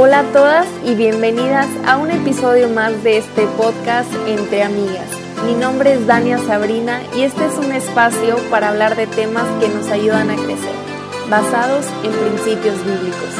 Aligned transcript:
Hola 0.00 0.20
a 0.20 0.32
todas 0.32 0.68
y 0.84 0.94
bienvenidas 0.94 1.66
a 1.84 1.96
un 1.96 2.12
episodio 2.12 2.68
más 2.68 3.02
de 3.02 3.16
este 3.16 3.48
podcast 3.56 4.08
Entre 4.28 4.62
Amigas. 4.62 5.10
Mi 5.44 5.54
nombre 5.54 5.94
es 5.94 6.06
Dania 6.06 6.38
Sabrina 6.38 7.02
y 7.16 7.22
este 7.22 7.44
es 7.44 7.54
un 7.54 7.72
espacio 7.72 8.36
para 8.48 8.68
hablar 8.68 8.94
de 8.94 9.08
temas 9.08 9.42
que 9.58 9.68
nos 9.68 9.88
ayudan 9.88 10.30
a 10.30 10.36
crecer, 10.36 10.72
basados 11.28 11.84
en 12.04 12.12
principios 12.12 12.76
bíblicos. 12.84 13.34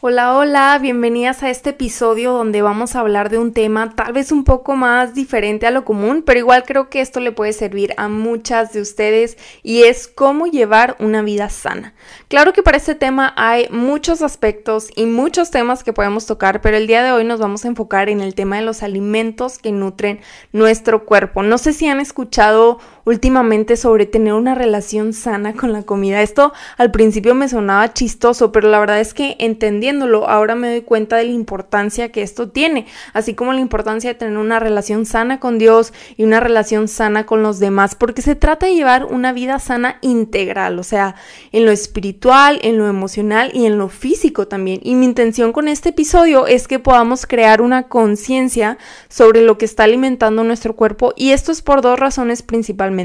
Hola, 0.00 0.36
hola, 0.36 0.78
bienvenidas 0.80 1.42
a 1.42 1.50
este 1.50 1.70
episodio 1.70 2.32
donde 2.32 2.62
vamos 2.62 2.94
a 2.94 3.00
hablar 3.00 3.30
de 3.30 3.38
un 3.38 3.52
tema 3.52 3.96
tal 3.96 4.12
vez 4.12 4.30
un 4.30 4.44
poco 4.44 4.76
más 4.76 5.12
diferente 5.12 5.66
a 5.66 5.72
lo 5.72 5.84
común, 5.84 6.22
pero 6.24 6.38
igual 6.38 6.62
creo 6.64 6.88
que 6.88 7.00
esto 7.00 7.18
le 7.18 7.32
puede 7.32 7.52
servir 7.52 7.94
a 7.96 8.06
muchas 8.06 8.72
de 8.72 8.80
ustedes 8.80 9.36
y 9.64 9.82
es 9.82 10.06
cómo 10.06 10.46
llevar 10.46 10.94
una 11.00 11.22
vida 11.22 11.48
sana. 11.48 11.94
Claro 12.28 12.52
que 12.52 12.62
para 12.62 12.76
este 12.76 12.94
tema 12.94 13.34
hay 13.36 13.66
muchos 13.70 14.22
aspectos 14.22 14.88
y 14.94 15.04
muchos 15.06 15.50
temas 15.50 15.82
que 15.82 15.92
podemos 15.92 16.26
tocar, 16.26 16.60
pero 16.60 16.76
el 16.76 16.86
día 16.86 17.02
de 17.02 17.10
hoy 17.10 17.24
nos 17.24 17.40
vamos 17.40 17.64
a 17.64 17.68
enfocar 17.68 18.08
en 18.08 18.20
el 18.20 18.36
tema 18.36 18.54
de 18.54 18.62
los 18.62 18.84
alimentos 18.84 19.58
que 19.58 19.72
nutren 19.72 20.20
nuestro 20.52 21.06
cuerpo. 21.06 21.42
No 21.42 21.58
sé 21.58 21.72
si 21.72 21.88
han 21.88 21.98
escuchado 21.98 22.78
últimamente 23.08 23.78
sobre 23.78 24.04
tener 24.04 24.34
una 24.34 24.54
relación 24.54 25.14
sana 25.14 25.54
con 25.54 25.72
la 25.72 25.82
comida. 25.82 26.20
Esto 26.20 26.52
al 26.76 26.90
principio 26.90 27.34
me 27.34 27.48
sonaba 27.48 27.94
chistoso, 27.94 28.52
pero 28.52 28.68
la 28.68 28.78
verdad 28.78 29.00
es 29.00 29.14
que 29.14 29.36
entendiéndolo 29.38 30.28
ahora 30.28 30.54
me 30.54 30.68
doy 30.68 30.82
cuenta 30.82 31.16
de 31.16 31.24
la 31.24 31.32
importancia 31.32 32.12
que 32.12 32.20
esto 32.20 32.50
tiene, 32.50 32.84
así 33.14 33.32
como 33.32 33.54
la 33.54 33.60
importancia 33.60 34.12
de 34.12 34.18
tener 34.18 34.36
una 34.36 34.60
relación 34.60 35.06
sana 35.06 35.40
con 35.40 35.58
Dios 35.58 35.94
y 36.18 36.24
una 36.24 36.38
relación 36.40 36.86
sana 36.86 37.24
con 37.24 37.42
los 37.42 37.58
demás, 37.60 37.94
porque 37.94 38.20
se 38.20 38.34
trata 38.34 38.66
de 38.66 38.74
llevar 38.74 39.06
una 39.06 39.32
vida 39.32 39.58
sana 39.58 39.96
integral, 40.02 40.78
o 40.78 40.82
sea, 40.82 41.14
en 41.52 41.64
lo 41.64 41.70
espiritual, 41.70 42.58
en 42.62 42.76
lo 42.76 42.88
emocional 42.88 43.52
y 43.54 43.64
en 43.64 43.78
lo 43.78 43.88
físico 43.88 44.48
también. 44.48 44.80
Y 44.82 44.94
mi 44.96 45.06
intención 45.06 45.52
con 45.52 45.66
este 45.68 45.90
episodio 45.90 46.46
es 46.46 46.68
que 46.68 46.78
podamos 46.78 47.24
crear 47.24 47.62
una 47.62 47.84
conciencia 47.84 48.76
sobre 49.08 49.40
lo 49.40 49.56
que 49.56 49.64
está 49.64 49.84
alimentando 49.84 50.44
nuestro 50.44 50.76
cuerpo 50.76 51.14
y 51.16 51.30
esto 51.30 51.52
es 51.52 51.62
por 51.62 51.80
dos 51.80 51.98
razones 51.98 52.42
principalmente. 52.42 52.97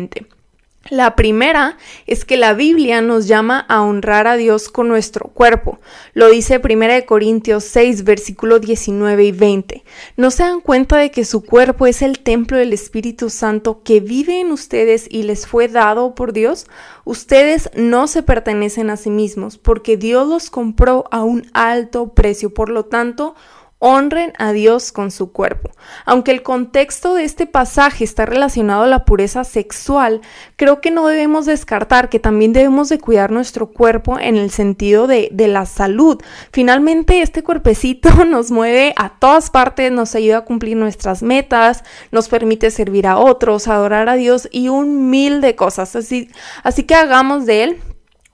La 0.89 1.15
primera 1.15 1.77
es 2.07 2.25
que 2.25 2.35
la 2.35 2.53
Biblia 2.53 3.01
nos 3.01 3.25
llama 3.25 3.65
a 3.69 3.81
honrar 3.81 4.27
a 4.27 4.35
Dios 4.35 4.67
con 4.67 4.89
nuestro 4.89 5.29
cuerpo. 5.29 5.79
Lo 6.13 6.29
dice 6.29 6.59
1 6.61 7.05
Corintios 7.05 7.63
6, 7.63 8.03
versículo 8.03 8.59
19 8.59 9.23
y 9.23 9.31
20. 9.31 9.83
¿No 10.17 10.29
se 10.29 10.43
dan 10.43 10.59
cuenta 10.59 10.97
de 10.97 11.09
que 11.09 11.23
su 11.23 11.41
cuerpo 11.41 11.87
es 11.87 12.01
el 12.01 12.19
templo 12.19 12.57
del 12.57 12.73
Espíritu 12.73 13.29
Santo 13.29 13.81
que 13.81 14.01
vive 14.01 14.41
en 14.41 14.51
ustedes 14.51 15.07
y 15.09 15.23
les 15.23 15.47
fue 15.47 15.69
dado 15.69 16.15
por 16.15 16.33
Dios? 16.33 16.67
Ustedes 17.05 17.69
no 17.75 18.07
se 18.07 18.21
pertenecen 18.21 18.89
a 18.89 18.97
sí 18.97 19.09
mismos 19.09 19.57
porque 19.57 19.95
Dios 19.95 20.27
los 20.27 20.49
compró 20.49 21.05
a 21.11 21.23
un 21.23 21.49
alto 21.53 22.09
precio. 22.09 22.53
Por 22.53 22.67
lo 22.67 22.83
tanto, 22.83 23.35
honren 23.85 24.31
a 24.37 24.53
Dios 24.53 24.93
con 24.93 25.11
su 25.11 25.33
cuerpo. 25.33 25.69
Aunque 26.05 26.31
el 26.31 26.41
contexto 26.41 27.15
de 27.15 27.25
este 27.25 27.45
pasaje 27.45 28.05
está 28.05 28.25
relacionado 28.25 28.83
a 28.83 28.87
la 28.87 29.03
pureza 29.03 29.43
sexual, 29.43 30.21
creo 30.55 30.79
que 30.79 30.89
no 30.89 31.05
debemos 31.05 31.45
descartar 31.45 32.07
que 32.07 32.17
también 32.17 32.53
debemos 32.53 32.87
de 32.87 32.99
cuidar 32.99 33.31
nuestro 33.31 33.71
cuerpo 33.71 34.17
en 34.17 34.37
el 34.37 34.51
sentido 34.51 35.05
de, 35.05 35.27
de 35.33 35.49
la 35.49 35.65
salud. 35.65 36.21
Finalmente, 36.53 37.21
este 37.21 37.43
cuerpecito 37.43 38.23
nos 38.25 38.51
mueve 38.51 38.93
a 38.95 39.19
todas 39.19 39.49
partes, 39.49 39.91
nos 39.91 40.15
ayuda 40.15 40.37
a 40.37 40.45
cumplir 40.45 40.77
nuestras 40.77 41.21
metas, 41.21 41.83
nos 42.09 42.29
permite 42.29 42.71
servir 42.71 43.05
a 43.05 43.17
otros, 43.17 43.67
adorar 43.67 44.07
a 44.07 44.15
Dios 44.15 44.47
y 44.49 44.69
un 44.69 45.09
mil 45.09 45.41
de 45.41 45.57
cosas. 45.57 45.93
Así, 45.97 46.29
así 46.63 46.83
que 46.83 46.95
hagamos 46.95 47.45
de 47.45 47.63
él 47.63 47.81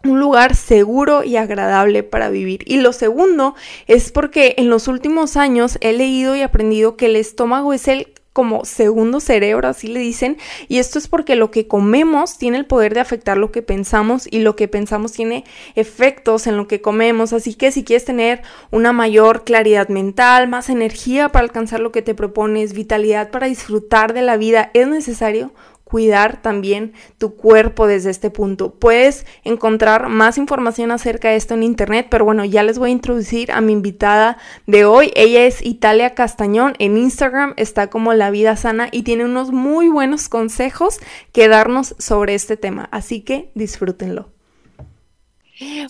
un 0.03 0.19
lugar 0.19 0.55
seguro 0.55 1.23
y 1.23 1.35
agradable 1.35 2.03
para 2.03 2.29
vivir. 2.29 2.63
Y 2.65 2.77
lo 2.77 2.93
segundo 2.93 3.55
es 3.87 4.11
porque 4.11 4.55
en 4.57 4.69
los 4.69 4.87
últimos 4.87 5.35
años 5.35 5.77
he 5.81 5.93
leído 5.93 6.35
y 6.35 6.41
aprendido 6.41 6.95
que 6.95 7.07
el 7.07 7.15
estómago 7.15 7.73
es 7.73 7.87
el 7.87 8.13
como 8.31 8.63
segundo 8.63 9.19
cerebro, 9.19 9.67
así 9.67 9.87
le 9.87 9.99
dicen, 9.99 10.37
y 10.69 10.77
esto 10.77 10.97
es 10.97 11.09
porque 11.09 11.35
lo 11.35 11.51
que 11.51 11.67
comemos 11.67 12.37
tiene 12.37 12.57
el 12.57 12.65
poder 12.65 12.93
de 12.93 13.01
afectar 13.01 13.37
lo 13.37 13.51
que 13.51 13.61
pensamos 13.61 14.29
y 14.31 14.39
lo 14.39 14.55
que 14.55 14.69
pensamos 14.69 15.11
tiene 15.11 15.43
efectos 15.75 16.47
en 16.47 16.55
lo 16.55 16.65
que 16.65 16.79
comemos, 16.79 17.33
así 17.33 17.55
que 17.55 17.71
si 17.73 17.83
quieres 17.83 18.05
tener 18.05 18.41
una 18.71 18.93
mayor 18.93 19.43
claridad 19.43 19.89
mental, 19.89 20.47
más 20.47 20.69
energía 20.69 21.29
para 21.29 21.43
alcanzar 21.43 21.81
lo 21.81 21.91
que 21.91 22.01
te 22.01 22.15
propones, 22.15 22.71
vitalidad 22.71 23.29
para 23.29 23.47
disfrutar 23.47 24.13
de 24.13 24.21
la 24.21 24.37
vida, 24.37 24.71
es 24.73 24.87
necesario 24.87 25.51
cuidar 25.89 26.41
también 26.41 26.93
tu 27.17 27.35
cuerpo 27.35 27.87
desde 27.87 28.11
este 28.11 28.29
punto. 28.29 28.75
Puedes 28.75 29.25
encontrar 29.43 30.07
más 30.07 30.37
información 30.37 30.91
acerca 30.91 31.29
de 31.29 31.35
esto 31.35 31.55
en 31.55 31.63
internet, 31.63 32.07
pero 32.11 32.25
bueno, 32.25 32.45
ya 32.45 32.61
les 32.61 32.77
voy 32.77 32.91
a 32.91 32.93
introducir 32.93 33.51
a 33.51 33.59
mi 33.59 33.73
invitada 33.73 34.37
de 34.67 34.85
hoy. 34.85 35.11
Ella 35.15 35.45
es 35.45 35.65
Italia 35.65 36.13
Castañón. 36.13 36.75
En 36.77 36.95
Instagram 36.95 37.55
está 37.57 37.89
como 37.89 38.13
La 38.13 38.29
Vida 38.29 38.55
Sana 38.55 38.89
y 38.91 39.01
tiene 39.01 39.25
unos 39.25 39.51
muy 39.51 39.89
buenos 39.89 40.29
consejos 40.29 40.99
que 41.33 41.47
darnos 41.47 41.95
sobre 41.97 42.35
este 42.35 42.55
tema. 42.55 42.87
Así 42.91 43.21
que 43.21 43.51
disfrútenlo. 43.55 44.29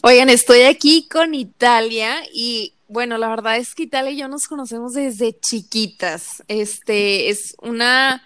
Oigan, 0.01 0.29
estoy 0.29 0.61
aquí 0.61 1.07
con 1.09 1.35
Italia 1.35 2.16
y 2.33 2.73
bueno, 2.87 3.17
la 3.17 3.27
verdad 3.27 3.57
es 3.57 3.75
que 3.75 3.83
Italia 3.83 4.11
y 4.11 4.17
yo 4.17 4.29
nos 4.29 4.47
conocemos 4.47 4.93
desde 4.93 5.37
chiquitas. 5.37 6.41
Este 6.47 7.29
es 7.29 7.55
una 7.61 8.23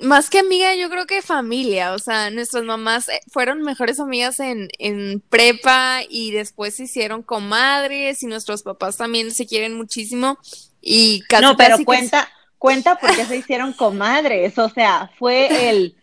más 0.00 0.28
que 0.30 0.38
amiga, 0.38 0.74
yo 0.74 0.90
creo 0.90 1.06
que 1.06 1.22
familia, 1.22 1.92
o 1.92 1.98
sea, 1.98 2.30
nuestras 2.30 2.64
mamás 2.64 3.08
eh, 3.08 3.20
fueron 3.30 3.62
mejores 3.62 3.98
amigas 3.98 4.40
en, 4.40 4.68
en 4.78 5.20
prepa 5.20 6.00
y 6.08 6.32
después 6.32 6.76
se 6.76 6.84
hicieron 6.84 7.22
comadres 7.22 8.22
y 8.22 8.26
nuestros 8.26 8.62
papás 8.62 8.96
también 8.96 9.30
se 9.30 9.46
quieren 9.46 9.76
muchísimo 9.76 10.38
y 10.82 11.22
casi 11.28 11.42
No, 11.42 11.56
pero 11.56 11.78
cuenta, 11.84 12.28
cuenta 12.58 12.98
por 12.98 13.14
qué 13.16 13.24
se 13.24 13.36
hicieron 13.38 13.72
comadres, 13.72 14.58
o 14.58 14.68
sea, 14.68 15.10
fue 15.18 15.70
el 15.70 15.94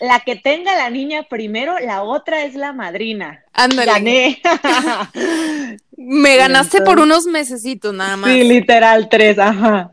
la 0.00 0.20
que 0.20 0.36
tenga 0.36 0.76
la 0.76 0.90
niña 0.90 1.24
primero, 1.24 1.78
la 1.80 2.02
otra 2.02 2.44
es 2.44 2.54
la 2.54 2.72
madrina. 2.72 3.42
Ándale. 3.52 3.92
Gané. 3.92 4.42
Me 5.96 6.36
ganaste 6.36 6.82
por 6.82 7.00
unos 7.00 7.26
mesecitos 7.26 7.92
nada 7.92 8.16
más. 8.16 8.30
Sí, 8.30 8.44
literal, 8.44 9.08
tres, 9.08 9.38
ajá. 9.38 9.90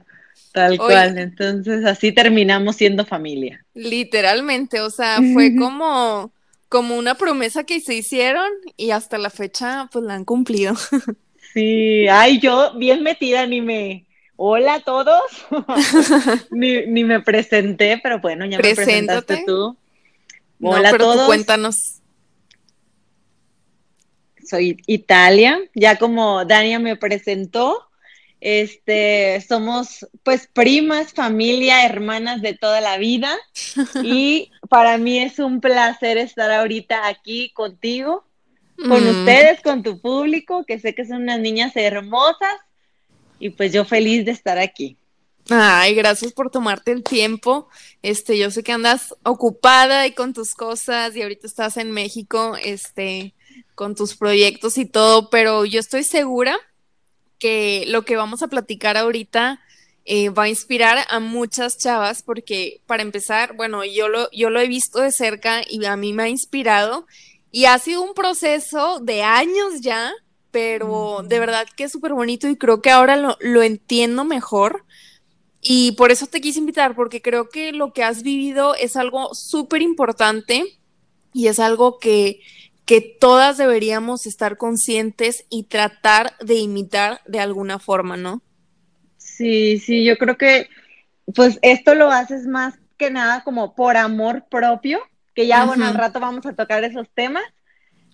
Tal 0.56 0.78
cual, 0.78 1.18
entonces 1.18 1.84
así 1.84 2.14
terminamos 2.14 2.78
siendo 2.78 3.06
familia. 3.06 3.66
Literalmente, 3.74 4.80
o 4.80 4.90
sea, 4.90 5.18
fue 5.34 5.54
como, 5.54 6.32
como 6.70 6.96
una 6.96 7.16
promesa 7.16 7.66
que 7.66 7.82
se 7.82 7.94
hicieron 7.94 8.48
y 8.78 8.92
hasta 8.92 9.18
la 9.18 9.30
fecha 9.30 9.90
pues 9.92 10.06
la 10.06 10.16
han 10.16 10.24
cumplido. 10.24 10.74
Sí, 11.54 12.06
ay, 12.10 12.40
yo 12.40 12.74
bien 12.76 13.02
metida 13.02 13.48
ni 13.48 13.62
me, 13.62 14.06
hola 14.36 14.74
a 14.74 14.80
todos, 14.82 15.22
ni, 16.52 17.04
me 17.06 17.22
presenté, 17.22 17.98
pero 18.04 18.20
bueno, 18.20 18.46
ya 18.46 18.58
me 18.58 18.76
presentaste 18.76 19.44
tú. 19.46 19.78
Hola 20.60 20.90
a 20.90 20.98
todos. 20.98 21.28
cuéntanos. 21.28 22.02
Soy 24.46 24.82
Italia, 24.86 25.62
ya 25.74 25.98
como 25.98 26.44
Dania 26.44 26.78
me 26.78 26.98
presentó, 26.98 27.88
este, 28.42 29.44
somos 29.48 30.08
pues 30.24 30.48
primas, 30.52 31.14
familia, 31.14 31.86
hermanas 31.86 32.42
de 32.42 32.54
toda 32.54 32.82
la 32.82 32.98
vida 32.98 33.36
y 34.04 34.52
para 34.70 34.98
mí 34.98 35.20
es 35.20 35.40
un 35.40 35.62
placer 35.62 36.18
estar 36.18 36.52
ahorita 36.52 37.08
aquí 37.08 37.52
contigo, 37.54 38.26
con 38.78 39.04
mm. 39.04 39.20
ustedes, 39.20 39.62
con 39.62 39.84
tu 39.84 40.02
público, 40.02 40.66
que 40.66 40.80
sé 40.80 40.94
que 40.94 41.06
son 41.06 41.24
unas 41.24 41.40
niñas 41.40 41.76
hermosas 41.76 42.56
y 43.40 43.50
pues 43.50 43.72
yo 43.74 43.86
feliz 43.86 44.26
de 44.26 44.32
estar 44.32 44.58
aquí. 44.58 44.98
Ay, 45.50 45.94
gracias 45.94 46.34
por 46.34 46.50
tomarte 46.50 46.92
el 46.92 47.04
tiempo. 47.04 47.70
Este, 48.02 48.38
yo 48.38 48.50
sé 48.50 48.64
que 48.64 48.72
andas 48.72 49.14
ocupada 49.24 50.08
y 50.08 50.12
con 50.14 50.34
tus 50.34 50.56
cosas 50.56 51.16
y 51.16 51.22
ahorita 51.22 51.46
estás 51.46 51.78
en 51.78 51.92
México, 51.92 52.58
este, 52.64 53.36
con 53.76 53.96
tus 53.96 54.16
proyectos 54.16 54.78
y 54.78 54.86
todo, 54.86 55.30
pero 55.30 55.66
yo 55.66 55.80
estoy 55.80 56.04
segura 56.04 56.58
que 57.40 57.86
lo 57.88 58.04
que 58.04 58.16
vamos 58.16 58.44
a 58.44 58.48
platicar 58.48 58.98
ahorita 58.98 59.62
eh, 60.06 60.30
va 60.30 60.44
a 60.44 60.50
inspirar 60.50 61.00
a 61.10 61.20
muchas 61.20 61.78
chavas 61.78 62.22
porque 62.22 62.82
para 62.86 63.02
empezar, 63.02 63.56
bueno, 63.56 63.84
yo 63.84 64.08
lo, 64.08 64.30
yo 64.32 64.50
lo 64.50 64.60
he 64.60 64.68
visto 64.68 65.00
de 65.00 65.12
cerca 65.12 65.64
y 65.68 65.84
a 65.86 65.96
mí 65.96 66.14
me 66.14 66.24
ha 66.24 66.30
inspirado 66.30 67.08
y 67.52 67.66
ha 67.66 67.80
sido 67.80 68.04
un 68.04 68.14
proceso 68.14 69.00
de 69.00 69.24
años 69.24 69.82
ya, 69.82 70.12
pero 70.52 71.24
de 71.28 71.40
verdad 71.40 71.68
que 71.76 71.86
es 71.86 71.92
súper 71.92 72.14
bonito 72.14 72.48
y 72.48 72.56
creo 72.56 72.82
que 72.82 72.92
ahora 72.92 73.16
lo, 73.16 73.38
lo 73.40 73.64
entiendo 73.64 74.26
mejor. 74.26 74.86
Y 75.68 75.94
por 75.94 76.12
eso 76.12 76.28
te 76.28 76.42
quise 76.42 76.60
invitar, 76.60 76.96
porque 76.96 77.24
creo 77.24 77.50
que 77.50 77.72
lo 77.72 77.92
que 77.92 78.04
has 78.04 78.22
vivido 78.22 78.76
es 78.76 78.96
algo 78.96 79.34
súper 79.34 79.82
importante 79.82 80.64
y 81.34 81.48
es 81.48 81.60
algo 81.60 81.98
que, 81.98 82.42
que 82.86 83.02
todas 83.02 83.58
deberíamos 83.58 84.26
estar 84.26 84.58
conscientes 84.58 85.46
y 85.50 85.64
tratar 85.64 86.38
de 86.40 86.56
imitar 86.56 87.22
de 87.26 87.40
alguna 87.40 87.80
forma, 87.80 88.16
¿no? 88.16 88.42
Sí, 89.18 89.80
sí, 89.80 90.06
yo 90.06 90.18
creo 90.18 90.38
que 90.38 90.70
pues 91.34 91.60
esto 91.62 91.96
lo 91.96 92.12
haces 92.12 92.46
más 92.46 92.76
que 92.98 93.10
nada 93.10 93.44
como 93.44 93.76
por 93.76 93.98
amor 93.98 94.46
propio, 94.50 95.00
que 95.34 95.48
ya, 95.48 95.66
bueno, 95.66 95.86
al 95.86 95.96
rato 95.96 96.20
vamos 96.20 96.46
a 96.46 96.54
tocar 96.54 96.84
esos 96.84 97.10
temas, 97.10 97.44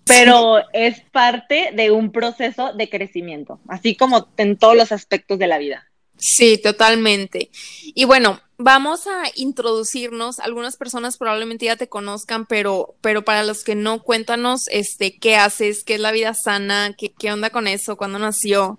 pero 0.04 0.58
es 0.72 1.00
parte 1.12 1.70
de 1.74 1.90
un 1.90 2.10
proceso 2.10 2.72
de 2.72 2.88
crecimiento, 2.88 3.60
así 3.68 3.96
como 3.96 4.28
en 4.36 4.56
todos 4.56 4.76
los 4.76 4.90
aspectos 4.90 5.38
de 5.38 5.46
la 5.46 5.58
vida. 5.58 5.86
Sí, 6.22 6.56
totalmente. 6.56 7.50
Y 7.82 8.04
bueno, 8.04 8.40
vamos 8.56 9.08
a 9.08 9.24
introducirnos. 9.34 10.38
Algunas 10.38 10.76
personas 10.76 11.18
probablemente 11.18 11.64
ya 11.64 11.74
te 11.74 11.88
conozcan, 11.88 12.46
pero, 12.46 12.94
pero 13.00 13.24
para 13.24 13.42
los 13.42 13.64
que 13.64 13.74
no, 13.74 14.04
cuéntanos 14.04 14.68
este, 14.70 15.18
qué 15.18 15.34
haces, 15.34 15.82
qué 15.82 15.94
es 15.94 16.00
la 16.00 16.12
vida 16.12 16.32
sana, 16.32 16.94
qué, 16.96 17.12
qué 17.12 17.32
onda 17.32 17.50
con 17.50 17.66
eso, 17.66 17.96
cuándo 17.96 18.20
nació. 18.20 18.78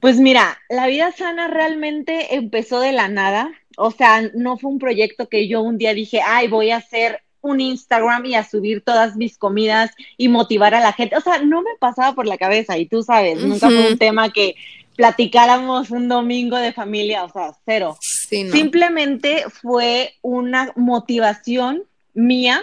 Pues 0.00 0.16
mira, 0.16 0.58
la 0.70 0.86
vida 0.86 1.12
sana 1.12 1.46
realmente 1.46 2.36
empezó 2.36 2.80
de 2.80 2.92
la 2.92 3.08
nada. 3.08 3.52
O 3.76 3.90
sea, 3.90 4.22
no 4.34 4.56
fue 4.56 4.70
un 4.70 4.78
proyecto 4.78 5.28
que 5.28 5.48
yo 5.48 5.60
un 5.60 5.76
día 5.76 5.92
dije, 5.92 6.22
ay, 6.24 6.48
voy 6.48 6.70
a 6.70 6.78
hacer 6.78 7.20
un 7.42 7.60
Instagram 7.60 8.24
y 8.24 8.34
a 8.34 8.48
subir 8.48 8.80
todas 8.80 9.16
mis 9.16 9.36
comidas 9.36 9.90
y 10.16 10.28
motivar 10.28 10.74
a 10.74 10.80
la 10.80 10.94
gente. 10.94 11.18
O 11.18 11.20
sea, 11.20 11.42
no 11.42 11.60
me 11.60 11.72
pasaba 11.78 12.14
por 12.14 12.26
la 12.26 12.38
cabeza 12.38 12.78
y 12.78 12.86
tú 12.86 13.02
sabes, 13.02 13.42
nunca 13.42 13.66
fue 13.66 13.90
un 13.90 13.98
tema 13.98 14.32
que 14.32 14.54
platicáramos 14.96 15.90
un 15.90 16.08
domingo 16.08 16.56
de 16.56 16.72
familia, 16.72 17.24
o 17.24 17.30
sea, 17.30 17.52
cero. 17.64 17.96
Simplemente 18.00 19.44
fue 19.50 20.14
una 20.22 20.72
motivación 20.76 21.84
mía. 22.14 22.62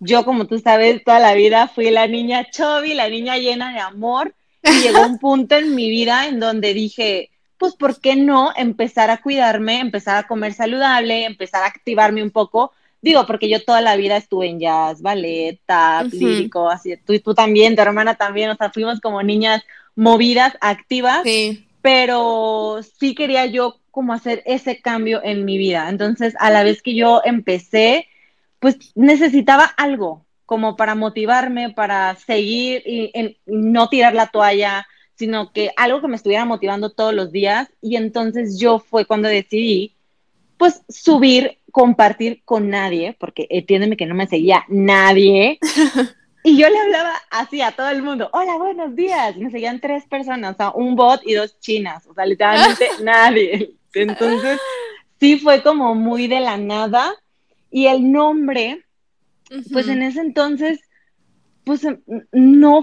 Yo, 0.00 0.24
como 0.24 0.46
tú 0.46 0.58
sabes, 0.58 1.02
toda 1.04 1.18
la 1.18 1.34
vida 1.34 1.68
fui 1.68 1.90
la 1.90 2.06
niña 2.06 2.50
chovi, 2.50 2.94
la 2.94 3.08
niña 3.08 3.36
llena 3.36 3.72
de 3.72 3.80
amor. 3.80 4.34
Y 4.62 4.82
llegó 4.82 5.02
un 5.06 5.18
punto 5.18 5.56
en 5.56 5.74
mi 5.74 5.88
vida 5.88 6.26
en 6.26 6.40
donde 6.40 6.74
dije, 6.74 7.30
pues, 7.58 7.74
¿por 7.74 8.00
qué 8.00 8.16
no 8.16 8.52
empezar 8.56 9.10
a 9.10 9.20
cuidarme, 9.20 9.80
empezar 9.80 10.16
a 10.16 10.26
comer 10.26 10.54
saludable, 10.54 11.24
empezar 11.24 11.62
a 11.62 11.66
activarme 11.66 12.22
un 12.22 12.30
poco? 12.30 12.72
Digo, 13.00 13.26
porque 13.26 13.48
yo 13.48 13.64
toda 13.64 13.80
la 13.80 13.96
vida 13.96 14.16
estuve 14.16 14.48
en 14.48 14.58
jazz, 14.58 15.00
ballet, 15.00 15.60
tap, 15.66 16.06
lírico, 16.12 16.68
así, 16.68 16.96
tú, 16.96 17.18
tú 17.20 17.34
también, 17.34 17.76
tu 17.76 17.82
hermana 17.82 18.16
también, 18.16 18.50
o 18.50 18.56
sea, 18.56 18.70
fuimos 18.70 19.00
como 19.00 19.22
niñas 19.22 19.62
movidas, 19.98 20.56
activas, 20.60 21.24
pero 21.82 22.78
sí 23.00 23.16
quería 23.16 23.46
yo 23.46 23.80
como 23.90 24.12
hacer 24.12 24.44
ese 24.46 24.80
cambio 24.80 25.20
en 25.24 25.44
mi 25.44 25.58
vida. 25.58 25.88
Entonces, 25.88 26.34
a 26.38 26.50
la 26.50 26.62
vez 26.62 26.82
que 26.82 26.94
yo 26.94 27.20
empecé, 27.24 28.06
pues 28.60 28.76
necesitaba 28.94 29.64
algo 29.64 30.24
como 30.46 30.76
para 30.76 30.94
motivarme, 30.94 31.70
para 31.70 32.14
seguir 32.14 32.84
y, 32.86 33.38
no 33.46 33.88
tirar 33.88 34.14
la 34.14 34.28
toalla, 34.28 34.86
sino 35.16 35.52
que 35.52 35.72
algo 35.76 36.00
que 36.00 36.06
me 36.06 36.14
estuviera 36.14 36.44
motivando 36.44 36.90
todos 36.90 37.12
los 37.12 37.32
días. 37.32 37.68
Y 37.82 37.96
entonces 37.96 38.56
yo 38.56 38.78
fue 38.78 39.04
cuando 39.04 39.28
decidí, 39.28 39.96
pues, 40.58 40.82
subir, 40.88 41.58
compartir 41.72 42.42
con 42.44 42.70
nadie, 42.70 43.16
porque 43.18 43.48
entiéndeme 43.50 43.96
que 43.96 44.06
no 44.06 44.14
me 44.14 44.28
seguía 44.28 44.64
nadie, 44.68 45.58
Y 46.48 46.56
yo 46.56 46.66
le 46.70 46.78
hablaba 46.78 47.12
así 47.28 47.60
a 47.60 47.72
todo 47.72 47.90
el 47.90 48.02
mundo, 48.02 48.30
hola, 48.32 48.56
buenos 48.56 48.96
días. 48.96 49.36
Me 49.36 49.50
seguían 49.50 49.80
tres 49.80 50.06
personas, 50.06 50.54
o 50.54 50.56
sea, 50.56 50.70
un 50.70 50.96
bot 50.96 51.20
y 51.26 51.34
dos 51.34 51.60
chinas, 51.60 52.06
o 52.06 52.14
sea, 52.14 52.24
literalmente 52.24 52.88
nadie. 53.02 53.74
Entonces, 53.92 54.58
sí 55.20 55.38
fue 55.38 55.62
como 55.62 55.94
muy 55.94 56.26
de 56.26 56.40
la 56.40 56.56
nada. 56.56 57.14
Y 57.70 57.86
el 57.86 58.10
nombre, 58.10 58.82
pues 59.70 59.88
en 59.88 60.00
ese 60.00 60.20
entonces, 60.20 60.80
pues 61.64 61.86
no, 62.32 62.82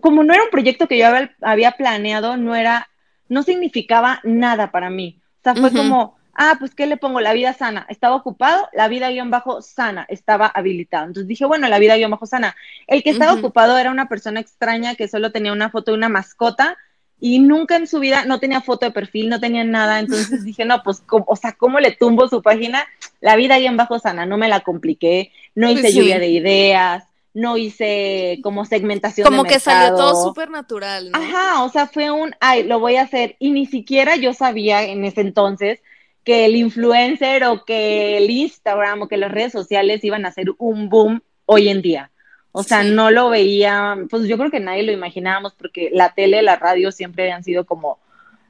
como 0.00 0.24
no 0.24 0.32
era 0.32 0.44
un 0.44 0.50
proyecto 0.50 0.88
que 0.88 0.96
yo 0.96 1.06
había, 1.42 1.72
planeado, 1.72 2.38
no 2.38 2.54
era, 2.54 2.88
no 3.28 3.42
significaba 3.42 4.20
nada 4.24 4.70
para 4.70 4.88
mí. 4.88 5.20
O 5.40 5.42
sea, 5.42 5.54
fue 5.54 5.70
como, 5.70 6.15
ah, 6.36 6.56
pues 6.58 6.74
¿qué 6.74 6.86
le 6.86 6.96
pongo? 6.96 7.20
La 7.20 7.32
vida 7.32 7.52
sana. 7.52 7.86
Estaba 7.88 8.14
ocupado, 8.14 8.68
la 8.72 8.88
vida 8.88 9.10
guion 9.10 9.30
bajo 9.30 9.62
sana, 9.62 10.06
estaba 10.08 10.46
habilitado. 10.46 11.06
Entonces 11.06 11.28
dije, 11.28 11.44
bueno, 11.44 11.68
la 11.68 11.78
vida 11.78 11.96
guion 11.96 12.10
bajo 12.10 12.26
sana. 12.26 12.54
El 12.86 13.02
que 13.02 13.10
estaba 13.10 13.32
ocupado 13.32 13.76
era 13.78 13.90
una 13.90 14.08
persona 14.08 14.40
extraña 14.40 14.94
que 14.94 15.08
solo 15.08 15.32
tenía 15.32 15.52
una 15.52 15.70
foto 15.70 15.90
de 15.90 15.96
una 15.96 16.08
mascota 16.08 16.76
y 17.18 17.38
nunca 17.38 17.76
en 17.76 17.86
su 17.86 17.98
vida 17.98 18.26
no 18.26 18.38
tenía 18.38 18.60
foto 18.60 18.84
de 18.86 18.92
perfil, 18.92 19.28
no 19.28 19.40
tenía 19.40 19.64
nada. 19.64 19.98
Entonces 19.98 20.44
dije, 20.44 20.64
no, 20.64 20.82
pues, 20.82 21.02
o 21.08 21.36
sea, 21.36 21.52
¿cómo 21.52 21.80
le 21.80 21.92
tumbo 21.92 22.28
su 22.28 22.42
página? 22.42 22.86
La 23.20 23.36
vida 23.36 23.58
guion 23.58 23.76
bajo 23.76 23.98
sana, 23.98 24.26
no 24.26 24.36
me 24.36 24.48
la 24.48 24.60
compliqué, 24.60 25.32
no 25.54 25.70
hice 25.70 25.82
pues 25.82 25.94
lluvia 25.94 26.18
de 26.18 26.28
ideas. 26.28 27.04
No 27.32 27.58
hice 27.58 28.38
como 28.42 28.64
segmentación. 28.64 29.26
Como 29.28 29.44
que 29.44 29.60
salió 29.60 29.94
todo 29.94 30.24
súper 30.24 30.48
natural, 30.48 31.10
¿no? 31.10 31.18
Ajá, 31.18 31.64
o 31.64 31.68
sea, 31.68 31.86
fue 31.86 32.10
un, 32.10 32.34
ay, 32.40 32.62
lo 32.62 32.80
voy 32.80 32.96
a 32.96 33.02
hacer. 33.02 33.36
Y 33.38 33.50
ni 33.50 33.66
siquiera 33.66 34.16
yo 34.16 34.32
sabía 34.32 34.84
en 34.84 35.04
ese 35.04 35.20
entonces 35.20 35.82
que 36.26 36.44
el 36.44 36.56
influencer 36.56 37.44
o 37.44 37.64
que 37.64 38.16
el 38.16 38.28
Instagram 38.28 39.02
o 39.02 39.08
que 39.08 39.16
las 39.16 39.30
redes 39.30 39.52
sociales 39.52 40.02
iban 40.02 40.26
a 40.26 40.32
ser 40.32 40.48
un 40.58 40.88
boom 40.88 41.22
hoy 41.44 41.68
en 41.68 41.82
día. 41.82 42.10
O 42.50 42.64
sea, 42.64 42.82
no 42.82 43.12
lo 43.12 43.30
veía, 43.30 43.96
pues 44.10 44.24
yo 44.24 44.36
creo 44.36 44.50
que 44.50 44.58
nadie 44.58 44.82
lo 44.82 44.90
imaginábamos 44.90 45.54
porque 45.54 45.88
la 45.92 46.14
tele, 46.14 46.42
la 46.42 46.56
radio 46.56 46.90
siempre 46.90 47.22
habían 47.22 47.44
sido 47.44 47.64
como 47.64 48.00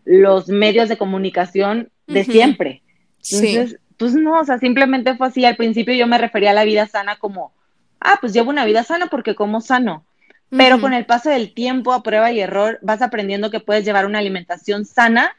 los 0.06 0.49
medios 0.49 0.88
de 0.88 0.96
comunicación 0.96 1.90
de 2.06 2.25
siempre. 2.25 2.82
Entonces, 3.31 3.78
pues 3.99 4.14
no, 4.14 4.40
o 4.40 4.44
sea, 4.44 4.56
simplemente 4.58 5.14
fue 5.17 5.26
así. 5.26 5.44
Al 5.44 5.56
principio 5.56 5.93
yo 5.93 6.06
me 6.06 6.17
refería 6.17 6.52
a 6.52 6.55
la 6.55 6.64
vida 6.64 6.87
sana 6.87 7.19
como, 7.19 7.52
ah, 8.00 8.17
pues 8.23 8.32
llevo 8.32 8.49
una 8.49 8.64
vida 8.64 8.84
sana 8.84 9.08
porque 9.08 9.34
como 9.34 9.61
sano. 9.61 10.06
Pero 10.49 10.81
con 10.81 10.94
el 10.94 11.05
paso 11.05 11.28
del 11.28 11.52
tiempo, 11.52 11.93
a 11.93 12.02
prueba 12.02 12.32
y 12.32 12.40
error, 12.40 12.78
vas 12.81 13.02
aprendiendo 13.02 13.50
que 13.50 13.61
puedes 13.61 13.84
llevar 13.84 14.06
una 14.06 14.20
alimentación 14.20 14.87
sana, 14.87 15.37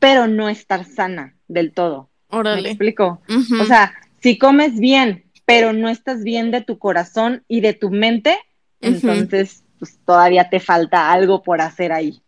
pero 0.00 0.26
no 0.26 0.50
estar 0.50 0.84
sana 0.84 1.34
del 1.52 1.72
todo. 1.72 2.08
Órale. 2.28 2.62
¿Me 2.62 2.68
explico? 2.68 3.20
O 3.60 3.64
sea, 3.64 3.94
si 4.20 4.38
comes 4.38 4.78
bien, 4.78 5.24
pero 5.44 5.72
no 5.72 5.88
estás 5.88 6.22
bien 6.24 6.50
de 6.50 6.60
tu 6.60 6.78
corazón 6.78 7.44
y 7.48 7.60
de 7.60 7.74
tu 7.74 7.90
mente, 7.90 8.38
entonces 8.80 9.64
pues, 9.78 9.98
todavía 10.04 10.48
te 10.48 10.60
falta 10.60 11.12
algo 11.12 11.42
por 11.42 11.60
hacer 11.60 11.92
ahí. 11.92 12.22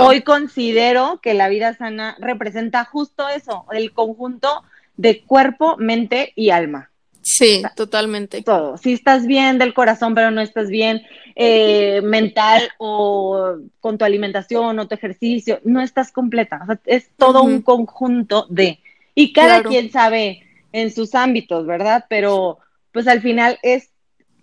hoy 0.00 0.22
considero 0.22 1.20
que 1.22 1.34
la 1.34 1.48
vida 1.48 1.74
sana 1.74 2.16
representa 2.20 2.84
justo 2.84 3.28
eso, 3.28 3.66
el 3.72 3.92
conjunto 3.92 4.62
de 4.96 5.22
cuerpo, 5.22 5.76
mente 5.78 6.32
y 6.36 6.50
alma. 6.50 6.90
Sí, 7.24 7.62
totalmente. 7.74 8.42
Todo. 8.42 8.76
Si 8.76 8.92
estás 8.92 9.26
bien 9.26 9.58
del 9.58 9.72
corazón, 9.72 10.14
pero 10.14 10.30
no 10.30 10.42
estás 10.42 10.68
bien 10.68 11.02
eh, 11.34 12.02
mental 12.02 12.68
o 12.76 13.56
con 13.80 13.96
tu 13.96 14.04
alimentación 14.04 14.78
o 14.78 14.86
tu 14.86 14.94
ejercicio, 14.94 15.58
no 15.64 15.80
estás 15.80 16.12
completa. 16.12 16.60
O 16.62 16.66
sea, 16.66 16.80
es 16.84 17.08
todo 17.16 17.42
un 17.42 17.62
conjunto 17.62 18.46
de. 18.50 18.78
Y 19.14 19.32
cada 19.32 19.62
quien 19.62 19.90
sabe 19.90 20.42
en 20.72 20.90
sus 20.90 21.14
ámbitos, 21.14 21.66
¿verdad? 21.66 22.04
Pero 22.10 22.58
pues 22.92 23.08
al 23.08 23.22
final 23.22 23.58
es 23.62 23.88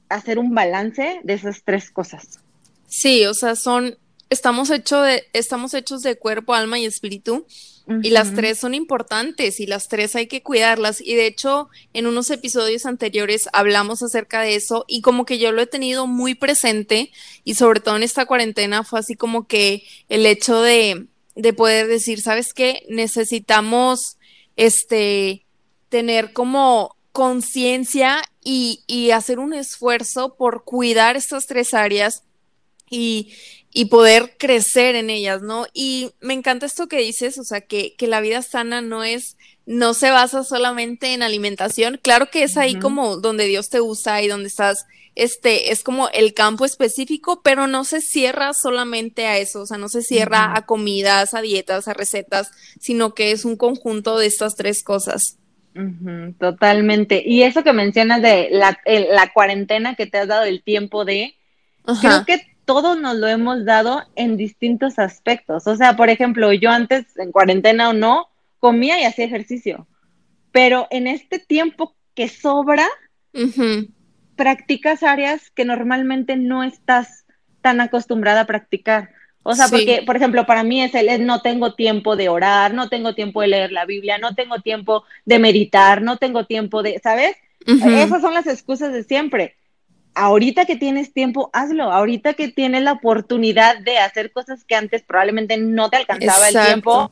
hacer 0.10 0.40
un 0.40 0.56
balance 0.56 1.20
de 1.24 1.34
esas 1.34 1.64
tres 1.64 1.92
cosas. 1.92 2.40
Sí, 2.88 3.26
o 3.26 3.34
sea, 3.36 3.56
son, 3.56 3.96
estamos, 4.32 4.70
hecho 4.72 5.02
de, 5.02 5.28
estamos 5.34 5.74
hechos 5.76 6.02
de 6.02 6.18
cuerpo, 6.18 6.56
alma 6.56 6.80
y 6.80 6.86
espíritu. 6.86 7.46
Y 8.04 8.12
las 8.12 8.34
tres 8.34 8.58
son 8.58 8.74
importantes 8.74 9.60
y 9.60 9.66
las 9.66 9.90
tres 9.90 10.16
hay 10.16 10.28
que 10.28 10.42
cuidarlas. 10.42 11.02
Y 11.02 11.16
de 11.16 11.26
hecho, 11.26 11.68
en 11.94 12.08
unos 12.08 12.30
episodios 12.30 12.86
anteriores 12.86 13.50
hablamos 13.52 14.02
acerca 14.02 14.40
de 14.42 14.56
eso 14.56 14.86
y 14.88 15.02
como 15.02 15.26
que 15.26 15.40
yo 15.40 15.52
lo 15.52 15.62
he 15.62 15.68
tenido 15.68 16.08
muy 16.08 16.34
presente 16.34 17.12
y 17.44 17.56
sobre 17.56 17.82
todo 17.82 17.98
en 17.98 18.04
esta 18.04 18.26
cuarentena 18.26 18.86
fue 18.86 19.00
así 19.00 19.16
como 19.16 19.46
que 19.46 19.84
el 20.08 20.26
hecho 20.26 20.62
de, 20.62 21.08
de 21.36 21.52
poder 21.52 21.88
decir, 21.88 22.22
¿sabes 22.22 22.54
qué? 22.54 22.86
Necesitamos 22.88 24.16
este 24.56 25.46
tener 25.90 26.32
como 26.32 26.96
conciencia 27.12 28.22
y, 28.42 28.84
y 28.88 29.12
hacer 29.12 29.40
un 29.40 29.54
esfuerzo 29.54 30.36
por 30.36 30.64
cuidar 30.64 31.18
estas 31.18 31.46
tres 31.46 31.74
áreas 31.74 32.24
y, 32.92 33.34
y 33.74 33.86
poder 33.86 34.36
crecer 34.38 34.96
en 34.96 35.10
ellas, 35.10 35.42
¿no? 35.42 35.66
Y 35.74 36.12
me 36.20 36.34
encanta 36.34 36.66
esto 36.66 36.88
que 36.88 36.98
dices, 36.98 37.38
o 37.40 37.44
sea, 37.44 37.62
que, 37.62 37.96
que, 37.96 38.08
la 38.08 38.20
vida 38.20 38.42
sana 38.42 38.82
no 38.82 39.04
es, 39.04 39.38
no 39.66 39.94
se 39.94 40.12
basa 40.12 40.44
solamente 40.44 41.14
en 41.14 41.24
alimentación. 41.24 42.00
Claro 42.02 42.30
que 42.30 42.44
es 42.44 42.58
ahí 42.58 42.76
como 42.76 43.18
donde 43.18 43.46
Dios 43.46 43.70
te 43.70 43.80
usa 43.80 44.22
y 44.22 44.28
donde 44.28 44.50
estás, 44.50 44.86
este, 45.16 45.72
es 45.72 45.84
como 45.84 46.10
el 46.10 46.34
campo 46.34 46.66
específico, 46.66 47.42
pero 47.44 47.68
no 47.68 47.86
se 47.86 48.02
cierra 48.02 48.54
solamente 48.54 49.26
a 49.26 49.38
eso, 49.38 49.62
o 49.62 49.66
sea, 49.66 49.78
no 49.78 49.88
se 49.88 50.02
cierra 50.02 50.52
a 50.56 50.66
comidas, 50.66 51.34
a 51.34 51.42
dietas, 51.42 51.88
a 51.88 51.94
recetas, 51.94 52.52
sino 52.78 53.14
que 53.14 53.32
es 53.32 53.46
un 53.46 53.56
conjunto 53.56 54.18
de 54.18 54.26
estas 54.26 54.56
tres 54.56 54.84
cosas. 54.84 55.38
totalmente. 56.40 57.24
Y 57.26 57.44
eso 57.44 57.64
que 57.64 57.72
mencionas 57.72 58.22
de 58.22 58.50
la, 58.52 58.78
la, 58.86 59.32
cuarentena 59.32 59.96
que 59.96 60.08
te 60.08 60.18
has 60.18 60.28
dado 60.28 60.44
el 60.44 60.62
tiempo 60.62 61.06
de, 61.06 61.36
creo 62.02 62.26
que 62.26 62.51
todos 62.66 63.00
nos 63.00 63.16
lo 63.16 63.28
hemos 63.28 63.66
dado 63.66 64.04
en 64.16 64.38
distintos 64.38 65.00
aspectos. 65.00 65.68
O 65.68 65.76
sea, 65.76 65.96
por 65.96 66.10
ejemplo, 66.10 66.52
yo 66.54 66.70
antes, 66.70 67.18
en 67.18 67.32
cuarentena 67.32 67.90
o 67.90 67.94
no, 67.94 68.28
comía 68.60 69.00
y 69.00 69.04
hacía 69.04 69.26
ejercicio. 69.26 69.88
Pero 70.52 70.88
en 70.92 71.08
este 71.08 71.40
tiempo 71.40 71.96
que 72.16 72.28
sobra, 72.28 72.88
practicas 74.36 75.04
áreas 75.04 75.50
que 75.52 75.66
normalmente 75.66 76.36
no 76.36 76.64
estás 76.64 77.26
tan 77.62 77.82
acostumbrada 77.82 78.42
a 78.42 78.48
practicar. 78.48 79.12
O 79.44 79.56
sea, 79.56 79.68
porque, 79.70 80.04
por 80.06 80.16
ejemplo, 80.16 80.46
para 80.46 80.64
mí 80.64 80.84
es 80.84 80.94
el 80.94 81.26
no 81.26 81.42
tengo 81.42 81.74
tiempo 81.74 82.16
de 82.16 82.30
orar, 82.30 82.74
no 82.74 82.90
tengo 82.90 83.16
tiempo 83.16 83.42
de 83.42 83.48
leer 83.48 83.72
la 83.72 83.86
Biblia, 83.86 84.18
no 84.20 84.36
tengo 84.36 84.60
tiempo 84.60 85.04
de 85.26 85.40
meditar, 85.40 86.02
no 86.02 86.18
tengo 86.18 86.46
tiempo 86.46 86.84
de, 86.84 87.00
¿sabes? 87.00 87.36
Esas 87.66 88.22
son 88.22 88.34
las 88.34 88.46
excusas 88.48 88.94
de 88.94 89.04
siempre. 89.04 89.56
Ahorita 90.14 90.66
que 90.66 90.76
tienes 90.76 91.14
tiempo, 91.14 91.50
hazlo. 91.54 91.92
Ahorita 91.92 92.34
que 92.34 92.50
tienes 92.50 92.84
la 92.84 92.94
oportunidad 92.94 93.80
de 93.80 93.98
hacer 93.98 94.32
cosas 94.32 94.64
que 94.66 94.76
antes 94.76 95.04
probablemente 95.04 95.58
no 95.58 95.90
te 95.90 95.98
alcanzaba 95.98 96.50
el 96.50 96.66
tiempo. 96.66 97.12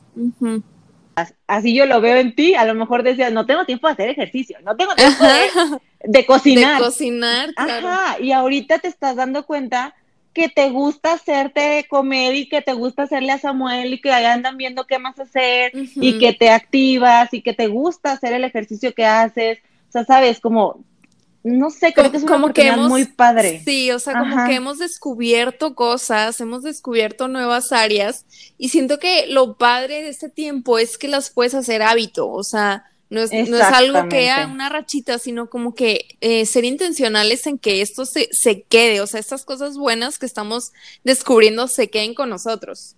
Así 1.46 1.74
yo 1.74 1.86
lo 1.86 2.00
veo 2.00 2.16
en 2.16 2.34
ti. 2.34 2.54
A 2.54 2.64
lo 2.64 2.74
mejor 2.74 3.02
decías, 3.02 3.32
no 3.32 3.46
tengo 3.46 3.64
tiempo 3.64 3.86
de 3.86 3.94
hacer 3.94 4.08
ejercicio, 4.10 4.58
no 4.64 4.76
tengo 4.76 4.94
tiempo 4.94 5.24
de, 6.04 6.26
cocinar. 6.26 6.78
De 6.78 6.84
cocinar, 6.84 7.54
claro. 7.54 7.88
Ajá. 7.88 8.20
Y 8.20 8.32
ahorita 8.32 8.78
te 8.78 8.88
estás 8.88 9.16
dando 9.16 9.46
cuenta 9.46 9.94
que 10.32 10.48
te 10.48 10.70
gusta 10.70 11.14
hacerte 11.14 11.86
comer 11.88 12.34
y 12.36 12.48
que 12.48 12.62
te 12.62 12.72
gusta 12.72 13.02
hacerle 13.02 13.32
a 13.32 13.38
Samuel 13.38 13.94
y 13.94 14.00
que 14.00 14.12
ahí 14.12 14.24
andan 14.24 14.56
viendo 14.56 14.86
qué 14.86 14.98
más 14.98 15.18
hacer 15.18 15.72
y 15.74 16.18
que 16.18 16.32
te 16.32 16.50
activas 16.50 17.34
y 17.34 17.42
que 17.42 17.52
te 17.52 17.66
gusta 17.66 18.12
hacer 18.12 18.32
el 18.34 18.44
ejercicio 18.44 18.94
que 18.94 19.04
haces. 19.04 19.58
O 19.88 19.92
sea, 19.92 20.04
sabes, 20.04 20.38
como, 20.38 20.84
no 21.42 21.70
sé, 21.70 21.94
creo 21.94 22.10
que 22.10 22.18
es 22.18 22.22
una 22.22 22.32
como 22.32 22.52
que 22.52 22.70
muy 22.72 23.06
padre. 23.06 23.62
Sí, 23.64 23.90
o 23.90 23.98
sea, 23.98 24.18
como 24.18 24.46
que 24.46 24.54
hemos 24.54 24.78
descubierto 24.78 25.74
cosas, 25.74 26.40
hemos 26.40 26.62
descubierto 26.62 27.28
nuevas 27.28 27.72
áreas 27.72 28.26
y 28.58 28.68
siento 28.68 28.98
que 28.98 29.26
lo 29.26 29.56
padre 29.56 30.02
de 30.02 30.10
este 30.10 30.28
tiempo 30.28 30.78
es 30.78 30.98
que 30.98 31.08
las 31.08 31.30
puedes 31.30 31.54
hacer 31.54 31.82
hábito, 31.82 32.28
o 32.28 32.44
sea, 32.44 32.84
no 33.08 33.20
es, 33.22 33.32
no 33.32 33.56
es 33.56 33.62
algo 33.62 34.08
que 34.08 34.24
sea 34.24 34.46
una 34.46 34.68
rachita, 34.68 35.18
sino 35.18 35.48
como 35.48 35.74
que 35.74 36.16
eh, 36.20 36.46
ser 36.46 36.64
intencionales 36.64 37.46
en 37.46 37.58
que 37.58 37.80
esto 37.80 38.04
se, 38.04 38.28
se 38.30 38.62
quede, 38.62 39.00
o 39.00 39.06
sea, 39.06 39.18
estas 39.18 39.44
cosas 39.44 39.76
buenas 39.76 40.18
que 40.18 40.26
estamos 40.26 40.72
descubriendo 41.04 41.68
se 41.68 41.88
queden 41.90 42.14
con 42.14 42.28
nosotros. 42.28 42.96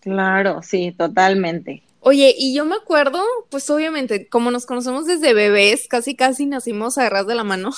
Claro, 0.00 0.62
sí, 0.62 0.94
totalmente. 0.96 1.82
Oye, 2.06 2.34
y 2.36 2.54
yo 2.54 2.66
me 2.66 2.76
acuerdo, 2.76 3.22
pues 3.48 3.70
obviamente, 3.70 4.28
como 4.28 4.50
nos 4.50 4.66
conocemos 4.66 5.06
desde 5.06 5.32
bebés, 5.32 5.88
casi 5.88 6.14
casi 6.14 6.44
nacimos 6.44 6.98
a 6.98 7.08
ras 7.08 7.26
de 7.26 7.34
la 7.34 7.44
mano. 7.44 7.70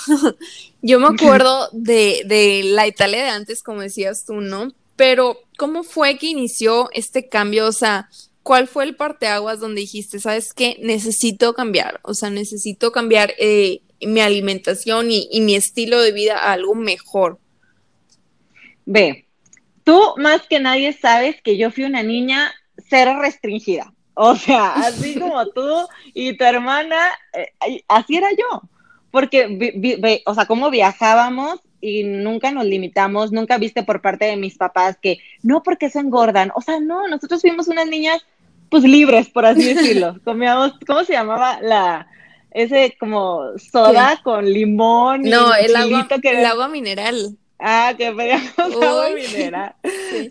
yo 0.82 0.98
me 0.98 1.06
acuerdo 1.06 1.68
de, 1.70 2.22
de 2.26 2.62
la 2.64 2.88
Italia 2.88 3.22
de 3.22 3.30
antes, 3.30 3.62
como 3.62 3.82
decías 3.82 4.24
tú, 4.26 4.40
¿no? 4.40 4.72
Pero, 4.96 5.38
¿cómo 5.56 5.84
fue 5.84 6.18
que 6.18 6.26
inició 6.26 6.90
este 6.92 7.28
cambio? 7.28 7.68
O 7.68 7.72
sea, 7.72 8.08
¿cuál 8.42 8.66
fue 8.66 8.82
el 8.82 8.96
parteaguas 8.96 9.60
donde 9.60 9.82
dijiste, 9.82 10.18
sabes 10.18 10.52
qué, 10.52 10.76
necesito 10.80 11.54
cambiar? 11.54 12.00
O 12.02 12.12
sea, 12.12 12.28
necesito 12.28 12.90
cambiar 12.90 13.32
eh, 13.38 13.82
mi 14.00 14.20
alimentación 14.22 15.12
y, 15.12 15.28
mi 15.40 15.54
estilo 15.54 16.00
de 16.00 16.10
vida 16.10 16.36
a 16.36 16.52
algo 16.52 16.74
mejor. 16.74 17.38
Ve, 18.86 19.28
tú 19.84 20.00
más 20.16 20.48
que 20.48 20.58
nadie 20.58 20.92
sabes 20.94 21.40
que 21.42 21.56
yo 21.56 21.70
fui 21.70 21.84
una 21.84 22.02
niña 22.02 22.52
cero 22.88 23.20
restringida. 23.20 23.92
O 24.18 24.34
sea, 24.34 24.72
así 24.86 25.18
como 25.18 25.46
tú 25.46 25.86
y 26.14 26.36
tu 26.36 26.44
hermana, 26.44 26.96
eh, 27.32 27.82
así 27.86 28.16
era 28.16 28.30
yo. 28.32 28.62
Porque, 29.10 30.22
o 30.26 30.34
sea, 30.34 30.46
cómo 30.46 30.70
viajábamos 30.70 31.60
y 31.80 32.02
nunca 32.02 32.50
nos 32.50 32.64
limitamos, 32.64 33.30
nunca 33.30 33.58
viste 33.58 33.82
por 33.82 34.00
parte 34.00 34.24
de 34.24 34.36
mis 34.36 34.56
papás 34.56 34.98
que 35.00 35.18
no 35.42 35.62
porque 35.62 35.90
se 35.90 36.00
engordan. 36.00 36.50
O 36.54 36.60
sea, 36.60 36.80
no, 36.80 37.06
nosotros 37.08 37.40
fuimos 37.40 37.68
unas 37.68 37.86
niñas 37.86 38.24
pues 38.68 38.82
libres, 38.82 39.28
por 39.28 39.46
así 39.46 39.74
decirlo. 39.74 40.18
Comíamos, 40.24 40.72
¿cómo 40.86 41.04
se 41.04 41.12
llamaba 41.12 41.60
la 41.62 42.08
ese 42.50 42.96
como 42.98 43.58
soda 43.58 44.20
con 44.22 44.50
limón? 44.50 45.22
No, 45.22 45.54
el 45.54 45.76
agua, 45.76 46.08
el 46.22 46.44
agua 46.44 46.68
mineral. 46.68 47.36
Ah, 47.58 47.94
que 47.96 48.12
pedíamos 48.12 48.52
agua 48.82 49.08
mineral. 49.14 49.74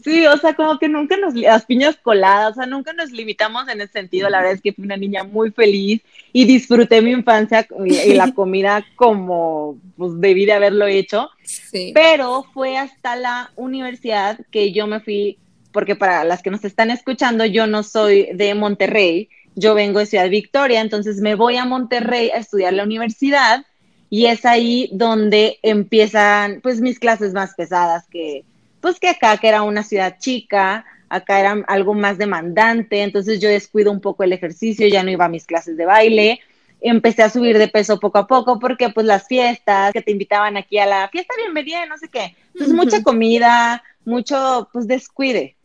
Sí. 0.04 0.26
o 0.28 0.38
sea, 0.38 0.54
como 0.54 0.78
que 0.78 0.88
nunca 0.88 1.18
nos, 1.18 1.34
las 1.34 1.66
piñas 1.66 1.98
coladas, 1.98 2.52
o 2.52 2.56
sea, 2.56 2.66
nunca 2.66 2.94
nos 2.94 3.12
limitamos 3.12 3.68
en 3.68 3.82
ese 3.82 3.94
sentido. 3.94 4.30
La 4.30 4.40
verdad 4.40 4.54
es 4.54 4.62
que 4.62 4.74
fui 4.74 4.86
una 4.86 4.98
niña 4.98 5.24
muy 5.24 5.52
feliz 5.52 6.02
y 6.34 6.46
disfruté 6.46 7.02
mi 7.02 7.12
infancia 7.12 7.68
y, 7.86 8.14
la 8.14 8.32
comida 8.36 8.86
como 8.96 9.78
pues 9.98 10.20
debí 10.20 10.46
de 10.46 10.54
haberlo 10.54 10.86
hecho. 10.86 11.30
Sí. 11.44 11.92
Pero 11.96 12.46
fue 12.54 12.78
hasta 12.78 13.16
la 13.16 13.52
universidad 13.56 14.40
que 14.52 14.72
yo 14.72 14.86
me 14.86 15.00
fui 15.00 15.40
porque 15.72 15.96
para 15.98 16.24
las 16.24 16.42
que 16.42 16.52
nos 16.52 16.64
están 16.64 16.90
escuchando, 16.90 17.44
yo 17.44 17.68
no 17.68 17.84
soy 17.84 18.30
de 18.34 18.54
Monterrey, 18.56 19.28
yo 19.56 19.74
vengo 19.76 20.00
de 20.00 20.06
Ciudad 20.06 20.30
Victoria, 20.30 20.80
entonces 20.80 21.20
me 21.20 21.36
voy 21.36 21.58
a 21.58 21.66
Monterrey 21.66 22.30
a 22.30 22.38
estudiar 22.38 22.72
la 22.72 22.84
universidad 22.84 23.66
y 24.10 24.28
es 24.28 24.46
ahí 24.46 24.90
donde 24.92 25.60
empiezan 25.62 26.62
pues 26.62 26.82
mis 26.82 27.00
clases 27.00 27.34
más 27.34 27.54
pesadas 27.56 28.06
que 28.10 28.44
pues 28.82 29.00
que 29.00 29.10
acá 29.10 29.38
que 29.38 29.48
era 29.48 29.64
una 29.64 29.84
ciudad 29.84 30.18
chica, 30.20 30.86
acá 31.10 31.40
era 31.40 31.64
algo 31.68 31.94
más 31.94 32.18
demandante, 32.18 33.02
entonces 33.02 33.40
yo 33.40 33.50
descuido 33.50 33.92
un 33.92 34.00
poco 34.00 34.24
el 34.24 34.34
ejercicio, 34.34 34.88
ya 34.88 35.04
no 35.04 35.10
iba 35.10 35.26
a 35.26 35.30
mis 35.30 35.46
clases 35.46 35.76
de 35.76 35.86
baile, 35.86 36.40
empecé 36.82 37.24
a 37.24 37.30
subir 37.30 37.58
de 37.58 37.68
peso 37.68 38.00
poco 38.00 38.20
a 38.20 38.28
poco 38.28 38.60
porque 38.60 38.90
pues 38.90 39.08
las 39.08 39.28
fiestas 39.28 39.92
que 39.92 40.02
te 40.02 40.12
invitaban 40.12 40.56
aquí 40.56 40.78
a 40.78 40.86
la 40.86 41.10
fiesta 41.10 41.34
bienvenida, 41.38 41.86
no 41.88 41.98
sé 41.98 42.10
qué, 42.10 42.36
entonces 42.54 42.76
mucha 42.76 43.02
comida, 43.02 43.84
mucho 44.06 44.70
pues 44.72 44.88
descuide. 44.88 45.56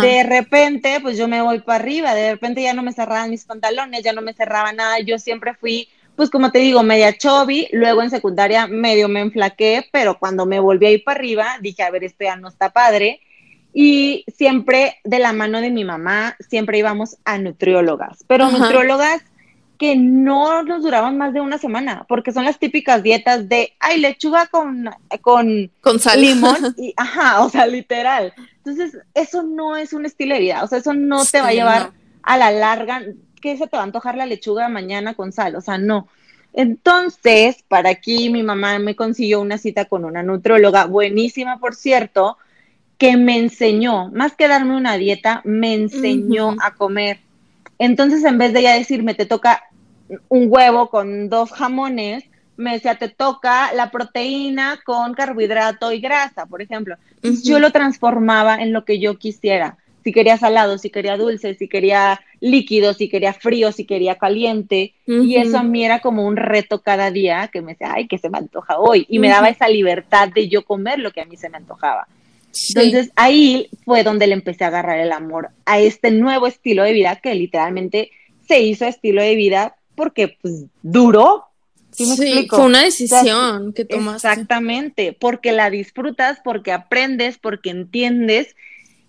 De 0.00 0.22
repente, 0.22 1.00
pues 1.02 1.18
yo 1.18 1.26
me 1.26 1.42
voy 1.42 1.58
para 1.58 1.82
arriba, 1.82 2.14
de 2.14 2.30
repente 2.30 2.62
ya 2.62 2.72
no 2.72 2.84
me 2.84 2.92
cerraban 2.92 3.30
mis 3.30 3.44
pantalones, 3.44 4.04
ya 4.04 4.12
no 4.12 4.22
me 4.22 4.32
cerraba 4.32 4.72
nada, 4.72 5.00
yo 5.00 5.18
siempre 5.18 5.54
fui, 5.54 5.88
pues 6.16 6.30
como 6.30 6.50
te 6.50 6.58
digo, 6.58 6.82
media 6.82 7.16
chubby, 7.16 7.68
luego 7.72 8.02
en 8.02 8.10
secundaria 8.10 8.66
medio 8.66 9.08
me 9.08 9.20
enflaqué, 9.20 9.86
pero 9.92 10.18
cuando 10.18 10.46
me 10.46 10.60
volví 10.60 10.86
a 10.86 10.90
ir 10.90 11.04
para 11.04 11.18
arriba, 11.18 11.58
dije, 11.60 11.82
a 11.82 11.90
ver, 11.90 12.04
esto 12.04 12.24
ya 12.24 12.36
no 12.36 12.48
está 12.48 12.70
padre, 12.70 13.20
y 13.74 14.24
siempre 14.34 14.96
de 15.04 15.18
la 15.18 15.34
mano 15.34 15.60
de 15.60 15.70
mi 15.70 15.84
mamá, 15.84 16.34
siempre 16.48 16.78
íbamos 16.78 17.18
a 17.26 17.36
nutriólogas, 17.36 18.24
pero 18.26 18.50
nutriólogas 18.50 19.22
que 19.76 19.94
no 19.94 20.62
nos 20.62 20.82
duraban 20.82 21.18
más 21.18 21.34
de 21.34 21.42
una 21.42 21.58
semana, 21.58 22.06
porque 22.08 22.32
son 22.32 22.44
las 22.44 22.58
típicas 22.58 23.02
dietas 23.02 23.46
de, 23.48 23.74
ay, 23.78 24.00
lechuga 24.00 24.46
con, 24.46 24.88
con, 25.20 25.70
con 25.82 26.00
sal. 26.00 26.20
limón, 26.20 26.74
y, 26.78 26.94
ajá, 26.96 27.44
o 27.44 27.50
sea, 27.50 27.66
literal. 27.66 28.32
Entonces, 28.64 28.96
eso 29.12 29.42
no 29.42 29.76
es 29.76 29.92
un 29.92 30.06
estilo 30.06 30.34
de 30.34 30.40
vida, 30.40 30.64
o 30.64 30.66
sea, 30.66 30.78
eso 30.78 30.94
no 30.94 31.24
te 31.26 31.42
va 31.42 31.48
a 31.48 31.52
llevar 31.52 31.90
a 32.22 32.38
la 32.38 32.50
larga, 32.50 33.02
que 33.46 33.56
se 33.56 33.68
te 33.68 33.76
va 33.76 33.82
a 33.82 33.86
antojar 33.86 34.16
la 34.16 34.26
lechuga 34.26 34.68
mañana 34.68 35.14
con 35.14 35.32
sal, 35.32 35.54
o 35.54 35.60
sea, 35.60 35.78
no. 35.78 36.08
Entonces, 36.52 37.62
para 37.68 37.90
aquí 37.90 38.28
mi 38.28 38.42
mamá 38.42 38.78
me 38.78 38.96
consiguió 38.96 39.40
una 39.40 39.56
cita 39.58 39.84
con 39.84 40.04
una 40.04 40.22
nutróloga, 40.22 40.86
buenísima, 40.86 41.58
por 41.58 41.74
cierto, 41.74 42.38
que 42.98 43.16
me 43.16 43.38
enseñó, 43.38 44.10
más 44.10 44.34
que 44.34 44.48
darme 44.48 44.76
una 44.76 44.96
dieta, 44.96 45.42
me 45.44 45.74
enseñó 45.74 46.56
a 46.60 46.74
comer. 46.74 47.20
Entonces, 47.78 48.24
en 48.24 48.38
vez 48.38 48.52
de 48.52 48.60
ella 48.60 48.72
decirme, 48.72 49.14
te 49.14 49.26
toca 49.26 49.62
un 50.28 50.46
huevo 50.48 50.88
con 50.88 51.28
dos 51.28 51.52
jamones, 51.52 52.24
me 52.56 52.72
decía, 52.72 52.96
te 52.96 53.10
toca 53.10 53.72
la 53.74 53.90
proteína 53.90 54.80
con 54.84 55.14
carbohidrato 55.14 55.92
y 55.92 56.00
grasa, 56.00 56.46
por 56.46 56.62
ejemplo. 56.62 56.96
yo 57.44 57.58
lo 57.58 57.70
transformaba 57.70 58.56
en 58.56 58.72
lo 58.72 58.84
que 58.84 58.98
yo 58.98 59.18
quisiera. 59.18 59.76
Si 60.06 60.12
quería 60.12 60.38
salado, 60.38 60.78
si 60.78 60.88
quería 60.88 61.16
dulce, 61.16 61.56
si 61.56 61.66
quería 61.66 62.20
líquido, 62.38 62.94
si 62.94 63.08
quería 63.08 63.32
frío, 63.32 63.72
si 63.72 63.84
quería 63.84 64.14
caliente. 64.14 64.94
Y 65.04 65.34
eso 65.34 65.58
a 65.58 65.64
mí 65.64 65.84
era 65.84 65.98
como 65.98 66.24
un 66.24 66.36
reto 66.36 66.80
cada 66.80 67.10
día 67.10 67.50
que 67.52 67.60
me 67.60 67.72
decía, 67.72 67.92
ay, 67.92 68.06
que 68.06 68.16
se 68.16 68.30
me 68.30 68.38
antoja 68.38 68.78
hoy. 68.78 69.04
Y 69.08 69.18
me 69.18 69.28
daba 69.28 69.48
esa 69.48 69.68
libertad 69.68 70.28
de 70.32 70.46
yo 70.46 70.64
comer 70.64 71.00
lo 71.00 71.10
que 71.10 71.22
a 71.22 71.24
mí 71.24 71.36
se 71.36 71.48
me 71.48 71.56
antojaba. 71.56 72.06
Entonces 72.68 73.10
ahí 73.16 73.68
fue 73.84 74.04
donde 74.04 74.28
le 74.28 74.34
empecé 74.34 74.62
a 74.62 74.68
agarrar 74.68 75.00
el 75.00 75.10
amor 75.10 75.50
a 75.64 75.80
este 75.80 76.12
nuevo 76.12 76.46
estilo 76.46 76.84
de 76.84 76.92
vida 76.92 77.16
que 77.16 77.34
literalmente 77.34 78.12
se 78.46 78.60
hizo 78.60 78.84
estilo 78.84 79.22
de 79.22 79.34
vida 79.34 79.74
porque 79.96 80.38
pues 80.40 80.66
duró 80.84 81.46
¿Sí, 81.90 82.46
fue 82.48 82.64
una 82.64 82.84
decisión 82.84 83.72
que 83.72 83.84
tomaste. 83.84 84.28
Exactamente, 84.28 85.16
porque 85.18 85.50
la 85.50 85.68
disfrutas, 85.70 86.38
porque 86.44 86.70
aprendes, 86.70 87.38
porque 87.38 87.70
entiendes 87.70 88.54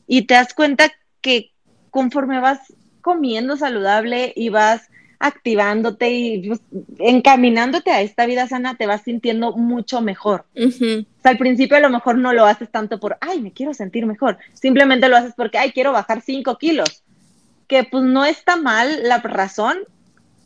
y 0.08 0.24
te 0.24 0.34
das 0.34 0.54
cuenta 0.54 0.92
que 1.22 1.52
conforme 1.92 2.40
vas 2.40 2.74
comiendo 3.02 3.58
saludable 3.58 4.34
y 4.36 4.50
vas 4.50 4.90
activándote 5.20 6.12
y 6.12 6.48
pues, 6.48 6.62
encaminándote 7.00 7.92
a 7.92 8.02
esta 8.02 8.26
vida 8.26 8.48
sana, 8.48 8.76
te 8.76 8.86
vas 8.86 9.02
sintiendo 9.02 9.54
mucho 9.54 10.02
mejor. 10.02 10.46
O 10.56 10.70
sea, 10.70 11.32
al 11.32 11.38
principio 11.38 11.78
a 11.78 11.82
lo 11.82 11.90
mejor 11.90 12.18
no 12.18 12.34
lo 12.34 12.46
haces 12.46 12.70
tanto 12.70 13.00
por, 13.00 13.18
ay, 13.22 13.42
me 13.42 13.52
quiero 13.52 13.74
sentir 13.74 14.06
mejor. 14.06 14.38
Simplemente 14.54 15.10
lo 15.10 15.18
haces 15.18 15.34
porque, 15.36 15.58
ay, 15.58 15.72
quiero 15.72 15.92
bajar 15.92 16.22
5 16.22 16.58
kilos. 16.58 17.04
Que 17.68 17.84
pues 17.84 18.04
no 18.04 18.26
está 18.26 18.56
mal 18.56 19.04
la 19.04 19.18
razón, 19.18 19.78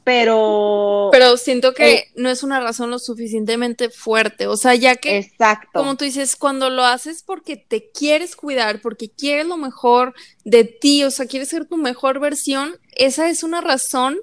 pero... 0.03 1.09
Pero 1.11 1.37
siento 1.37 1.73
que 1.73 1.93
eh, 1.93 2.07
no 2.15 2.29
es 2.29 2.43
una 2.43 2.59
razón 2.59 2.89
lo 2.89 2.99
suficientemente 2.99 3.89
fuerte, 3.89 4.47
o 4.47 4.57
sea, 4.57 4.75
ya 4.75 4.95
que... 4.95 5.17
Exacto. 5.17 5.69
Como 5.73 5.95
tú 5.95 6.05
dices, 6.05 6.35
cuando 6.35 6.69
lo 6.69 6.83
haces 6.83 7.23
porque 7.23 7.57
te 7.57 7.89
quieres 7.91 8.35
cuidar, 8.35 8.81
porque 8.81 9.09
quieres 9.09 9.45
lo 9.45 9.57
mejor 9.57 10.13
de 10.43 10.63
ti, 10.63 11.03
o 11.03 11.11
sea, 11.11 11.25
quieres 11.25 11.49
ser 11.49 11.65
tu 11.65 11.77
mejor 11.77 12.19
versión, 12.19 12.77
esa 12.95 13.29
es 13.29 13.43
una 13.43 13.61
razón 13.61 14.17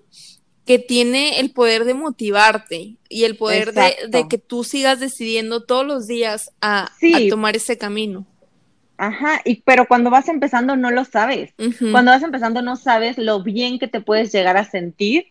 que 0.69 0.79
tiene 0.79 1.41
el 1.41 1.51
poder 1.51 1.87
de 1.87 1.95
motivarte 1.95 2.99
y 3.09 3.25
el 3.25 3.39
poder 3.39 3.73
de, 3.73 4.29
que 4.29 4.37
tú 4.37 4.65
sigas 4.65 5.01
decidiendo 5.01 5.65
todos 5.65 5.87
los 5.87 6.07
días 6.07 6.51
a, 6.61 6.85
a 6.85 7.29
tomar 7.31 7.57
ese 7.57 7.79
camino. 7.79 8.27
Ajá, 8.99 9.41
y 9.45 9.63
pero 9.63 9.87
cuando 9.87 10.11
vas 10.11 10.29
empezando 10.29 10.77
no 10.77 10.91
lo 10.91 11.05
sabes. 11.05 11.55
Cuando 11.93 12.11
vas 12.11 12.23
empezando 12.23 12.63
no 12.63 12.75
sabes 12.75 13.17
lo 13.17 13.43
bien 13.45 13.79
que 13.79 13.87
te 13.87 14.01
puedes 14.01 14.33
llegar 14.33 14.57
a 14.57 14.65
sentir 14.65 15.29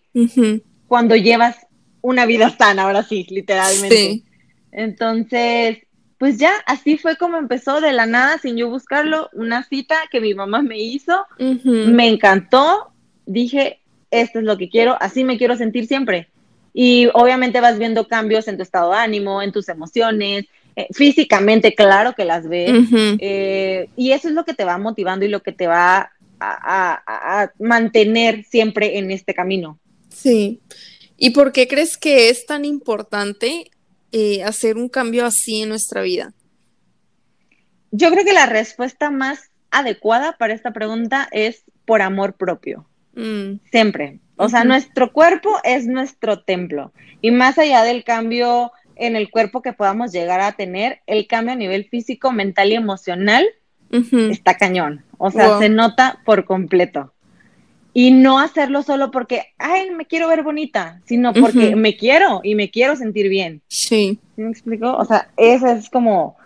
cuando 0.88 1.16
llevas 1.16 1.68
una 2.02 2.26
vida 2.26 2.50
sana, 2.50 2.84
ahora 2.84 3.04
sí, 3.04 3.28
literalmente. 3.30 4.24
Entonces, 4.72 5.80
pues 6.18 6.38
ya, 6.38 6.54
así 6.66 6.98
fue 6.98 7.18
como 7.18 7.38
empezó 7.38 7.82
de 7.82 7.92
la 7.92 8.06
nada, 8.06 8.38
sin 8.38 8.56
yo 8.56 8.70
buscarlo, 8.70 9.30
una 9.34 9.64
cita 9.64 9.98
que 10.10 10.22
mi 10.22 10.34
mamá 10.34 10.62
me 10.62 10.80
hizo, 10.80 11.26
me 11.38 12.08
encantó, 12.08 12.92
dije, 13.26 13.82
esto 14.12 14.40
es 14.40 14.46
lo 14.46 14.58
que 14.58 14.70
quiero, 14.70 14.96
así 15.02 15.26
me 15.26 15.38
quiero 15.38 15.58
sentir 15.58 15.88
siempre. 15.88 16.30
Y 16.74 17.10
obviamente 17.14 17.60
vas 17.60 17.78
viendo 17.80 18.08
cambios 18.08 18.48
en 18.48 18.56
tu 18.56 18.64
estado 18.64 18.92
de 18.92 18.98
ánimo, 18.98 19.42
en 19.42 19.52
tus 19.52 19.68
emociones, 19.68 20.46
eh, 20.78 20.88
físicamente, 20.92 21.74
claro 21.74 22.14
que 22.14 22.24
las 22.24 22.48
ves. 22.48 22.72
Eh, 23.20 23.90
y 23.96 24.12
eso 24.12 24.28
es 24.28 24.36
lo 24.36 24.46
que 24.46 24.54
te 24.54 24.64
va 24.64 24.78
motivando 24.78 25.26
y 25.26 25.28
lo 25.28 25.42
que 25.42 25.52
te 25.52 25.66
va 25.66 26.12
a, 26.40 27.52
mantener 27.58 28.46
siempre 28.46 29.00
en 29.00 29.10
este 29.10 29.34
camino. 29.34 29.80
Sí. 30.10 30.62
¿Y 31.18 31.32
por 31.32 31.52
qué 31.52 31.68
crees 31.68 31.98
que 31.98 32.30
es 32.30 32.46
tan 32.46 32.64
importante 32.64 33.72
eh, 34.12 34.44
hacer 34.44 34.78
un 34.78 34.88
cambio 34.88 35.26
así 35.26 35.64
en 35.64 35.70
nuestra 35.70 36.04
vida? 36.04 36.36
Yo 37.90 38.12
creo 38.12 38.24
que 38.24 38.34
la 38.34 38.46
respuesta 38.46 39.10
más 39.10 39.50
adecuada 39.72 40.38
para 40.38 40.54
esta 40.54 40.74
pregunta 40.74 41.28
es 41.32 41.64
por 41.86 42.04
amor 42.04 42.34
propio. 42.34 42.88
Mm. 43.16 43.62
Siempre. 43.72 44.20
O 44.36 44.48
sea, 44.48 44.64
nuestro 44.64 45.12
cuerpo 45.12 45.58
es 45.64 45.88
nuestro 45.88 46.44
templo. 46.44 46.94
Y 47.20 47.32
más 47.32 47.58
allá 47.58 47.84
del 47.84 48.04
cambio 48.04 48.72
en 49.00 49.16
el 49.16 49.30
cuerpo 49.30 49.62
que 49.62 49.74
podamos 49.74 50.12
llegar 50.12 50.40
a 50.42 50.54
tener, 50.54 51.02
el 51.08 51.28
cambio 51.28 51.54
a 51.54 51.58
nivel 51.58 51.86
físico, 51.86 52.32
mental 52.32 52.72
y 52.72 52.76
emocional 52.76 53.46
está 53.92 54.58
cañón. 54.58 55.04
O 55.18 55.32
sea, 55.32 55.60
se 55.60 55.70
nota 55.70 56.22
por 56.26 56.46
completo. 56.46 57.14
Y 57.94 58.12
no 58.12 58.40
hacerlo 58.40 58.84
solo 58.84 59.10
porque, 59.10 59.54
ay, 59.58 59.90
me 59.90 60.06
quiero 60.06 60.28
ver 60.28 60.44
bonita, 60.44 61.02
sino 61.06 61.34
porque 61.34 61.76
me 61.76 61.98
quiero 61.98 62.42
y 62.44 62.54
me 62.54 62.70
quiero 62.70 62.96
sentir 62.96 63.28
bien. 63.28 63.62
Sí. 63.70 64.20
¿Me 64.36 64.52
explico? 64.52 64.96
O 64.96 65.06
sea, 65.06 65.32
eso 65.36 65.68
es 65.68 65.90
como 65.90 66.38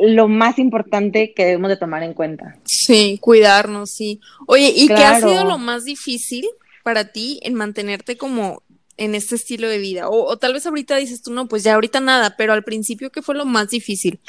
lo 0.00 0.26
más 0.28 0.58
importante 0.58 1.32
que 1.34 1.44
debemos 1.44 1.68
de 1.68 1.76
tomar 1.76 2.02
en 2.02 2.14
cuenta. 2.14 2.56
Sí, 2.64 3.18
cuidarnos, 3.20 3.90
sí. 3.90 4.20
Oye, 4.46 4.72
¿y 4.74 4.88
qué 4.88 5.04
ha 5.04 5.20
sido 5.20 5.44
lo 5.44 5.58
más 5.58 5.84
difícil 5.84 6.44
para 6.82 7.12
ti 7.12 7.38
en 7.42 7.54
mantenerte 7.54 8.16
como 8.16 8.62
en 8.98 9.14
este 9.14 9.36
estilo 9.36 9.68
de 9.68 9.78
vida? 9.78 10.08
O, 10.08 10.26
o, 10.26 10.36
tal 10.36 10.52
vez 10.52 10.66
ahorita 10.66 10.96
dices 10.96 11.22
tú, 11.22 11.32
no, 11.32 11.48
pues 11.48 11.64
ya 11.64 11.74
ahorita 11.74 12.00
nada, 12.00 12.36
pero 12.36 12.52
al 12.52 12.64
principio, 12.64 13.10
¿qué 13.10 13.22
fue 13.22 13.34
lo 13.34 13.46
más 13.46 13.70
difícil? 13.70 14.20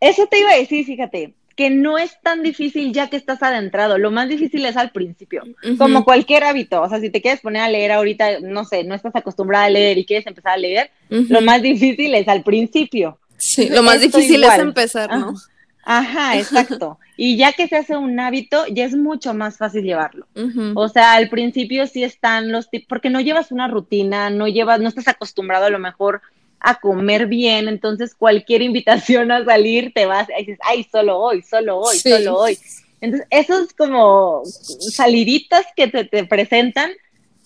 Eso 0.00 0.26
te 0.26 0.40
iba 0.40 0.50
a 0.50 0.56
decir, 0.56 0.84
fíjate 0.84 1.34
que 1.56 1.70
no 1.70 1.96
es 1.96 2.20
tan 2.22 2.42
difícil 2.42 2.92
ya 2.92 3.08
que 3.08 3.16
estás 3.16 3.42
adentrado, 3.42 3.96
lo 3.96 4.10
más 4.10 4.28
difícil 4.28 4.66
es 4.66 4.76
al 4.76 4.90
principio, 4.90 5.42
como 5.78 6.04
cualquier 6.04 6.44
hábito, 6.44 6.82
o 6.82 6.88
sea, 6.88 7.00
si 7.00 7.08
te 7.08 7.22
quieres 7.22 7.40
poner 7.40 7.62
a 7.62 7.70
leer 7.70 7.92
ahorita, 7.92 8.40
no 8.40 8.66
sé, 8.66 8.84
no 8.84 8.94
estás 8.94 9.16
acostumbrada 9.16 9.64
a 9.64 9.70
leer 9.70 9.96
y 9.96 10.04
quieres 10.04 10.26
empezar 10.26 10.52
a 10.52 10.58
leer, 10.58 10.90
lo 11.08 11.40
más 11.40 11.62
difícil 11.62 12.14
es 12.14 12.28
al 12.28 12.42
principio. 12.42 13.18
Sí, 13.38 13.70
lo 13.70 13.82
más 13.82 14.02
difícil 14.02 14.44
es 14.44 14.58
empezar, 14.58 15.08
¿no? 15.08 15.30
Ajá, 15.30 15.55
exacto. 16.34 16.98
Y 17.16 17.36
ya 17.36 17.52
que 17.52 17.68
se 17.68 17.76
hace 17.76 17.96
un 17.96 18.18
hábito, 18.18 18.66
ya 18.66 18.84
es 18.84 18.96
mucho 18.96 19.34
más 19.34 19.56
fácil 19.56 19.84
llevarlo. 19.84 20.26
O 20.74 20.88
sea, 20.88 21.12
al 21.12 21.28
principio 21.28 21.86
sí 21.86 22.04
están 22.04 22.52
los 22.52 22.68
tipos, 22.68 22.88
porque 22.88 23.10
no 23.10 23.20
llevas 23.20 23.52
una 23.52 23.68
rutina, 23.68 24.28
no 24.30 24.48
llevas, 24.48 24.80
no 24.80 24.88
estás 24.88 25.08
acostumbrado 25.08 25.66
a 25.66 25.70
lo 25.70 25.78
mejor 25.78 26.20
a 26.58 26.80
comer 26.80 27.26
bien, 27.26 27.68
entonces 27.68 28.14
cualquier 28.14 28.62
invitación 28.70 29.30
a 29.30 29.44
salir 29.44 29.92
te 29.94 30.06
vas 30.06 30.28
y 30.28 30.44
dices, 30.44 30.58
ay, 30.62 30.86
solo 30.90 31.18
hoy, 31.18 31.42
solo 31.42 31.78
hoy, 31.78 31.98
solo 31.98 32.36
hoy. 32.36 32.58
Entonces, 33.00 33.28
esos 33.30 33.72
como 33.72 34.42
saliditas 34.44 35.66
que 35.76 35.86
te, 35.86 36.04
te, 36.04 36.24
presentan 36.24 36.90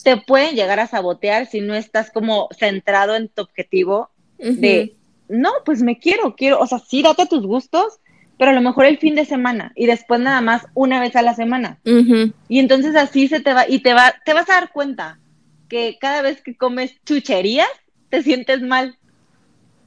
te 0.03 0.17
pueden 0.17 0.55
llegar 0.55 0.81
a 0.81 0.87
sabotear 0.87 1.47
si 1.47 1.61
no 1.61 1.75
estás 1.75 2.11
como 2.11 2.49
centrado 2.59 3.15
en 3.17 3.29
tu 3.29 3.43
objetivo 3.43 4.09
de, 4.39 4.95
no, 5.29 5.51
pues 5.67 5.83
me 5.83 5.99
quiero, 5.99 6.35
quiero, 6.35 6.59
o 6.61 6.67
sea, 6.67 6.79
sí, 6.79 7.03
date 7.03 7.27
tus 7.27 7.45
gustos, 7.47 8.01
pero 8.41 8.53
a 8.53 8.55
lo 8.55 8.63
mejor 8.63 8.87
el 8.87 8.97
fin 8.97 9.15
de 9.15 9.27
semana 9.27 9.71
y 9.76 9.85
después 9.85 10.19
nada 10.19 10.41
más 10.41 10.67
una 10.73 10.99
vez 10.99 11.15
a 11.15 11.21
la 11.21 11.35
semana. 11.35 11.79
Y 11.85 12.59
entonces 12.59 12.97
así 12.97 13.29
se 13.29 13.41
te 13.41 13.53
va, 13.53 13.69
y 13.69 13.81
te 13.81 13.93
va, 13.93 14.15
te 14.25 14.33
vas 14.33 14.49
a 14.49 14.55
dar 14.55 14.73
cuenta 14.73 15.19
que 15.69 15.99
cada 16.00 16.23
vez 16.23 16.41
que 16.41 16.57
comes 16.57 16.95
chucherías, 17.05 17.69
te 18.09 18.23
sientes 18.23 18.63
mal. 18.63 18.97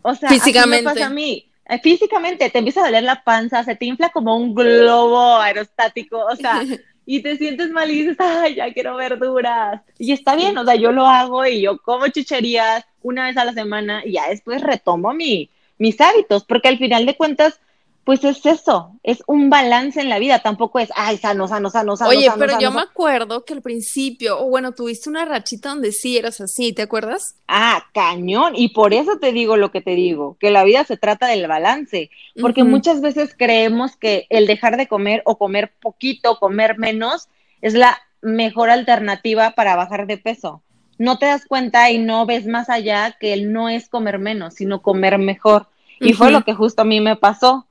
O 0.03 0.13
sea, 0.13 0.29
físicamente. 0.29 0.75
Así 0.75 0.85
me 0.85 0.93
pasa 0.93 1.05
a 1.07 1.09
mí. 1.09 1.49
Eh, 1.67 1.79
físicamente 1.81 2.47
te 2.51 2.59
empieza 2.59 2.81
a 2.81 2.85
doler 2.85 3.01
la 3.01 3.23
panza, 3.23 3.63
se 3.63 3.75
te 3.75 3.85
infla 3.85 4.09
como 4.09 4.37
un 4.37 4.53
globo 4.53 5.37
aerostático, 5.37 6.23
o 6.23 6.35
sea, 6.35 6.61
y 7.07 7.23
te 7.23 7.37
sientes 7.37 7.71
mal 7.71 7.89
y 7.89 8.03
dices, 8.03 8.17
ay, 8.19 8.53
ya 8.53 8.71
quiero 8.71 8.95
verduras. 8.97 9.81
Y 9.97 10.11
está 10.11 10.35
bien, 10.35 10.55
o 10.59 10.63
sea, 10.63 10.75
yo 10.75 10.91
lo 10.91 11.07
hago 11.07 11.43
y 11.47 11.61
yo 11.61 11.79
como 11.79 12.07
chucherías 12.07 12.85
una 13.01 13.25
vez 13.25 13.37
a 13.37 13.45
la 13.45 13.53
semana 13.53 14.03
y 14.05 14.11
ya 14.11 14.29
después 14.29 14.61
retomo 14.61 15.11
mi, 15.11 15.49
mis 15.79 15.99
hábitos, 15.99 16.43
porque 16.45 16.67
al 16.67 16.77
final 16.77 17.07
de 17.07 17.17
cuentas, 17.17 17.59
pues 18.03 18.23
es 18.25 18.45
eso, 18.45 18.99
es 19.01 19.23
un 19.27 19.49
balance 19.49 20.01
en 20.01 20.09
la 20.09 20.19
vida, 20.19 20.39
tampoco 20.39 20.79
es, 20.79 20.89
ay, 20.93 21.17
sano, 21.17 21.47
sano, 21.47 21.69
sano, 21.69 21.95
sano. 21.95 22.09
Oye, 22.09 22.29
pero 22.37 22.59
yo 22.59 22.69
me 22.71 22.81
acuerdo 22.81 23.45
que 23.45 23.53
al 23.53 23.61
principio, 23.61 24.41
o 24.41 24.49
bueno, 24.49 24.73
tuviste 24.73 25.09
una 25.09 25.23
rachita 25.23 25.69
donde 25.69 25.93
sí 25.93 26.17
eras 26.17 26.41
así, 26.41 26.73
¿te 26.73 26.81
acuerdas? 26.81 27.35
Ah, 27.47 27.85
cañón, 27.93 28.53
y 28.57 28.69
por 28.69 28.93
eso 28.93 29.19
te 29.19 29.31
digo 29.31 29.55
lo 29.55 29.71
que 29.71 29.79
te 29.81 29.91
digo, 29.91 30.35
que 30.39 30.51
la 30.51 30.65
vida 30.65 30.83
se 30.83 30.97
trata 30.97 31.27
del 31.27 31.47
balance, 31.47 32.09
porque 32.41 32.65
muchas 32.65 32.99
veces 32.99 33.35
creemos 33.37 33.95
que 33.95 34.27
el 34.29 34.47
dejar 34.47 34.75
de 34.75 34.87
comer 34.87 35.21
o 35.25 35.37
comer 35.37 35.71
poquito, 35.81 36.39
comer 36.39 36.77
menos, 36.77 37.29
es 37.61 37.73
la 37.73 37.97
mejor 38.21 38.69
alternativa 38.69 39.51
para 39.51 39.77
bajar 39.77 40.07
de 40.07 40.17
peso. 40.17 40.61
No 40.97 41.19
te 41.19 41.27
das 41.27 41.45
cuenta 41.45 41.89
y 41.89 41.99
no 41.99 42.25
ves 42.25 42.47
más 42.47 42.69
allá 42.69 43.15
que 43.17 43.31
el 43.31 43.53
no 43.53 43.69
es 43.69 43.87
comer 43.87 44.19
menos, 44.19 44.55
sino 44.55 44.81
comer 44.81 45.17
mejor. 45.19 45.67
Y 45.99 46.13
fue 46.13 46.31
lo 46.31 46.43
que 46.43 46.53
justo 46.53 46.81
a 46.81 46.85
mí 46.85 46.99
me 46.99 47.15
pasó 47.15 47.65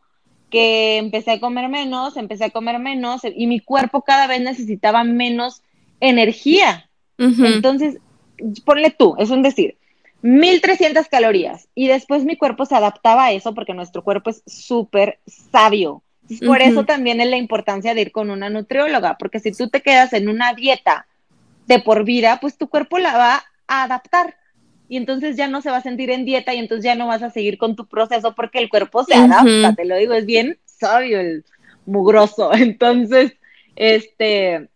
que 0.53 0.99
empecé 0.99 1.33
a 1.33 1.41
comer 1.41 1.69
menos, 1.71 2.17
empecé 2.17 2.45
a 2.45 2.51
comer 2.51 2.79
menos 2.79 3.23
y 3.25 3.47
mi 3.47 3.59
cuerpo 3.59 4.03
cada 4.03 4.27
vez 4.27 4.43
necesitaba 4.43 5.03
menos 5.03 5.62
energía. 5.99 6.88
Entonces, 7.19 7.99
ponle 8.65 8.91
tú, 8.91 9.17
es 9.19 9.31
un 9.31 9.43
decir, 9.43 9.79
1300 10.21 11.09
calorías 11.09 11.69
y 11.75 11.88
después 11.88 12.25
mi 12.25 12.37
cuerpo 12.37 12.67
se 12.67 12.77
adaptaba 12.77 13.27
a 13.27 13.33
eso 13.33 13.55
porque 13.55 13.75
nuestro 13.75 14.05
cuerpo 14.05 14.31
es 14.31 14.43
súper 14.47 15.19
sabio. 15.27 16.03
Por 16.47 16.62
eso 16.62 16.85
también 16.85 17.21
es 17.21 17.29
la 17.29 17.37
importancia 17.37 17.95
de 17.95 18.03
ir 18.03 18.12
con 18.12 18.31
una 18.31 18.49
nutrióloga, 18.49 19.17
porque 19.19 19.41
si 19.41 19.53
tú 19.53 19.69
te 19.69 19.81
quedas 19.81 20.12
en 20.12 20.29
una 20.29 20.55
dieta 20.55 21.07
de 21.67 21.79
por 21.81 22.05
vida, 22.05 22.38
pues 22.41 22.57
tu 22.57 22.69
cuerpo 22.69 22.99
la 22.99 23.17
va 23.17 23.45
a 23.67 23.83
adaptar 23.85 24.37
y 24.92 24.98
entonces 24.98 25.37
ya 25.38 25.48
no 25.48 25.62
se 25.62 25.70
va 25.70 25.78
a 25.78 25.83
sentir 25.83 26.11
en 26.11 26.26
dieta 26.26 26.52
y 26.52 26.59
entonces 26.59 26.85
ya 26.85 26.94
no 26.94 27.07
vas 27.07 27.22
a 27.22 27.31
seguir 27.31 27.57
con 27.57 27.76
tu 27.76 27.87
proceso 27.87 28.35
porque 28.35 28.59
el 28.59 28.68
cuerpo 28.68 29.05
se 29.05 29.14
adapta, 29.14 29.74
te 29.74 29.87
lo 29.87 29.96
digo, 29.96 30.12
es 30.12 30.26
bien 30.26 30.59
sabio 30.66 31.18
el 31.18 31.46
mugroso. 31.87 32.52
Entonces, 32.55 33.33
este, 33.74 34.68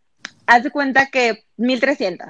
haz 0.47 0.63
de 0.63 0.71
cuenta 0.71 1.11
que 1.11 1.45
1300. 1.59 2.29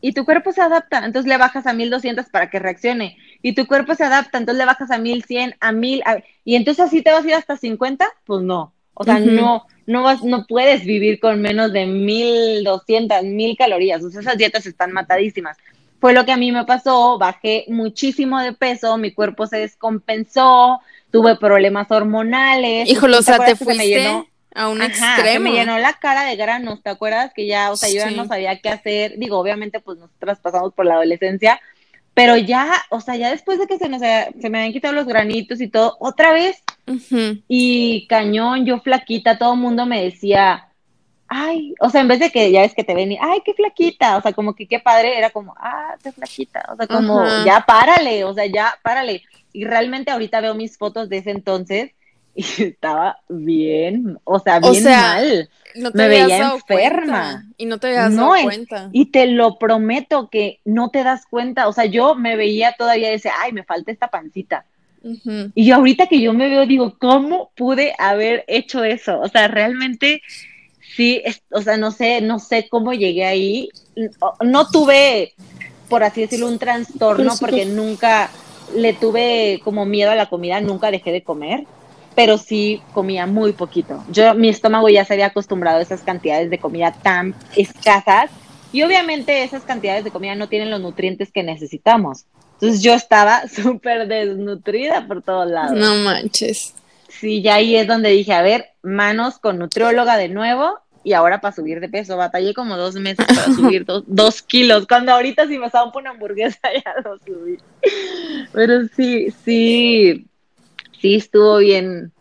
Y 0.00 0.12
tu 0.12 0.24
cuerpo 0.24 0.52
se 0.52 0.60
adapta, 0.60 1.04
entonces 1.04 1.28
le 1.28 1.36
bajas 1.36 1.66
a 1.66 1.72
1200 1.72 2.26
para 2.26 2.48
que 2.48 2.60
reaccione. 2.60 3.16
Y 3.42 3.56
tu 3.56 3.66
cuerpo 3.66 3.96
se 3.96 4.04
adapta, 4.04 4.38
entonces 4.38 4.60
le 4.60 4.66
bajas 4.66 4.92
a 4.92 4.98
1100, 4.98 5.56
a 5.58 5.72
1000. 5.72 6.04
y 6.44 6.54
entonces 6.54 6.86
así 6.86 7.02
te 7.02 7.10
vas 7.10 7.24
a 7.24 7.28
ir 7.28 7.34
hasta 7.34 7.56
50, 7.56 8.08
pues 8.24 8.40
no. 8.40 8.72
O 8.94 9.02
sea, 9.02 9.18
no, 9.18 9.66
no 9.88 10.02
vas, 10.04 10.22
no 10.22 10.46
puedes 10.46 10.84
vivir 10.84 11.18
con 11.18 11.42
menos 11.42 11.72
de 11.72 11.86
1200, 11.86 13.24
1000 13.24 13.56
calorías. 13.56 14.04
O 14.04 14.10
sea, 14.10 14.20
esas 14.20 14.38
dietas 14.38 14.64
están 14.64 14.92
matadísimas 14.92 15.56
fue 16.02 16.14
lo 16.14 16.24
que 16.24 16.32
a 16.32 16.36
mí 16.36 16.50
me 16.50 16.64
pasó, 16.64 17.16
bajé 17.16 17.64
muchísimo 17.68 18.40
de 18.40 18.52
peso, 18.52 18.98
mi 18.98 19.12
cuerpo 19.12 19.46
se 19.46 19.58
descompensó, 19.58 20.80
tuve 21.12 21.36
problemas 21.36 21.88
hormonales. 21.92 22.90
Híjole, 22.90 23.18
o 23.18 23.22
sea, 23.22 23.38
te 23.38 23.54
fuiste 23.54 24.24
a 24.52 24.68
un 24.68 24.82
extremo. 24.82 25.44
me 25.44 25.52
llenó 25.52 25.78
la 25.78 25.92
cara 25.92 26.24
de 26.24 26.34
granos, 26.34 26.82
¿te 26.82 26.90
acuerdas? 26.90 27.30
Que 27.32 27.46
ya, 27.46 27.70
o 27.70 27.76
sea, 27.76 27.88
yo 27.88 27.98
ya 27.98 28.10
no 28.10 28.26
sabía 28.26 28.58
qué 28.58 28.70
hacer. 28.70 29.16
Digo, 29.16 29.38
obviamente, 29.38 29.78
pues 29.78 29.96
nosotras 29.98 30.40
pasamos 30.40 30.74
por 30.74 30.86
la 30.86 30.94
adolescencia, 30.94 31.60
pero 32.14 32.36
ya, 32.36 32.82
o 32.90 33.00
sea, 33.00 33.14
ya 33.14 33.30
después 33.30 33.60
de 33.60 33.68
que 33.68 33.78
se, 33.78 33.88
nos, 33.88 34.00
se 34.00 34.50
me 34.50 34.58
habían 34.58 34.72
quitado 34.72 34.94
los 34.94 35.06
granitos 35.06 35.60
y 35.60 35.68
todo, 35.68 35.96
otra 36.00 36.32
vez. 36.32 36.64
Y 37.46 38.08
cañón, 38.08 38.66
yo 38.66 38.80
flaquita, 38.80 39.38
todo 39.38 39.54
el 39.54 39.60
mundo 39.60 39.86
me 39.86 40.02
decía, 40.02 40.66
ay, 41.34 41.74
o 41.80 41.88
sea, 41.88 42.02
en 42.02 42.08
vez 42.08 42.20
de 42.20 42.30
que 42.30 42.52
ya 42.52 42.60
ves 42.60 42.74
que 42.74 42.84
te 42.84 42.94
ven 42.94 43.12
y, 43.12 43.18
ay, 43.18 43.40
qué 43.42 43.54
flaquita, 43.54 44.18
o 44.18 44.20
sea, 44.20 44.34
como 44.34 44.54
que 44.54 44.68
qué 44.68 44.80
padre, 44.80 45.16
era 45.16 45.30
como, 45.30 45.54
ah, 45.56 45.96
qué 46.02 46.12
flaquita, 46.12 46.62
o 46.70 46.76
sea, 46.76 46.86
como, 46.86 47.24
ya 47.46 47.64
párale, 47.66 48.24
o 48.24 48.34
sea, 48.34 48.44
ya 48.46 48.78
párale. 48.82 49.22
Y 49.52 49.64
realmente 49.64 50.10
ahorita 50.10 50.42
veo 50.42 50.54
mis 50.54 50.76
fotos 50.76 51.08
de 51.08 51.18
ese 51.18 51.30
entonces 51.30 51.92
y 52.34 52.42
estaba 52.62 53.18
bien, 53.28 54.18
o 54.24 54.38
sea, 54.40 54.60
bien 54.60 54.84
mal. 54.84 55.48
No 55.74 55.90
te 55.90 55.98
Me 55.98 56.08
veía 56.08 56.52
enferma. 56.52 57.46
Y 57.56 57.64
no 57.64 57.78
te 57.78 57.86
habías 57.86 58.14
dado 58.14 58.34
cuenta. 58.42 58.90
Y 58.92 59.06
te 59.06 59.26
lo 59.26 59.58
prometo 59.58 60.28
que 60.28 60.60
no 60.66 60.90
te 60.90 61.02
das 61.02 61.24
cuenta. 61.24 61.66
O 61.66 61.72
sea, 61.72 61.86
yo 61.86 62.14
me 62.14 62.36
veía 62.36 62.74
todavía 62.76 63.10
ese, 63.10 63.30
ay, 63.30 63.52
me 63.52 63.64
falta 63.64 63.90
esta 63.90 64.08
pancita. 64.08 64.66
Y 65.54 65.70
ahorita 65.70 66.08
que 66.08 66.20
yo 66.20 66.34
me 66.34 66.50
veo, 66.50 66.66
digo, 66.66 66.98
¿cómo 66.98 67.52
pude 67.56 67.94
haber 67.98 68.44
hecho 68.48 68.84
eso? 68.84 69.18
O 69.18 69.28
sea, 69.28 69.48
realmente 69.48 70.20
sí, 70.96 71.22
o 71.50 71.62
sea, 71.62 71.76
no 71.76 71.90
sé, 71.90 72.20
no 72.20 72.38
sé 72.38 72.68
cómo 72.68 72.92
llegué 72.92 73.24
ahí. 73.24 73.68
No, 74.40 74.68
tuve 74.68 75.34
por 75.92 76.04
así 76.04 76.22
decirlo, 76.22 76.48
un 76.48 76.58
trastorno 76.58 77.34
porque 77.38 77.66
nunca 77.66 78.30
le 78.74 78.94
tuve 78.94 79.60
como 79.62 79.84
miedo 79.84 80.10
a 80.10 80.14
la 80.14 80.30
comida, 80.30 80.58
nunca 80.62 80.90
dejé 80.90 81.12
de 81.12 81.22
comer, 81.22 81.66
pero 82.14 82.38
sí 82.38 82.80
comía 82.94 83.26
muy 83.26 83.52
poquito. 83.52 84.02
Yo, 84.10 84.34
mi 84.34 84.48
estómago 84.48 84.88
ya 84.88 85.04
se 85.04 85.12
había 85.12 85.26
acostumbrado 85.26 85.80
a 85.80 85.82
esas 85.82 86.00
cantidades 86.00 86.48
de 86.48 86.56
comida 86.56 86.94
tan 87.02 87.34
escasas 87.56 88.30
y 88.72 88.82
obviamente 88.82 89.44
esas 89.44 89.64
cantidades 89.64 90.02
de 90.02 90.10
comida 90.10 90.34
no 90.34 90.48
tienen 90.48 90.70
los 90.70 90.80
nutrientes 90.80 91.30
que 91.30 91.42
necesitamos. 91.42 92.24
Entonces 92.54 92.82
yo 92.82 92.94
estaba 92.94 93.46
súper 93.48 94.08
desnutrida 94.08 95.06
por 95.06 95.20
todos 95.20 95.50
lados. 95.50 95.76
No 95.76 95.94
manches. 95.96 96.72
Sí, 97.20 97.42
ya 97.42 97.56
ahí 97.56 97.76
es 97.76 97.86
donde 97.86 98.10
dije, 98.10 98.32
a 98.32 98.42
ver, 98.42 98.70
manos 98.82 99.38
con 99.38 99.58
nutrióloga 99.58 100.16
de 100.16 100.28
nuevo 100.28 100.80
y 101.04 101.12
ahora 101.12 101.40
para 101.40 101.54
subir 101.54 101.80
de 101.80 101.88
peso. 101.88 102.16
Batallé 102.16 102.54
como 102.54 102.76
dos 102.76 102.94
meses 102.94 103.26
para 103.26 103.44
subir 103.54 103.84
dos, 103.86 104.42
kilos, 104.42 104.86
cuando 104.86 105.12
ahorita 105.12 105.46
si 105.46 105.58
me 105.58 105.70
por 105.70 106.02
una 106.02 106.10
hamburguesa 106.10 106.58
ya 106.84 106.94
lo 107.04 107.18
subí. 107.18 107.58
Pero 108.52 108.88
sí, 108.96 109.30
sí, 109.44 110.26
sí 111.00 111.16
estuvo 111.16 111.58
bien, 111.58 112.12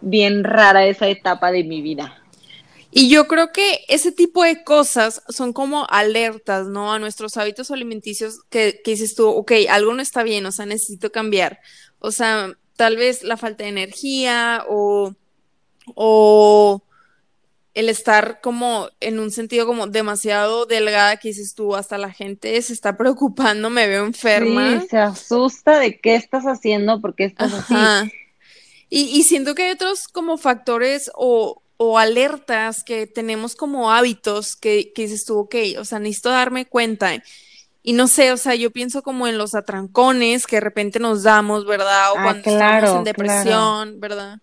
bien 0.00 0.44
rara 0.44 0.86
esa 0.86 1.08
etapa 1.08 1.52
de 1.52 1.64
mi 1.64 1.82
vida. 1.82 2.20
Y 2.96 3.08
yo 3.08 3.26
creo 3.26 3.50
que 3.50 3.80
ese 3.88 4.12
tipo 4.12 4.44
de 4.44 4.62
cosas 4.62 5.22
son 5.28 5.52
como 5.52 5.84
alertas, 5.90 6.68
¿no? 6.68 6.92
A 6.92 7.00
nuestros 7.00 7.36
hábitos 7.36 7.72
alimenticios 7.72 8.42
que, 8.50 8.80
que 8.84 8.92
dices 8.92 9.16
tú, 9.16 9.28
ok, 9.28 9.52
algo 9.68 9.92
no 9.94 10.00
está 10.00 10.22
bien, 10.22 10.46
o 10.46 10.52
sea, 10.52 10.64
necesito 10.64 11.10
cambiar. 11.10 11.58
O 11.98 12.12
sea, 12.12 12.54
tal 12.76 12.96
vez 12.96 13.22
la 13.22 13.36
falta 13.36 13.64
de 13.64 13.70
energía 13.70 14.64
o, 14.68 15.14
o 15.94 16.82
el 17.74 17.88
estar 17.88 18.40
como 18.40 18.88
en 19.00 19.18
un 19.18 19.32
sentido 19.32 19.66
como 19.66 19.88
demasiado 19.88 20.64
delgada 20.64 21.16
que 21.16 21.28
dices 21.28 21.54
tú, 21.54 21.74
hasta 21.74 21.98
la 21.98 22.12
gente 22.12 22.60
se 22.62 22.72
está 22.72 22.96
preocupando, 22.96 23.68
me 23.68 23.88
veo 23.88 24.06
enferma. 24.06 24.80
Sí, 24.80 24.88
se 24.90 24.98
asusta 24.98 25.78
de 25.80 25.98
qué 25.98 26.14
estás 26.14 26.44
haciendo, 26.44 27.00
porque 27.00 27.24
estás 27.24 27.52
así. 27.52 27.74
Y, 28.90 29.18
y 29.18 29.24
siento 29.24 29.56
que 29.56 29.64
hay 29.64 29.72
otros 29.72 30.06
como 30.06 30.38
factores 30.38 31.10
o, 31.16 31.62
o 31.76 31.98
alertas 31.98 32.84
que 32.84 33.08
tenemos 33.08 33.56
como 33.56 33.90
hábitos 33.90 34.54
que, 34.54 34.92
que 34.92 35.02
dices 35.02 35.24
tú, 35.24 35.38
ok, 35.40 35.56
o 35.78 35.84
sea, 35.84 35.98
necesito 35.98 36.30
darme 36.30 36.66
cuenta. 36.66 37.10
Y 37.86 37.92
no 37.92 38.06
sé, 38.06 38.32
o 38.32 38.38
sea, 38.38 38.54
yo 38.54 38.70
pienso 38.70 39.02
como 39.02 39.26
en 39.26 39.36
los 39.36 39.54
atrancones 39.54 40.46
que 40.46 40.56
de 40.56 40.60
repente 40.60 40.98
nos 40.98 41.22
damos, 41.22 41.66
¿verdad? 41.66 42.12
O 42.12 42.18
ah, 42.18 42.22
cuando 42.22 42.50
estamos 42.50 42.96
en 42.96 43.04
depresión, 43.04 44.00
¿verdad? 44.00 44.38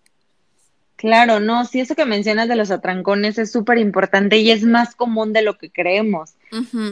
Claro, 0.94 1.40
no, 1.40 1.64
sí, 1.64 1.80
eso 1.80 1.96
que 1.96 2.06
mencionas 2.06 2.46
de 2.46 2.54
los 2.54 2.70
atrancones 2.70 3.36
es 3.38 3.50
súper 3.50 3.78
importante 3.78 4.38
y 4.38 4.52
es 4.52 4.62
más 4.62 4.94
común 4.94 5.32
de 5.32 5.42
lo 5.42 5.58
que 5.58 5.72
creemos, 5.72 6.34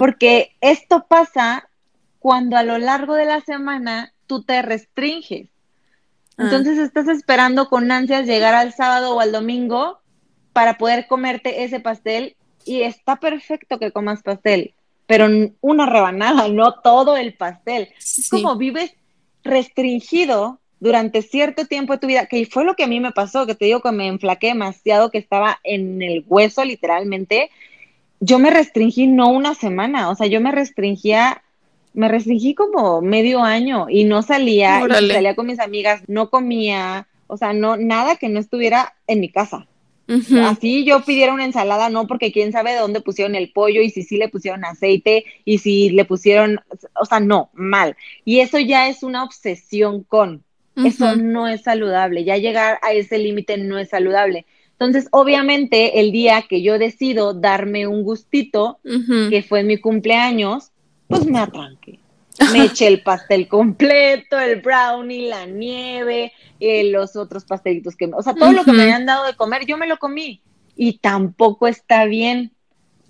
porque 0.00 0.56
esto 0.60 1.06
pasa 1.08 1.68
cuando 2.18 2.56
a 2.56 2.64
lo 2.64 2.78
largo 2.78 3.14
de 3.14 3.26
la 3.26 3.40
semana 3.42 4.12
tú 4.26 4.42
te 4.42 4.60
restringes. 4.62 5.48
Ah. 6.36 6.42
Entonces 6.42 6.78
estás 6.78 7.06
esperando 7.06 7.68
con 7.68 7.92
ansias 7.92 8.26
llegar 8.26 8.56
al 8.56 8.74
sábado 8.74 9.14
o 9.14 9.20
al 9.20 9.30
domingo 9.30 10.00
para 10.52 10.78
poder 10.78 11.06
comerte 11.06 11.62
ese 11.62 11.78
pastel 11.78 12.34
y 12.64 12.82
está 12.82 13.20
perfecto 13.20 13.78
que 13.78 13.92
comas 13.92 14.24
pastel, 14.24 14.74
pero 15.10 15.26
una 15.60 15.86
rebanada, 15.86 16.46
no 16.46 16.74
todo 16.74 17.16
el 17.16 17.34
pastel. 17.34 17.88
Es 17.98 18.28
como 18.30 18.54
vives 18.54 18.94
restringido 19.42 20.60
durante 20.78 21.22
cierto 21.22 21.66
tiempo 21.66 21.94
de 21.94 21.98
tu 21.98 22.06
vida, 22.06 22.26
que 22.26 22.46
fue 22.46 22.64
lo 22.64 22.76
que 22.76 22.84
a 22.84 22.86
mí 22.86 23.00
me 23.00 23.10
pasó, 23.10 23.44
que 23.44 23.56
te 23.56 23.64
digo 23.64 23.80
que 23.80 23.90
me 23.90 24.06
enflaqué 24.06 24.46
demasiado, 24.46 25.10
que 25.10 25.18
estaba 25.18 25.58
en 25.64 26.00
el 26.00 26.24
hueso 26.28 26.64
literalmente. 26.64 27.50
Yo 28.20 28.38
me 28.38 28.50
restringí 28.50 29.08
no 29.08 29.30
una 29.30 29.56
semana, 29.56 30.10
o 30.10 30.14
sea, 30.14 30.28
yo 30.28 30.40
me 30.40 30.52
restringía 30.52 31.42
me 31.92 32.06
restringí 32.06 32.54
como 32.54 33.02
medio 33.02 33.42
año 33.42 33.86
y 33.90 34.04
no 34.04 34.22
salía, 34.22 34.80
y 34.86 35.10
salía 35.10 35.34
con 35.34 35.48
mis 35.48 35.58
amigas, 35.58 36.02
no 36.06 36.30
comía, 36.30 37.08
o 37.26 37.36
sea, 37.36 37.52
no, 37.52 37.76
nada 37.76 38.14
que 38.14 38.28
no 38.28 38.38
estuviera 38.38 38.94
en 39.08 39.18
mi 39.18 39.28
casa. 39.28 39.66
Así 40.44 40.84
yo 40.84 41.04
pidiera 41.04 41.32
una 41.32 41.44
ensalada, 41.44 41.88
no, 41.88 42.08
porque 42.08 42.32
quién 42.32 42.50
sabe 42.50 42.72
de 42.72 42.78
dónde 42.78 43.00
pusieron 43.00 43.36
el 43.36 43.52
pollo 43.52 43.80
y 43.80 43.90
si 43.90 44.02
sí 44.02 44.16
le 44.16 44.28
pusieron 44.28 44.64
aceite 44.64 45.24
y 45.44 45.58
si 45.58 45.90
le 45.90 46.04
pusieron, 46.04 46.60
o 47.00 47.04
sea, 47.04 47.20
no, 47.20 47.50
mal. 47.52 47.96
Y 48.24 48.40
eso 48.40 48.58
ya 48.58 48.88
es 48.88 49.04
una 49.04 49.22
obsesión 49.22 50.02
con, 50.02 50.42
eso 50.84 51.14
no 51.14 51.46
es 51.46 51.62
saludable, 51.62 52.24
ya 52.24 52.38
llegar 52.38 52.78
a 52.82 52.92
ese 52.92 53.18
límite 53.18 53.56
no 53.58 53.78
es 53.78 53.90
saludable. 53.90 54.46
Entonces, 54.72 55.08
obviamente, 55.12 56.00
el 56.00 56.10
día 56.10 56.42
que 56.48 56.62
yo 56.62 56.78
decido 56.78 57.34
darme 57.34 57.86
un 57.86 58.02
gustito, 58.02 58.78
que 58.82 59.44
fue 59.46 59.62
mi 59.62 59.76
cumpleaños, 59.76 60.72
pues 61.06 61.24
me 61.26 61.38
atranqué. 61.38 61.99
Me 62.52 62.64
eché 62.64 62.86
el 62.86 63.02
pastel 63.02 63.48
completo, 63.48 64.38
el 64.38 64.60
brownie, 64.60 65.28
la 65.28 65.46
nieve, 65.46 66.32
eh, 66.58 66.90
los 66.90 67.16
otros 67.16 67.44
pastelitos 67.44 67.96
que, 67.96 68.10
o 68.12 68.22
sea, 68.22 68.34
todo 68.34 68.52
lo 68.52 68.64
que 68.64 68.72
me 68.72 68.82
habían 68.82 69.06
dado 69.06 69.26
de 69.26 69.34
comer, 69.34 69.66
yo 69.66 69.76
me 69.76 69.86
lo 69.86 69.98
comí 69.98 70.42
y 70.76 70.98
tampoco 70.98 71.66
está 71.66 72.04
bien. 72.06 72.52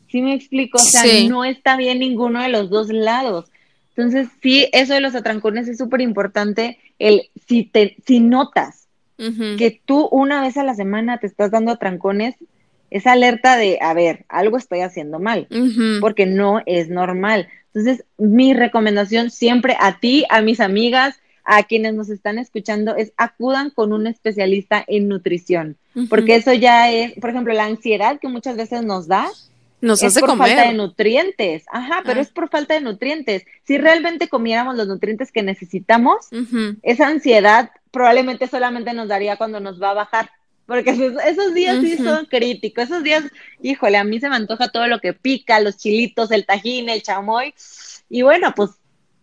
¿Sí 0.08 0.22
me 0.22 0.34
explico? 0.34 0.78
O 0.78 0.80
sea, 0.80 1.04
no 1.28 1.44
está 1.44 1.76
bien 1.76 2.00
ninguno 2.00 2.42
de 2.42 2.48
los 2.48 2.68
dos 2.68 2.88
lados. 2.88 3.50
Entonces, 3.94 4.28
sí, 4.42 4.68
eso 4.72 4.94
de 4.94 5.00
los 5.00 5.14
atrancones 5.14 5.68
es 5.68 5.78
súper 5.78 6.00
importante. 6.00 6.78
El, 6.98 7.30
si 7.46 7.64
te, 7.64 7.96
si 8.06 8.20
notas 8.20 8.88
que 9.58 9.82
tú 9.84 10.08
una 10.10 10.40
vez 10.40 10.56
a 10.56 10.64
la 10.64 10.74
semana 10.74 11.18
te 11.18 11.26
estás 11.26 11.50
dando 11.50 11.72
atrancones, 11.72 12.36
esa 12.90 13.12
alerta 13.12 13.56
de, 13.56 13.78
a 13.82 13.92
ver, 13.92 14.24
algo 14.28 14.56
estoy 14.56 14.80
haciendo 14.80 15.18
mal, 15.18 15.46
porque 16.00 16.26
no 16.26 16.62
es 16.66 16.88
normal. 16.88 17.48
Entonces, 17.74 18.04
mi 18.18 18.54
recomendación 18.54 19.30
siempre 19.30 19.76
a 19.78 19.98
ti, 19.98 20.24
a 20.28 20.42
mis 20.42 20.60
amigas, 20.60 21.20
a 21.44 21.62
quienes 21.64 21.94
nos 21.94 22.10
están 22.10 22.38
escuchando, 22.38 22.94
es 22.96 23.12
acudan 23.16 23.70
con 23.70 23.92
un 23.92 24.06
especialista 24.06 24.84
en 24.86 25.08
nutrición, 25.08 25.76
porque 26.08 26.36
eso 26.36 26.52
ya 26.52 26.90
es, 26.90 27.12
por 27.14 27.30
ejemplo, 27.30 27.52
la 27.54 27.64
ansiedad 27.64 28.20
que 28.20 28.28
muchas 28.28 28.56
veces 28.56 28.84
nos 28.84 29.08
da. 29.08 29.28
Nos 29.80 30.02
es 30.02 30.08
hace 30.08 30.20
por 30.20 30.36
falta 30.36 30.66
de 30.66 30.74
nutrientes, 30.74 31.64
ajá, 31.72 32.02
pero 32.04 32.18
ah. 32.18 32.22
es 32.22 32.28
por 32.28 32.50
falta 32.50 32.74
de 32.74 32.82
nutrientes. 32.82 33.46
Si 33.64 33.78
realmente 33.78 34.28
comiéramos 34.28 34.76
los 34.76 34.86
nutrientes 34.86 35.32
que 35.32 35.42
necesitamos, 35.42 36.28
esa 36.82 37.08
ansiedad 37.08 37.70
probablemente 37.90 38.46
solamente 38.46 38.92
nos 38.92 39.08
daría 39.08 39.36
cuando 39.36 39.58
nos 39.58 39.82
va 39.82 39.90
a 39.90 39.94
bajar 39.94 40.30
porque 40.70 40.90
esos 41.26 41.52
días 41.52 41.80
sí 41.80 41.96
son 41.96 42.26
críticos, 42.26 42.84
esos 42.84 43.02
días, 43.02 43.24
híjole, 43.60 43.96
a 43.96 44.04
mí 44.04 44.20
se 44.20 44.28
me 44.28 44.36
antoja 44.36 44.68
todo 44.68 44.86
lo 44.86 45.00
que 45.00 45.12
pica, 45.12 45.58
los 45.58 45.76
chilitos, 45.76 46.30
el 46.30 46.46
tajín, 46.46 46.88
el 46.88 47.02
chamoy, 47.02 47.52
y 48.08 48.22
bueno, 48.22 48.52
pues, 48.54 48.70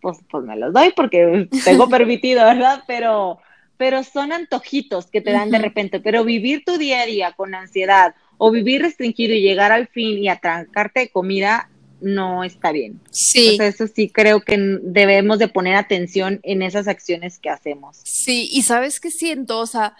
pues, 0.02 0.18
pues 0.30 0.44
me 0.44 0.58
los 0.58 0.74
doy 0.74 0.92
porque 0.94 1.48
tengo 1.64 1.88
permitido, 1.88 2.44
¿verdad? 2.44 2.84
Pero, 2.86 3.38
pero 3.78 4.04
son 4.04 4.32
antojitos 4.32 5.06
que 5.06 5.22
te 5.22 5.32
dan 5.32 5.50
de 5.50 5.58
repente, 5.58 6.00
pero 6.00 6.22
vivir 6.22 6.64
tu 6.66 6.76
día 6.76 7.00
a 7.00 7.06
día 7.06 7.32
con 7.32 7.54
ansiedad 7.54 8.14
o 8.36 8.50
vivir 8.50 8.82
restringido 8.82 9.32
y 9.32 9.40
llegar 9.40 9.72
al 9.72 9.88
fin 9.88 10.18
y 10.18 10.28
atrancarte 10.28 11.00
de 11.00 11.08
comida 11.08 11.70
no 12.02 12.44
está 12.44 12.72
bien. 12.72 13.00
Sí. 13.10 13.56
eso 13.58 13.86
sí 13.86 14.10
creo 14.10 14.42
que 14.42 14.58
debemos 14.82 15.38
de 15.38 15.48
poner 15.48 15.76
atención 15.76 16.40
en 16.42 16.60
esas 16.60 16.88
acciones 16.88 17.38
que 17.38 17.48
hacemos. 17.48 18.00
Sí, 18.04 18.50
y 18.52 18.64
sabes 18.64 19.00
qué 19.00 19.10
siento, 19.10 19.58
o 19.60 19.66
sea, 19.66 19.96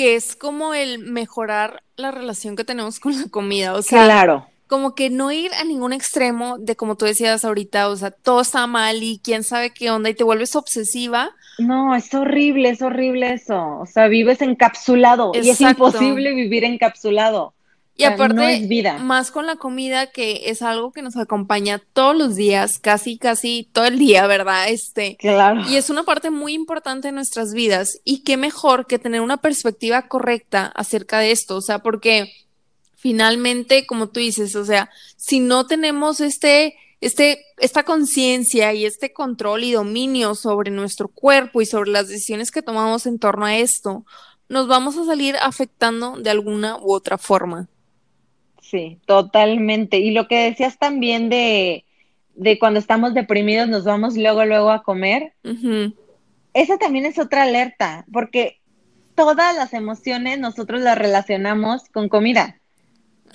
que 0.00 0.14
es 0.14 0.34
como 0.34 0.72
el 0.72 0.98
mejorar 0.98 1.82
la 1.96 2.10
relación 2.10 2.56
que 2.56 2.64
tenemos 2.64 3.00
con 3.00 3.14
la 3.20 3.28
comida, 3.28 3.74
o 3.74 3.82
sea, 3.82 4.04
claro. 4.04 4.46
como 4.66 4.94
que 4.94 5.10
no 5.10 5.30
ir 5.30 5.52
a 5.52 5.64
ningún 5.64 5.92
extremo 5.92 6.56
de 6.56 6.74
como 6.74 6.96
tú 6.96 7.04
decías 7.04 7.44
ahorita, 7.44 7.90
o 7.90 7.96
sea, 7.96 8.10
todo 8.10 8.40
está 8.40 8.66
mal 8.66 9.02
y 9.02 9.20
quién 9.22 9.44
sabe 9.44 9.74
qué 9.74 9.90
onda 9.90 10.08
y 10.08 10.14
te 10.14 10.24
vuelves 10.24 10.56
obsesiva. 10.56 11.32
No, 11.58 11.94
es 11.94 12.14
horrible, 12.14 12.70
es 12.70 12.80
horrible 12.80 13.34
eso, 13.34 13.80
o 13.80 13.84
sea, 13.84 14.08
vives 14.08 14.40
encapsulado 14.40 15.32
y 15.34 15.50
es 15.50 15.60
imposible 15.60 16.32
vivir 16.32 16.64
encapsulado. 16.64 17.52
Y 17.96 18.04
aparte, 18.04 18.66
más 19.00 19.30
con 19.30 19.46
la 19.46 19.56
comida, 19.56 20.06
que 20.06 20.42
es 20.46 20.62
algo 20.62 20.90
que 20.90 21.02
nos 21.02 21.16
acompaña 21.16 21.82
todos 21.92 22.16
los 22.16 22.34
días, 22.34 22.78
casi, 22.78 23.18
casi 23.18 23.68
todo 23.72 23.84
el 23.84 23.98
día, 23.98 24.26
¿verdad? 24.26 24.70
Este. 24.70 25.16
Claro. 25.18 25.62
Y 25.68 25.76
es 25.76 25.90
una 25.90 26.04
parte 26.04 26.30
muy 26.30 26.54
importante 26.54 27.08
de 27.08 27.12
nuestras 27.12 27.52
vidas. 27.52 28.00
Y 28.04 28.22
qué 28.22 28.38
mejor 28.38 28.86
que 28.86 28.98
tener 28.98 29.20
una 29.20 29.36
perspectiva 29.36 30.08
correcta 30.08 30.72
acerca 30.74 31.18
de 31.18 31.32
esto. 31.32 31.56
O 31.56 31.60
sea, 31.60 31.80
porque 31.80 32.32
finalmente, 32.96 33.86
como 33.86 34.08
tú 34.08 34.20
dices, 34.20 34.56
o 34.56 34.64
sea, 34.64 34.90
si 35.16 35.40
no 35.40 35.66
tenemos 35.66 36.20
este, 36.20 36.76
este, 37.00 37.44
esta 37.58 37.82
conciencia 37.82 38.74
y 38.74 38.84
este 38.84 39.12
control 39.12 39.64
y 39.64 39.72
dominio 39.72 40.34
sobre 40.34 40.70
nuestro 40.70 41.08
cuerpo 41.08 41.62
y 41.62 41.66
sobre 41.66 41.90
las 41.90 42.08
decisiones 42.08 42.50
que 42.50 42.62
tomamos 42.62 43.06
en 43.06 43.18
torno 43.18 43.46
a 43.46 43.56
esto, 43.56 44.04
nos 44.50 44.68
vamos 44.68 44.98
a 44.98 45.04
salir 45.04 45.36
afectando 45.40 46.16
de 46.18 46.28
alguna 46.28 46.76
u 46.76 46.92
otra 46.92 47.16
forma. 47.16 47.68
Sí, 48.70 48.98
totalmente. 49.06 49.98
Y 49.98 50.12
lo 50.12 50.28
que 50.28 50.44
decías 50.44 50.78
también 50.78 51.28
de, 51.28 51.84
de 52.34 52.58
cuando 52.58 52.78
estamos 52.78 53.14
deprimidos 53.14 53.68
nos 53.68 53.84
vamos 53.84 54.16
luego, 54.16 54.44
luego 54.44 54.70
a 54.70 54.82
comer, 54.82 55.32
esa 56.54 56.78
también 56.78 57.04
es 57.04 57.18
otra 57.18 57.42
alerta, 57.42 58.04
porque 58.12 58.60
todas 59.16 59.56
las 59.56 59.72
emociones 59.72 60.38
nosotros 60.38 60.80
las 60.80 60.96
relacionamos 60.96 61.82
con 61.92 62.08
comida. 62.08 62.60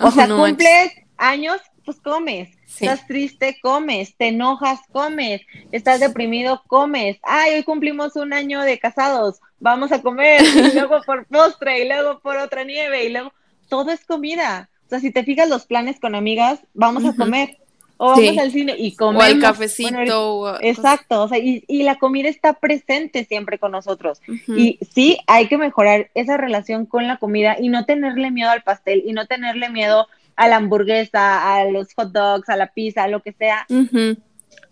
O 0.00 0.10
sea, 0.10 0.26
cumples 0.26 0.92
años, 1.18 1.60
pues 1.84 2.00
comes. 2.00 2.48
Estás 2.66 3.06
triste, 3.06 3.58
comes. 3.62 4.16
Te 4.16 4.28
enojas, 4.28 4.80
comes. 4.90 5.42
Estás 5.70 6.00
deprimido, 6.00 6.62
comes. 6.66 7.18
Ay, 7.22 7.54
hoy 7.54 7.62
cumplimos 7.62 8.16
un 8.16 8.32
año 8.32 8.62
de 8.62 8.78
casados. 8.78 9.40
Vamos 9.60 9.92
a 9.92 10.02
comer. 10.02 10.42
Y 10.42 10.72
luego 10.74 11.00
por 11.06 11.26
postre, 11.26 11.84
y 11.84 11.88
luego 11.88 12.20
por 12.20 12.36
otra 12.36 12.64
nieve, 12.64 13.04
y 13.04 13.10
luego. 13.10 13.32
Todo 13.68 13.90
es 13.90 14.04
comida. 14.04 14.68
O 14.86 14.88
sea, 14.88 15.00
si 15.00 15.10
te 15.10 15.24
fijas 15.24 15.48
los 15.48 15.66
planes 15.66 15.98
con 15.98 16.14
amigas, 16.14 16.60
vamos 16.74 17.04
a 17.04 17.14
comer. 17.14 17.58
O 17.98 18.10
vamos 18.10 18.38
al 18.38 18.52
cine 18.52 18.74
y 18.76 18.94
comemos. 18.94 19.24
O 19.24 19.26
al 19.26 19.40
cafecito. 19.40 20.60
exacto, 20.60 21.22
o 21.22 21.28
sea, 21.28 21.38
y, 21.38 21.64
la 21.82 21.96
comida 21.96 22.28
está 22.28 22.52
presente 22.52 23.24
siempre 23.24 23.58
con 23.58 23.72
nosotros. 23.72 24.20
Y 24.46 24.78
sí, 24.92 25.18
hay 25.26 25.48
que 25.48 25.56
mejorar 25.56 26.10
esa 26.14 26.36
relación 26.36 26.84
con 26.84 27.06
la 27.08 27.16
comida 27.16 27.56
y 27.58 27.68
no 27.68 27.86
tenerle 27.86 28.30
miedo 28.30 28.50
al 28.50 28.62
pastel 28.62 29.02
y 29.06 29.12
no 29.12 29.26
tenerle 29.26 29.70
miedo 29.70 30.06
a 30.36 30.46
la 30.46 30.56
hamburguesa, 30.56 31.56
a 31.56 31.64
los 31.64 31.94
hot 31.94 32.12
dogs, 32.12 32.48
a 32.50 32.56
la 32.56 32.68
pizza, 32.68 33.04
a 33.04 33.08
lo 33.08 33.22
que 33.22 33.32
sea. 33.32 33.66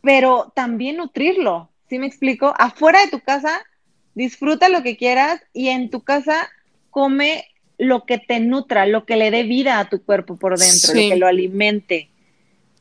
Pero 0.03 0.53
también 0.55 0.99
nutrirlo, 0.99 1.71
¿sí 1.89 1.99
me 1.99 2.07
explico? 2.07 2.55
Afuera 2.59 3.01
de 3.01 3.09
tu 3.11 3.21
casa, 3.21 3.63
disfruta 4.15 4.69
lo 4.69 4.83
que 4.83 4.99
quieras 4.99 5.41
y 5.55 5.69
en 5.69 5.89
tu 5.89 6.03
casa 6.03 6.51
come 6.91 7.47
lo 7.79 8.05
que 8.05 8.19
te 8.19 8.41
nutra, 8.41 8.87
lo 8.87 9.05
que 9.05 9.17
le 9.17 9.31
dé 9.31 9.43
vida 9.43 9.79
a 9.79 9.89
tu 9.89 10.03
cuerpo 10.03 10.37
por 10.37 10.59
dentro, 10.59 10.95
lo 10.95 11.01
que 11.01 11.17
lo 11.17 11.27
alimente. 11.27 12.11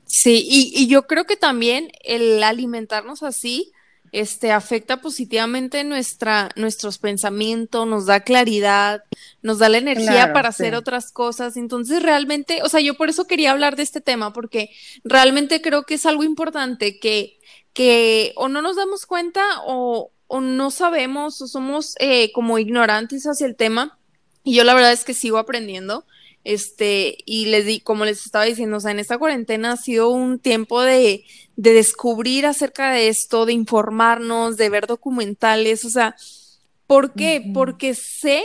Sí, 0.05 0.45
y, 0.47 0.87
yo 0.87 1.07
creo 1.07 1.25
que 1.25 1.37
también 1.37 1.91
el 2.03 2.43
alimentarnos 2.43 3.23
así, 3.23 3.71
este, 4.11 4.51
afecta 4.51 5.01
positivamente 5.01 5.83
nuestra, 5.83 6.51
nuestros 6.55 6.99
pensamientos, 6.99 7.87
nos 7.87 8.05
da 8.05 8.19
claridad, 8.19 9.03
nos 9.41 9.57
da 9.57 9.69
la 9.69 9.79
energía 9.79 10.31
para 10.31 10.49
hacer 10.49 10.75
otras 10.75 11.11
cosas. 11.11 11.57
Entonces, 11.57 12.03
realmente, 12.03 12.61
o 12.61 12.69
sea, 12.69 12.79
yo 12.79 12.93
por 12.93 13.09
eso 13.09 13.25
quería 13.25 13.51
hablar 13.51 13.75
de 13.75 13.81
este 13.81 14.01
tema, 14.01 14.31
porque 14.31 14.69
realmente 15.03 15.61
creo 15.63 15.83
que 15.83 15.95
es 15.95 16.05
algo 16.05 16.23
importante 16.23 16.99
que, 16.99 17.39
que 17.73 18.33
o 18.35 18.49
no 18.49 18.61
nos 18.61 18.75
damos 18.75 19.07
cuenta 19.07 19.43
o, 19.65 20.11
o 20.27 20.41
no 20.41 20.69
sabemos 20.69 21.41
o 21.41 21.47
somos 21.47 21.95
eh, 21.99 22.31
como 22.33 22.59
ignorantes 22.59 23.25
hacia 23.25 23.47
el 23.47 23.55
tema. 23.55 23.97
Y 24.43 24.55
yo 24.55 24.63
la 24.63 24.73
verdad 24.73 24.91
es 24.91 25.03
que 25.03 25.13
sigo 25.13 25.37
aprendiendo. 25.37 26.05
Este, 26.43 27.17
y 27.25 27.45
les 27.45 27.65
di, 27.65 27.79
como 27.79 28.03
les 28.03 28.25
estaba 28.25 28.43
diciendo, 28.43 28.77
o 28.77 28.79
sea, 28.79 28.91
en 28.91 28.99
esta 28.99 29.17
cuarentena 29.17 29.73
ha 29.73 29.77
sido 29.77 30.09
un 30.09 30.39
tiempo 30.39 30.81
de, 30.81 31.23
de 31.55 31.73
descubrir 31.73 32.45
acerca 32.45 32.91
de 32.91 33.07
esto, 33.07 33.45
de 33.45 33.53
informarnos, 33.53 34.57
de 34.57 34.69
ver 34.69 34.85
documentales, 34.85 35.85
o 35.85 35.89
sea, 35.89 36.15
¿por 36.85 37.13
qué? 37.13 37.49
Porque 37.53 37.93
sé 37.95 38.43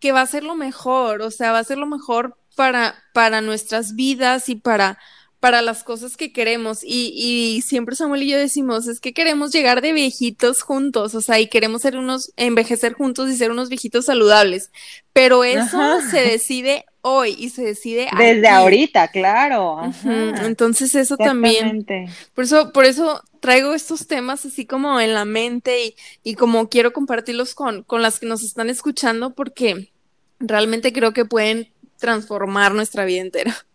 que 0.00 0.10
va 0.10 0.22
a 0.22 0.26
ser 0.26 0.42
lo 0.42 0.56
mejor, 0.56 1.22
o 1.22 1.30
sea, 1.30 1.52
va 1.52 1.60
a 1.60 1.64
ser 1.64 1.78
lo 1.78 1.86
mejor 1.86 2.36
para, 2.56 2.96
para 3.14 3.40
nuestras 3.42 3.94
vidas 3.94 4.48
y 4.48 4.56
para, 4.56 4.98
para 5.40 5.62
las 5.62 5.82
cosas 5.82 6.16
que 6.18 6.32
queremos. 6.32 6.84
Y, 6.84 7.12
y 7.16 7.62
siempre 7.62 7.96
Samuel 7.96 8.22
y 8.22 8.28
yo 8.28 8.38
decimos, 8.38 8.86
es 8.86 9.00
que 9.00 9.14
queremos 9.14 9.50
llegar 9.52 9.80
de 9.80 9.92
viejitos 9.92 10.62
juntos, 10.62 11.14
o 11.14 11.20
sea, 11.22 11.40
y 11.40 11.48
queremos 11.48 11.82
ser 11.82 11.96
unos, 11.96 12.32
envejecer 12.36 12.92
juntos 12.92 13.30
y 13.30 13.36
ser 13.36 13.50
unos 13.50 13.70
viejitos 13.70 14.04
saludables. 14.04 14.70
Pero 15.14 15.42
eso 15.42 16.00
se 16.10 16.20
decide 16.20 16.84
hoy 17.00 17.34
y 17.38 17.48
se 17.48 17.64
decide 17.64 18.08
desde 18.16 18.48
ahorita, 18.48 19.08
claro. 19.08 19.80
Entonces 20.04 20.94
eso 20.94 21.16
también. 21.16 21.86
Por 22.34 22.44
eso, 22.44 22.72
por 22.72 22.84
eso 22.84 23.22
traigo 23.40 23.72
estos 23.72 24.06
temas 24.06 24.44
así 24.44 24.66
como 24.66 25.00
en 25.00 25.14
la 25.14 25.24
mente 25.24 25.84
y, 25.84 25.94
y 26.22 26.34
como 26.34 26.68
quiero 26.68 26.92
compartirlos 26.92 27.54
con, 27.54 27.82
con 27.82 28.02
las 28.02 28.20
que 28.20 28.26
nos 28.26 28.42
están 28.42 28.68
escuchando 28.68 29.30
porque 29.30 29.90
realmente 30.38 30.92
creo 30.92 31.12
que 31.12 31.24
pueden 31.24 31.70
transformar 31.98 32.74
nuestra 32.74 33.06
vida 33.06 33.22
entera. 33.22 33.66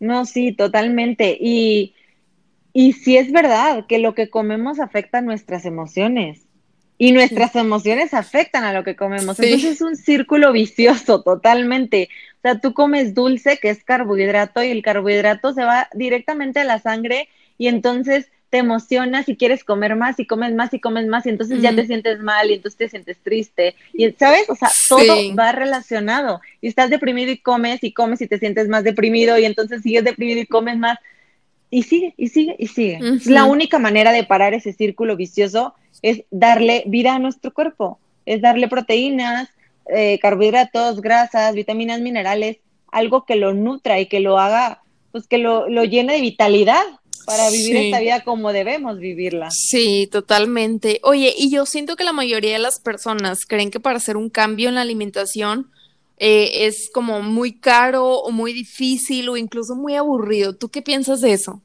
No, 0.00 0.26
sí, 0.26 0.52
totalmente. 0.52 1.36
Y, 1.40 1.94
y 2.72 2.92
sí 2.92 3.16
es 3.16 3.32
verdad 3.32 3.86
que 3.86 3.98
lo 3.98 4.14
que 4.14 4.28
comemos 4.28 4.80
afecta 4.80 5.20
nuestras 5.20 5.64
emociones. 5.64 6.42
Y 6.98 7.12
nuestras 7.12 7.54
emociones 7.56 8.14
afectan 8.14 8.64
a 8.64 8.72
lo 8.72 8.82
que 8.82 8.96
comemos. 8.96 9.38
Entonces 9.38 9.64
es 9.64 9.82
un 9.82 9.96
círculo 9.96 10.52
vicioso 10.52 11.22
totalmente. 11.22 12.08
O 12.38 12.40
sea, 12.42 12.58
tú 12.58 12.72
comes 12.72 13.12
dulce, 13.12 13.58
que 13.58 13.68
es 13.68 13.84
carbohidrato, 13.84 14.64
y 14.64 14.70
el 14.70 14.82
carbohidrato 14.82 15.52
se 15.52 15.64
va 15.64 15.88
directamente 15.92 16.60
a 16.60 16.64
la 16.64 16.78
sangre 16.78 17.28
y 17.58 17.68
entonces 17.68 18.30
te 18.56 18.60
emocionas 18.60 19.28
y 19.28 19.36
quieres 19.36 19.64
comer 19.64 19.96
más 19.96 20.18
y 20.18 20.26
comes 20.26 20.54
más 20.54 20.72
y 20.72 20.80
comes 20.80 21.06
más 21.06 21.26
y 21.26 21.28
entonces 21.28 21.60
ya 21.60 21.76
te 21.76 21.86
sientes 21.86 22.20
mal 22.20 22.50
y 22.50 22.54
entonces 22.54 22.78
te 22.78 22.88
sientes 22.88 23.18
triste. 23.22 23.74
Y, 23.92 24.10
¿sabes? 24.12 24.48
O 24.48 24.54
sea, 24.54 24.70
todo 24.88 25.14
va 25.38 25.52
relacionado. 25.52 26.40
Y 26.62 26.68
estás 26.68 26.88
deprimido 26.88 27.30
y 27.30 27.36
comes 27.36 27.84
y 27.84 27.92
comes 27.92 28.22
y 28.22 28.26
te 28.26 28.38
sientes 28.38 28.66
más 28.66 28.82
deprimido 28.82 29.38
y 29.38 29.44
entonces 29.44 29.82
sigues 29.82 30.04
deprimido 30.04 30.40
y 30.40 30.46
comes 30.46 30.78
más. 30.78 30.98
Y 31.68 31.82
sigue, 31.82 32.14
y 32.16 32.28
sigue, 32.28 32.56
y 32.58 32.68
sigue. 32.68 32.98
La 33.26 33.44
única 33.44 33.78
manera 33.78 34.10
de 34.10 34.24
parar 34.24 34.54
ese 34.54 34.72
círculo 34.72 35.16
vicioso 35.16 35.74
es 36.00 36.22
darle 36.30 36.84
vida 36.86 37.14
a 37.14 37.18
nuestro 37.18 37.52
cuerpo, 37.52 37.98
es 38.24 38.40
darle 38.40 38.68
proteínas, 38.68 39.50
eh, 39.94 40.18
carbohidratos, 40.18 41.02
grasas, 41.02 41.54
vitaminas, 41.54 42.00
minerales, 42.00 42.56
algo 42.90 43.26
que 43.26 43.36
lo 43.36 43.52
nutra 43.52 44.00
y 44.00 44.06
que 44.06 44.20
lo 44.20 44.38
haga, 44.38 44.82
pues 45.12 45.26
que 45.26 45.36
lo, 45.36 45.68
lo 45.68 45.84
llene 45.84 46.14
de 46.14 46.20
vitalidad 46.22 46.84
para 47.26 47.50
vivir 47.50 47.76
esta 47.76 48.00
vida 48.00 48.24
como 48.24 48.52
debemos 48.52 48.98
vivirla. 48.98 49.50
Sí, 49.50 50.08
totalmente. 50.10 51.00
Oye, 51.02 51.34
y 51.36 51.50
yo 51.50 51.66
siento 51.66 51.96
que 51.96 52.04
la 52.04 52.12
mayoría 52.12 52.52
de 52.52 52.58
las 52.58 52.80
personas 52.80 53.44
creen 53.44 53.70
que 53.70 53.80
para 53.80 53.98
hacer 53.98 54.16
un 54.16 54.30
cambio 54.30 54.68
en 54.68 54.76
la 54.76 54.80
alimentación 54.80 55.70
eh, 56.18 56.66
es 56.66 56.88
como 56.94 57.20
muy 57.20 57.58
caro 57.58 58.20
o 58.20 58.30
muy 58.30 58.52
difícil 58.52 59.28
o 59.28 59.36
incluso 59.36 59.74
muy 59.74 59.96
aburrido. 59.96 60.56
¿Tú 60.56 60.70
qué 60.70 60.80
piensas 60.80 61.20
de 61.20 61.32
eso? 61.32 61.60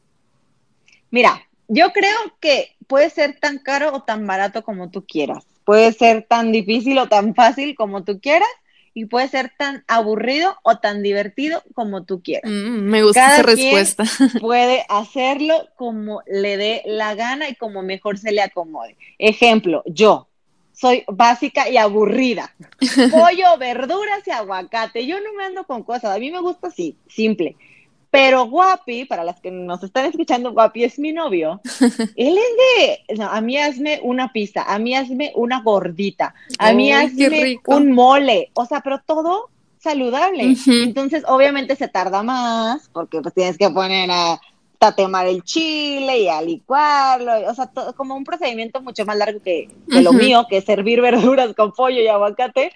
Mira, 1.09 1.47
yo 1.67 1.93
creo 1.93 2.17
que 2.39 2.75
puede 2.87 3.09
ser 3.09 3.39
tan 3.39 3.59
caro 3.59 3.93
o 3.93 4.03
tan 4.03 4.27
barato 4.27 4.63
como 4.63 4.89
tú 4.89 5.05
quieras. 5.05 5.45
Puede 5.63 5.93
ser 5.93 6.25
tan 6.27 6.51
difícil 6.51 6.97
o 6.97 7.07
tan 7.07 7.35
fácil 7.35 7.75
como 7.75 8.03
tú 8.03 8.19
quieras 8.19 8.49
y 8.93 9.05
puede 9.05 9.27
ser 9.27 9.51
tan 9.57 9.83
aburrido 9.87 10.57
o 10.63 10.77
tan 10.77 11.01
divertido 11.03 11.63
como 11.73 12.03
tú 12.03 12.21
quieras. 12.21 12.51
Mm, 12.51 12.89
me 12.89 13.03
gusta 13.03 13.33
esa 13.33 13.43
respuesta. 13.43 14.03
Puede 14.41 14.85
hacerlo 14.89 15.67
como 15.75 16.21
le 16.27 16.57
dé 16.57 16.81
la 16.85 17.15
gana 17.15 17.49
y 17.49 17.55
como 17.55 17.83
mejor 17.83 18.17
se 18.17 18.31
le 18.31 18.41
acomode. 18.41 18.97
Ejemplo, 19.17 19.83
yo 19.85 20.27
soy 20.73 21.03
básica 21.07 21.69
y 21.69 21.77
aburrida. 21.77 22.53
Pollo, 23.11 23.57
verduras 23.59 24.25
y 24.25 24.31
aguacate. 24.31 25.05
Yo 25.05 25.19
no 25.21 25.33
me 25.33 25.45
ando 25.45 25.63
con 25.65 25.83
cosas. 25.83 26.15
A 26.15 26.19
mí 26.19 26.31
me 26.31 26.41
gusta 26.41 26.67
así, 26.67 26.97
simple. 27.07 27.55
Pero 28.11 28.45
Guapi, 28.45 29.05
para 29.05 29.23
las 29.23 29.39
que 29.39 29.49
nos 29.51 29.81
están 29.83 30.05
escuchando, 30.05 30.51
Guapi 30.51 30.83
es 30.83 30.99
mi 30.99 31.13
novio. 31.13 31.61
Él 32.17 32.37
es 32.37 33.07
de, 33.17 33.23
a 33.23 33.39
mí 33.39 33.57
hazme 33.57 34.01
una 34.03 34.33
pizza, 34.33 34.63
a 34.63 34.77
mí 34.79 34.93
hazme 34.93 35.31
una 35.35 35.61
gordita, 35.61 36.35
a 36.59 36.73
mí 36.73 36.91
hazme 36.91 37.59
un 37.65 37.93
mole, 37.93 38.51
o 38.53 38.65
sea, 38.65 38.81
pero 38.81 38.99
todo 39.05 39.49
saludable. 39.79 40.55
Entonces, 40.67 41.23
obviamente 41.25 41.75
se 41.77 41.87
tarda 41.87 42.21
más 42.21 42.89
porque 42.91 43.21
pues 43.21 43.33
tienes 43.33 43.57
que 43.57 43.69
poner 43.69 44.11
a 44.11 44.39
tatemar 44.77 45.27
el 45.27 45.43
chile 45.43 46.21
y 46.21 46.27
a 46.27 46.41
licuarlo, 46.41 47.31
o 47.47 47.53
sea, 47.53 47.67
todo, 47.67 47.93
como 47.93 48.15
un 48.15 48.23
procedimiento 48.23 48.81
mucho 48.81 49.05
más 49.05 49.15
largo 49.15 49.39
que, 49.39 49.69
lo 49.87 50.11
mío, 50.11 50.47
que 50.49 50.57
es 50.57 50.65
servir 50.65 51.01
verduras 51.01 51.53
con 51.53 51.71
pollo 51.71 52.01
y 52.01 52.07
aguacate 52.07 52.73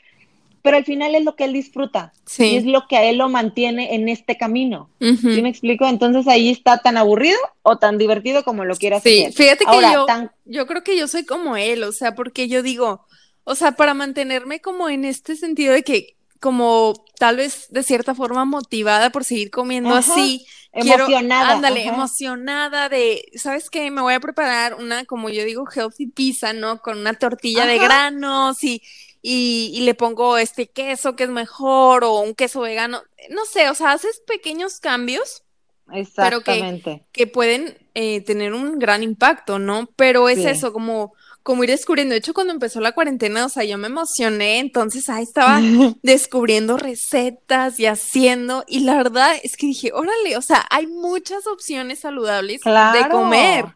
pero 0.66 0.78
al 0.78 0.84
final 0.84 1.14
es 1.14 1.24
lo 1.24 1.36
que 1.36 1.44
él 1.44 1.54
disfruta 1.54 2.12
y 2.40 2.56
es 2.56 2.66
lo 2.66 2.88
que 2.88 2.98
a 2.98 3.04
él 3.04 3.20
lo 3.20 3.30
mantiene 3.30 3.94
en 3.94 4.10
este 4.10 4.36
camino. 4.36 4.90
¿Sí 5.00 5.44
me 5.44 5.50
explico? 5.50 5.88
Entonces 5.88 6.28
ahí 6.28 6.50
está 6.50 6.80
tan 6.80 6.98
aburrido 6.98 7.38
o 7.62 7.78
tan 7.78 8.00
divertido 8.00 8.44
como 8.44 8.66
lo 8.66 8.76
quieras 8.76 9.04
sí. 9.04 9.28
Fíjate 9.32 9.64
que 9.64 9.82
yo, 9.94 10.08
yo 10.46 10.66
creo 10.66 10.84
que 10.84 10.98
yo 10.98 11.08
soy 11.08 11.24
como 11.24 11.56
él, 11.56 11.84
o 11.84 11.92
sea, 11.92 12.16
porque 12.16 12.48
yo 12.48 12.64
digo, 12.64 13.06
o 13.44 13.54
sea, 13.54 13.74
para 13.74 13.94
mantenerme 13.94 14.60
como 14.60 14.90
en 14.90 15.06
este 15.06 15.36
sentido 15.36 15.72
de 15.72 15.84
que 15.84 16.16
como 16.40 16.94
tal 17.20 17.38
vez 17.38 17.68
de 17.70 17.84
cierta 17.84 18.16
forma 18.16 18.44
motivada 18.44 19.12
por 19.12 19.24
seguir 19.24 19.52
comiendo 19.52 19.94
así. 19.94 20.46
Emocionada. 20.78 21.54
ándale, 21.54 21.86
emocionada 21.86 22.90
de, 22.90 23.32
¿sabes 23.36 23.70
qué? 23.70 23.90
Me 23.92 24.02
voy 24.02 24.14
a 24.14 24.20
preparar 24.20 24.74
una, 24.74 25.06
como 25.06 25.30
yo 25.30 25.46
digo, 25.46 25.64
healthy 25.74 26.08
pizza, 26.08 26.52
¿no? 26.52 26.82
Con 26.82 26.98
una 26.98 27.14
tortilla 27.14 27.66
de 27.66 27.78
granos 27.78 28.62
y, 28.62 28.82
y, 29.28 29.82
le 29.82 29.96
pongo 29.96 30.38
este 30.38 30.68
queso 30.68 31.16
que 31.16 31.24
es 31.24 31.30
mejor 31.32 32.04
o 32.04 32.20
un 32.20 32.36
queso 32.36 32.62
vegano. 32.62 33.02
No 33.32 33.46
sé, 33.46 33.70
o 33.70 33.74
sea, 33.74 33.94
haces 33.94 34.22
pequeños 34.28 34.80
cambios. 34.80 35.44
Exactamente. 35.92 36.84
Pero 36.84 37.06
que, 37.12 37.26
pueden 37.26 37.76
eh, 37.96 38.22
tener 38.22 38.54
un 38.54 38.78
gran 38.78 39.02
impacto, 39.02 39.58
¿no? 39.58 39.90
Pero 39.96 40.30
es 40.30 40.46
eso, 40.46 40.72
como, 40.72 41.14
como 41.42 41.64
ir 41.64 41.72
descubriendo. 41.72 42.14
De 42.14 42.20
hecho, 42.20 42.36
cuando 42.36 42.54
empezó 42.54 42.82
la 42.82 42.92
cuarentena, 42.92 43.46
o 43.46 43.50
sea, 43.50 43.64
yo 43.64 43.80
me 43.80 43.88
emocioné, 43.88 44.60
entonces 44.60 45.10
ahí 45.10 45.24
estaba 45.24 45.60
descubriendo 46.04 46.78
recetas 46.78 47.80
y 47.80 47.88
haciendo. 47.88 48.64
Y 48.68 48.82
la 48.82 48.96
verdad 48.96 49.36
es 49.42 49.58
que 49.58 49.66
dije, 49.66 49.92
órale, 49.92 50.38
o 50.38 50.42
sea, 50.44 50.68
hay 50.70 50.86
muchas 50.86 51.48
opciones 51.48 51.98
saludables 51.98 52.62
de 52.64 53.10
comer. 53.10 53.76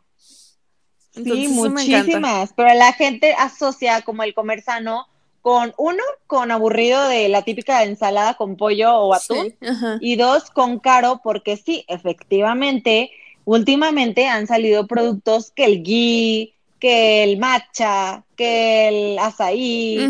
sí, 1.12 1.48
muchísimas, 1.48 2.54
pero 2.56 2.72
la 2.76 2.94
gente 2.94 3.34
asocia 3.34 4.04
como 4.04 4.22
el 4.22 4.36
comer 4.36 4.62
sano 4.62 5.08
con 5.42 5.74
uno, 5.78 6.04
con 6.28 6.52
aburrido 6.52 7.08
de 7.08 7.30
la 7.30 7.44
típica 7.44 7.84
ensalada 7.84 8.34
con 8.36 8.56
pollo 8.58 8.96
o 8.96 9.14
atún, 9.14 9.56
y 10.02 10.16
dos, 10.16 10.50
con 10.50 10.80
caro, 10.80 11.22
porque 11.24 11.58
sí, 11.58 11.86
efectivamente, 11.88 13.12
últimamente 13.46 14.28
han 14.28 14.48
salido 14.48 14.88
productos 14.88 15.52
que 15.52 15.66
el 15.66 15.84
ghee, 15.84 16.54
que 16.80 17.24
el 17.24 17.38
matcha, 17.38 18.24
que 18.36 18.88
el 18.88 19.20
azaí, 19.20 20.10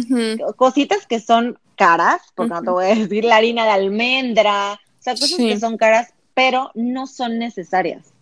cositas 0.56 1.06
que 1.06 1.20
son 1.20 1.60
caras, 1.76 2.22
porque 2.36 2.54
no 2.54 2.62
te 2.62 2.70
voy 2.70 2.86
a 2.86 2.96
decir 2.96 3.24
la 3.24 3.38
harina 3.38 3.66
de 3.66 3.72
almendra, 3.72 4.74
o 4.74 5.02
sea, 5.02 5.14
cosas 5.14 5.38
que 5.38 5.60
son 5.60 5.78
caras, 5.78 6.14
pero 6.34 6.72
no 6.76 7.08
son 7.08 7.40
necesarias. 7.40 8.14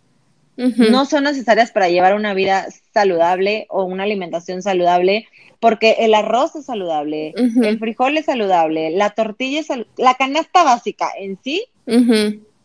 No 0.57 1.05
son 1.05 1.25
necesarias 1.25 1.71
para 1.71 1.87
llevar 1.87 2.15
una 2.15 2.33
vida 2.33 2.67
saludable 2.93 3.67
o 3.69 3.83
una 3.83 4.03
alimentación 4.03 4.61
saludable 4.63 5.27
porque 5.59 5.97
el 5.99 6.13
arroz 6.13 6.55
es 6.55 6.65
saludable, 6.65 7.33
el 7.35 7.79
frijol 7.79 8.17
es 8.17 8.25
saludable, 8.25 8.91
la 8.91 9.11
tortilla 9.11 9.59
es 9.59 9.67
la 9.97 10.15
canasta 10.15 10.63
básica 10.63 11.09
en 11.17 11.37
sí 11.43 11.63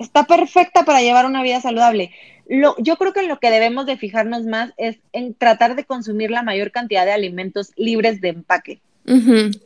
está 0.02 0.24
perfecta 0.24 0.84
para 0.84 1.00
llevar 1.00 1.26
una 1.26 1.42
vida 1.42 1.60
saludable. 1.60 2.10
Lo, 2.48 2.76
yo 2.78 2.96
creo 2.96 3.12
que 3.12 3.20
en 3.20 3.28
lo 3.28 3.38
que 3.38 3.50
debemos 3.50 3.86
de 3.86 3.96
fijarnos 3.96 4.44
más 4.44 4.72
es 4.76 4.98
en 5.12 5.34
tratar 5.34 5.74
de 5.76 5.84
consumir 5.84 6.30
la 6.30 6.42
mayor 6.42 6.70
cantidad 6.70 7.06
de 7.06 7.12
alimentos 7.12 7.70
libres 7.76 8.20
de 8.20 8.28
empaque. 8.28 8.80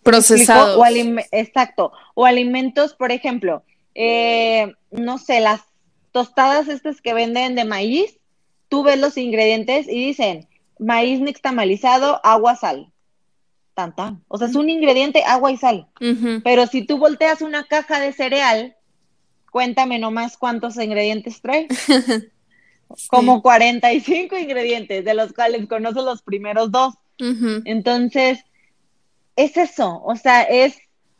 Procesados. 0.03 0.79
exacto. 1.33 1.93
O 2.15 2.25
alimentos, 2.25 2.95
por 2.95 3.13
ejemplo, 3.13 3.63
eh, 3.95 4.73
no 4.91 5.19
sé, 5.19 5.41
las 5.41 5.63
tostadas 6.17 6.67
estas 6.69 7.03
que 7.03 7.13
venden 7.13 7.57
de 7.57 7.67
maíz, 7.67 8.19
tú 8.71 8.83
ves 8.83 8.99
los 8.99 9.19
ingredientes 9.19 9.87
y 9.87 10.07
dicen 10.07 10.49
maíz 10.79 11.21
nixtamalizado, 11.21 12.23
agua, 12.25 12.57
sal 12.57 12.91
tan, 13.75 14.23
O 14.29 14.39
sea, 14.39 14.49
es 14.49 14.55
un 14.55 14.71
ingrediente, 14.71 15.25
agua 15.25 15.53
y 15.53 15.59
sal. 15.59 15.89
Pero 16.43 16.67
si 16.69 16.87
tú 16.87 16.97
volteas 16.97 17.43
una 17.43 17.65
caja 17.65 18.01
de 18.01 18.15
cereal, 18.15 18.75
cuéntame 19.51 19.99
nomás 19.99 20.39
cuántos 20.39 20.79
ingredientes 20.79 21.43
trae. 21.43 21.69
Como 23.09 23.43
45 23.43 24.39
ingredientes, 24.39 25.05
de 25.05 25.13
los 25.13 25.35
cuales 25.35 25.69
conozco 25.69 26.01
los 26.01 26.23
primeros 26.23 26.73
dos. 26.73 26.95
Entonces, 27.67 28.43
es 29.37 29.59
eso. 29.59 30.01
O 30.03 30.17
sea, 30.17 30.45
es 30.45 30.79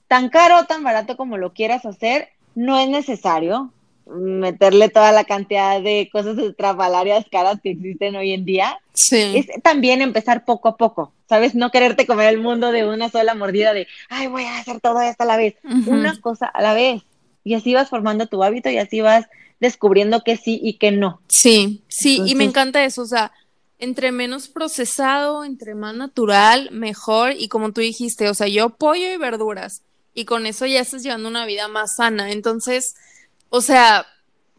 tan 0.09 0.31
caro 0.31 0.61
o 0.61 0.65
tan 0.65 0.83
barato 0.83 1.19
como 1.19 1.37
lo 1.37 1.53
quieras 1.53 1.85
hacer, 1.85 2.31
no 2.55 2.79
es 2.79 2.89
necesario 2.89 3.75
meterle 4.07 4.89
toda 4.89 5.13
la 5.13 5.25
cantidad 5.25 5.81
de 5.83 6.09
cosas 6.13 6.39
estrafalarias 6.39 7.27
caras 7.31 7.61
que 7.63 7.71
existen 7.71 8.17
hoy 8.17 8.33
en 8.33 8.45
día. 8.45 8.79
Sí. 8.95 9.33
Es 9.35 9.63
también 9.63 10.01
empezar 10.01 10.45
poco 10.45 10.69
a 10.69 10.77
poco, 10.77 11.13
¿sabes? 11.29 11.55
No 11.55 11.71
quererte 11.71 12.07
comer 12.07 12.29
el 12.29 12.41
mundo 12.41 12.73
de 12.73 12.89
una 12.89 13.11
sola 13.11 13.35
mordida 13.35 13.75
de, 13.75 13.89
ay, 14.09 14.29
voy 14.29 14.45
a 14.45 14.59
hacer 14.59 14.81
todo 14.81 15.01
esto 15.01 15.25
a 15.25 15.27
la 15.27 15.37
vez. 15.37 15.57
Una 15.87 16.19
cosa 16.21 16.47
a 16.47 16.63
la 16.63 16.75
vez. 16.75 17.03
Y 17.45 17.55
así 17.55 17.75
vas 17.75 17.91
formando 17.91 18.27
tu 18.27 18.43
hábito 18.43 18.71
y 18.71 18.79
así 18.79 19.01
vas 19.01 19.27
descubriendo 19.61 20.23
que 20.23 20.37
sí 20.37 20.61
y 20.63 20.75
que 20.75 20.93
no. 20.93 21.21
Sí, 21.29 21.83
sí, 21.89 22.21
y 22.27 22.35
me 22.35 22.45
encanta 22.45 22.85
eso, 22.85 23.03
o 23.03 23.07
sea, 23.07 23.33
entre 23.79 24.13
menos 24.13 24.49
procesado, 24.49 25.45
entre 25.45 25.75
más 25.75 25.95
natural, 25.95 26.71
mejor. 26.73 27.33
Y 27.33 27.49
como 27.49 27.73
tú 27.73 27.81
dijiste, 27.81 28.29
o 28.29 28.35
sea, 28.35 28.49
yo 28.49 28.71
pollo 28.71 29.13
y 29.13 29.17
verduras. 29.17 29.83
Y 30.15 30.25
con 30.25 30.47
eso 30.47 30.65
ya 30.67 30.81
estás 30.81 31.03
llevando 31.03 31.29
una 31.29 31.45
vida 31.45 31.69
más 31.69 31.97
sana. 31.97 32.33
Entonces, 32.33 32.95
o 33.57 33.61
sea, 33.63 34.07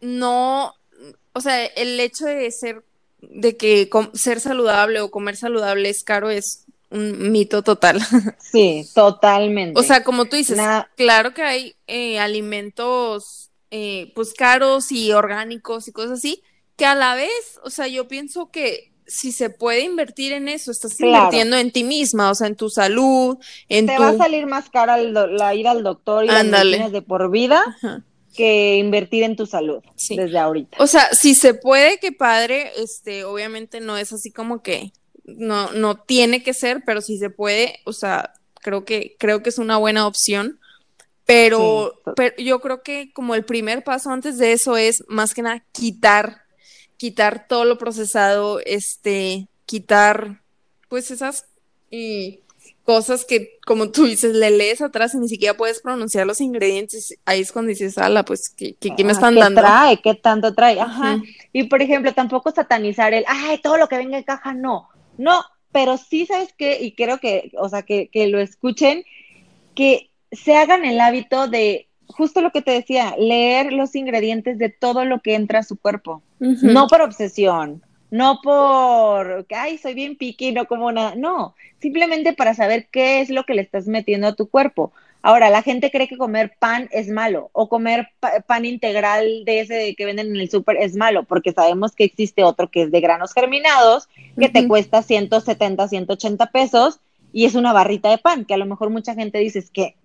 no, 0.00 0.74
o 1.32 1.40
sea, 1.40 1.64
el 1.64 2.00
hecho 2.00 2.26
de 2.26 2.50
ser, 2.50 2.84
de 3.20 3.56
que 3.56 3.88
ser 4.14 4.40
saludable 4.40 5.00
o 5.00 5.10
comer 5.10 5.36
saludable 5.36 5.88
es 5.88 6.02
caro 6.02 6.30
es 6.30 6.64
un 6.90 7.30
mito 7.30 7.62
total. 7.62 8.00
Sí, 8.50 8.88
totalmente. 8.94 9.78
O 9.78 9.82
sea, 9.82 10.02
como 10.02 10.24
tú 10.24 10.36
dices, 10.36 10.58
claro 10.96 11.34
que 11.34 11.42
hay 11.42 11.76
eh, 11.86 12.18
alimentos 12.18 13.50
eh, 13.70 14.10
pues 14.14 14.32
caros 14.32 14.90
y 14.90 15.12
orgánicos 15.12 15.86
y 15.86 15.92
cosas 15.92 16.18
así, 16.18 16.42
que 16.76 16.86
a 16.86 16.94
la 16.94 17.14
vez, 17.14 17.60
o 17.62 17.70
sea, 17.70 17.86
yo 17.88 18.08
pienso 18.08 18.50
que 18.50 18.92
si 19.06 19.32
se 19.32 19.50
puede 19.50 19.82
invertir 19.82 20.32
en 20.32 20.48
eso, 20.48 20.70
estás 20.70 20.98
invirtiendo 21.00 21.56
en 21.56 21.70
ti 21.70 21.84
misma, 21.84 22.30
o 22.30 22.34
sea, 22.34 22.46
en 22.46 22.56
tu 22.56 22.70
salud, 22.70 23.38
en 23.68 23.86
Te 23.86 23.98
va 23.98 24.10
a 24.10 24.16
salir 24.16 24.46
más 24.46 24.70
cara 24.70 24.96
la 24.96 25.54
ir 25.54 25.68
al 25.68 25.82
doctor 25.82 26.24
y 26.24 26.28
las 26.28 26.92
de 26.92 27.02
por 27.02 27.30
vida 27.30 27.62
que 28.38 28.76
invertir 28.76 29.24
en 29.24 29.34
tu 29.34 29.46
salud 29.46 29.82
desde 30.08 30.38
ahorita. 30.38 30.76
O 30.78 30.86
sea, 30.86 31.12
si 31.12 31.34
se 31.34 31.54
puede, 31.54 31.98
que 31.98 32.12
padre, 32.12 32.70
este, 32.76 33.24
obviamente 33.24 33.80
no 33.80 33.96
es 33.98 34.12
así 34.12 34.30
como 34.30 34.62
que 34.62 34.92
no, 35.24 35.72
no 35.72 35.96
tiene 35.96 36.44
que 36.44 36.54
ser, 36.54 36.84
pero 36.86 37.00
si 37.00 37.18
se 37.18 37.30
puede, 37.30 37.80
o 37.84 37.92
sea, 37.92 38.34
creo 38.62 38.84
que, 38.84 39.16
creo 39.18 39.42
que 39.42 39.48
es 39.48 39.58
una 39.58 39.76
buena 39.76 40.06
opción. 40.06 40.60
Pero, 41.26 42.00
pero 42.14 42.36
yo 42.38 42.60
creo 42.60 42.84
que 42.84 43.12
como 43.12 43.34
el 43.34 43.44
primer 43.44 43.82
paso 43.82 44.10
antes 44.10 44.38
de 44.38 44.52
eso 44.52 44.76
es 44.76 45.02
más 45.08 45.34
que 45.34 45.42
nada 45.42 45.64
quitar, 45.72 46.42
quitar 46.96 47.48
todo 47.48 47.64
lo 47.64 47.76
procesado, 47.76 48.60
este, 48.64 49.48
quitar 49.66 50.42
pues 50.88 51.10
esas 51.10 51.46
y 51.90 52.42
cosas 52.88 53.26
que, 53.26 53.58
como 53.66 53.90
tú 53.90 54.06
dices, 54.06 54.34
le 54.34 54.50
lees 54.50 54.80
atrás 54.80 55.12
y 55.12 55.18
ni 55.18 55.28
siquiera 55.28 55.54
puedes 55.54 55.82
pronunciar 55.82 56.26
los 56.26 56.40
ingredientes. 56.40 57.18
Ahí 57.26 57.42
es 57.42 57.52
cuando 57.52 57.68
dices, 57.68 57.98
ala, 57.98 58.24
pues, 58.24 58.48
¿qué, 58.48 58.76
qué, 58.80 59.04
me 59.04 59.12
están 59.12 59.34
dando? 59.34 59.60
¿Qué 59.60 59.66
trae? 59.66 60.00
¿Qué 60.00 60.14
tanto 60.14 60.54
trae? 60.54 60.80
Ajá. 60.80 61.18
Y, 61.52 61.64
por 61.64 61.82
ejemplo, 61.82 62.14
tampoco 62.14 62.50
satanizar 62.50 63.12
el, 63.12 63.26
ay, 63.28 63.58
todo 63.58 63.76
lo 63.76 63.88
que 63.88 63.98
venga 63.98 64.16
en 64.16 64.24
caja, 64.24 64.54
no. 64.54 64.88
No, 65.18 65.44
pero 65.70 65.98
sí, 65.98 66.24
¿sabes 66.24 66.54
qué? 66.56 66.78
Y 66.80 66.92
creo 66.92 67.18
que, 67.18 67.52
o 67.58 67.68
sea, 67.68 67.82
que, 67.82 68.08
que 68.08 68.26
lo 68.28 68.40
escuchen, 68.40 69.04
que 69.74 70.08
se 70.32 70.56
hagan 70.56 70.86
el 70.86 70.98
hábito 70.98 71.46
de, 71.46 71.88
justo 72.06 72.40
lo 72.40 72.52
que 72.52 72.62
te 72.62 72.70
decía, 72.70 73.14
leer 73.18 73.70
los 73.74 73.94
ingredientes 73.96 74.56
de 74.56 74.70
todo 74.70 75.04
lo 75.04 75.20
que 75.20 75.34
entra 75.34 75.58
a 75.58 75.62
su 75.62 75.76
cuerpo. 75.76 76.22
No 76.40 76.86
por 76.86 77.02
obsesión, 77.02 77.82
no 78.10 78.40
por, 78.42 79.46
ay, 79.50 79.78
soy 79.78 79.94
bien 79.94 80.16
piqui, 80.16 80.52
no 80.52 80.66
como 80.66 80.92
nada, 80.92 81.14
no, 81.14 81.54
simplemente 81.80 82.32
para 82.32 82.54
saber 82.54 82.88
qué 82.90 83.20
es 83.20 83.30
lo 83.30 83.44
que 83.44 83.54
le 83.54 83.62
estás 83.62 83.86
metiendo 83.86 84.28
a 84.28 84.34
tu 84.34 84.48
cuerpo. 84.48 84.92
Ahora, 85.20 85.50
la 85.50 85.62
gente 85.62 85.90
cree 85.90 86.06
que 86.06 86.16
comer 86.16 86.54
pan 86.58 86.88
es 86.92 87.08
malo 87.08 87.50
o 87.52 87.68
comer 87.68 88.08
pan 88.46 88.64
integral 88.64 89.44
de 89.44 89.60
ese 89.60 89.94
que 89.96 90.04
venden 90.04 90.28
en 90.28 90.36
el 90.36 90.50
súper 90.50 90.76
es 90.76 90.94
malo, 90.94 91.24
porque 91.24 91.52
sabemos 91.52 91.92
que 91.92 92.04
existe 92.04 92.44
otro 92.44 92.70
que 92.70 92.82
es 92.82 92.92
de 92.92 93.00
granos 93.00 93.34
germinados, 93.34 94.08
que 94.38 94.48
te 94.48 94.66
cuesta 94.68 95.02
170, 95.02 95.88
180 95.88 96.46
pesos 96.46 97.00
y 97.32 97.46
es 97.46 97.56
una 97.56 97.72
barrita 97.72 98.10
de 98.10 98.18
pan, 98.18 98.44
que 98.44 98.54
a 98.54 98.58
lo 98.58 98.66
mejor 98.66 98.90
mucha 98.90 99.14
gente 99.14 99.38
dice 99.38 99.58
es 99.58 99.70
que 99.70 99.96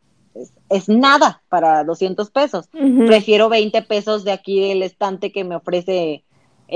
es, 0.69 0.89
nada 0.89 1.43
para 1.47 1.83
200 1.83 2.31
pesos. 2.31 2.67
Prefiero 3.05 3.49
20 3.49 3.83
pesos 3.83 4.23
de 4.23 4.31
aquí 4.31 4.67
del 4.67 4.81
estante 4.81 5.31
que 5.31 5.43
me 5.43 5.55
ofrece 5.55 6.23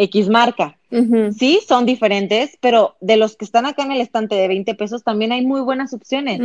X 0.03 0.29
marca. 0.29 0.77
Sí, 1.37 1.59
son 1.67 1.85
diferentes, 1.85 2.57
pero 2.61 2.95
de 3.01 3.17
los 3.17 3.35
que 3.35 3.43
están 3.43 3.65
acá 3.65 3.83
en 3.83 3.91
el 3.91 3.99
estante 3.99 4.35
de 4.35 4.47
20 4.47 4.73
pesos 4.75 5.03
también 5.03 5.31
hay 5.33 5.45
muy 5.45 5.61
buenas 5.61 5.93
opciones. 5.93 6.39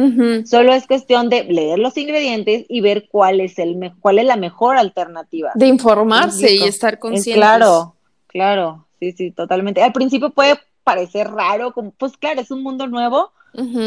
Solo 0.48 0.72
es 0.72 0.86
cuestión 0.86 1.28
de 1.28 1.44
leer 1.44 1.78
los 1.78 1.96
ingredientes 1.96 2.64
y 2.68 2.80
ver 2.80 3.08
cuál 3.08 3.40
es 3.40 3.58
el 3.58 3.92
cuál 4.00 4.18
es 4.18 4.26
la 4.26 4.36
mejor 4.36 4.76
alternativa. 4.76 5.50
De 5.54 5.66
informarse 5.66 6.54
y 6.54 6.62
estar 6.64 6.98
consciente. 6.98 7.38
Claro, 7.38 7.94
claro, 8.26 8.86
sí, 8.98 9.12
sí, 9.12 9.30
totalmente. 9.30 9.82
Al 9.82 9.92
principio 9.92 10.30
puede 10.30 10.58
parecer 10.82 11.28
raro, 11.30 11.72
como, 11.72 11.92
pues 11.92 12.16
claro, 12.16 12.40
es 12.40 12.50
un 12.50 12.62
mundo 12.62 12.86
nuevo, 12.86 13.30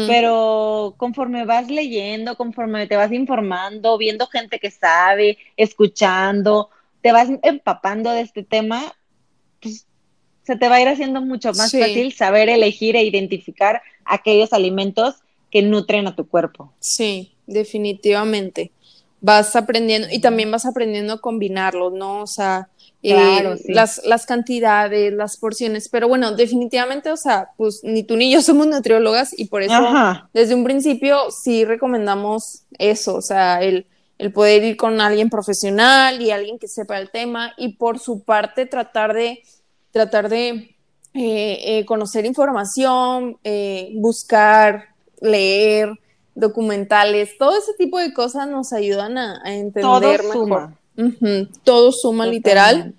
pero 0.06 0.94
conforme 0.96 1.44
vas 1.44 1.68
leyendo, 1.68 2.36
conforme 2.36 2.86
te 2.86 2.96
vas 2.96 3.12
informando, 3.12 3.98
viendo 3.98 4.26
gente 4.28 4.58
que 4.58 4.70
sabe, 4.70 5.38
escuchando, 5.56 6.70
te 7.02 7.12
vas 7.12 7.28
empapando 7.42 8.10
de 8.10 8.22
este 8.22 8.42
tema, 8.42 8.82
pues, 9.60 9.86
se 10.42 10.56
te 10.56 10.68
va 10.68 10.76
a 10.76 10.80
ir 10.80 10.88
haciendo 10.88 11.20
mucho 11.20 11.48
más 11.48 11.72
fácil 11.72 12.12
saber 12.12 12.48
elegir 12.48 12.94
e 12.96 13.04
identificar 13.04 13.82
aquellos 14.04 14.52
alimentos 14.52 15.16
que 15.50 15.62
nutren 15.62 16.06
a 16.06 16.14
tu 16.14 16.28
cuerpo. 16.28 16.72
Sí, 16.78 17.32
definitivamente. 17.46 18.70
Vas 19.20 19.56
aprendiendo 19.56 20.08
y 20.10 20.20
también 20.20 20.50
vas 20.50 20.66
aprendiendo 20.66 21.14
a 21.14 21.20
combinarlos, 21.20 21.92
¿no? 21.92 22.22
O 22.22 22.26
sea, 22.26 22.68
eh, 23.02 23.56
las, 23.66 24.02
las 24.04 24.26
cantidades, 24.26 25.12
las 25.12 25.36
porciones, 25.36 25.88
pero 25.88 26.08
bueno, 26.08 26.32
definitivamente, 26.32 27.10
o 27.12 27.16
sea, 27.16 27.50
pues 27.56 27.80
ni 27.84 28.02
tú 28.02 28.16
ni 28.16 28.32
yo 28.32 28.42
somos 28.42 28.66
nutriólogas 28.66 29.38
y 29.38 29.46
por 29.46 29.62
eso 29.62 29.80
desde 30.32 30.54
un 30.54 30.64
principio 30.64 31.30
sí 31.30 31.64
recomendamos 31.64 32.62
eso, 32.78 33.14
o 33.14 33.22
sea, 33.22 33.62
el, 33.62 33.86
el 34.18 34.32
poder 34.32 34.64
ir 34.64 34.76
con 34.76 35.00
alguien 35.00 35.30
profesional 35.30 36.20
y 36.22 36.30
alguien 36.30 36.58
que 36.58 36.68
sepa 36.68 36.98
el 36.98 37.10
tema 37.10 37.52
y 37.56 37.76
por 37.76 37.98
su 37.98 38.22
parte 38.22 38.66
tratar 38.66 39.14
de 39.14 39.42
tratar 39.90 40.28
de 40.28 40.76
eh, 41.14 41.58
eh, 41.64 41.84
conocer 41.86 42.26
información, 42.26 43.38
eh, 43.44 43.92
buscar, 43.94 44.88
leer 45.20 45.90
documentales, 46.34 47.38
todo 47.38 47.56
ese 47.56 47.72
tipo 47.78 47.98
de 47.98 48.12
cosas 48.12 48.46
nos 48.46 48.74
ayudan 48.74 49.16
a, 49.16 49.40
entender 49.46 50.22
mejor. 50.22 50.74
Todo 51.64 51.92
suma 51.92 52.26
literal. 52.26 52.94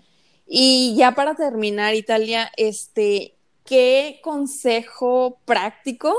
Y 0.48 0.96
ya 0.96 1.14
para 1.14 1.36
terminar, 1.36 1.94
Italia, 1.94 2.50
este, 2.58 3.36
¿qué 3.64 4.20
consejo 4.24 5.38
práctico 5.46 6.16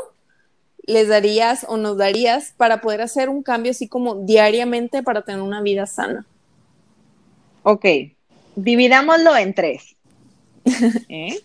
les 0.89 1.07
darías 1.07 1.67
o 1.69 1.77
nos 1.77 1.99
darías 1.99 2.55
para 2.57 2.81
poder 2.81 3.03
hacer 3.03 3.29
un 3.29 3.43
cambio 3.43 3.73
así 3.73 3.89
como 3.89 4.15
diariamente 4.25 5.03
para 5.03 5.23
tener 5.23 5.43
una 5.43 5.61
vida 5.61 5.87
sana? 5.87 6.25
Ok, 7.63 7.85
dividámoslo 8.57 9.37
en 9.37 9.53
tres. 9.53 9.97
¿Eh? 11.09 11.39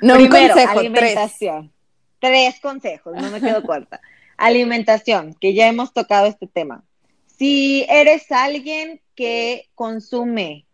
No, 0.00 0.14
Primero, 0.14 0.54
alimentación. 0.54 1.72
Tres. 2.20 2.58
consejos, 2.60 3.14
no 3.14 3.30
me 3.30 3.40
quedo 3.40 3.62
corta. 3.62 4.00
Alimentación, 4.38 5.34
que 5.38 5.52
ya 5.52 5.68
hemos 5.68 5.92
tocado 5.92 6.26
este 6.26 6.46
tema. 6.46 6.84
Si 7.26 7.84
eres 7.90 8.32
alguien 8.32 9.02
que 9.14 9.68
consume 9.74 10.66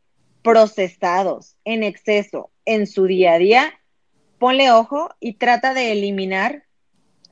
procesados 0.42 1.56
en 1.64 1.82
exceso 1.82 2.50
en 2.66 2.86
su 2.86 3.06
día 3.06 3.32
a 3.32 3.38
día, 3.38 3.80
ponle 4.38 4.70
ojo 4.70 5.10
y 5.18 5.34
trata 5.34 5.74
de 5.74 5.90
eliminar 5.90 6.64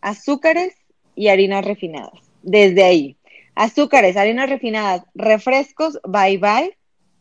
azúcares 0.00 0.74
y 1.14 1.28
harinas 1.28 1.64
refinadas. 1.64 2.20
Desde 2.42 2.84
ahí. 2.84 3.16
Azúcares, 3.54 4.16
harinas 4.16 4.48
refinadas, 4.48 5.02
refrescos, 5.14 5.98
bye 6.06 6.38
bye. 6.38 6.76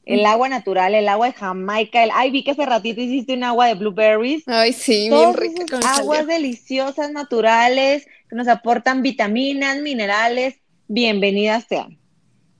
El 0.05 0.25
agua 0.25 0.47
natural, 0.47 0.95
el 0.95 1.09
agua 1.09 1.27
de 1.27 1.33
Jamaica, 1.33 2.01
el, 2.01 2.11
ay, 2.13 2.31
vi 2.31 2.43
que 2.43 2.51
hace 2.51 2.65
ratito 2.65 3.01
hiciste 3.01 3.33
un 3.33 3.43
agua 3.43 3.67
de 3.67 3.73
blueberries. 3.73 4.47
Ay, 4.47 4.71
sí, 4.71 5.09
bien 5.09 5.33
rica. 5.33 5.65
Aguas 5.83 6.25
deliciosas, 6.27 7.11
naturales, 7.11 8.07
que 8.29 8.35
nos 8.37 8.47
aportan 8.47 9.01
vitaminas, 9.01 9.81
minerales, 9.81 10.59
bienvenidas 10.87 11.65
sean. 11.67 11.97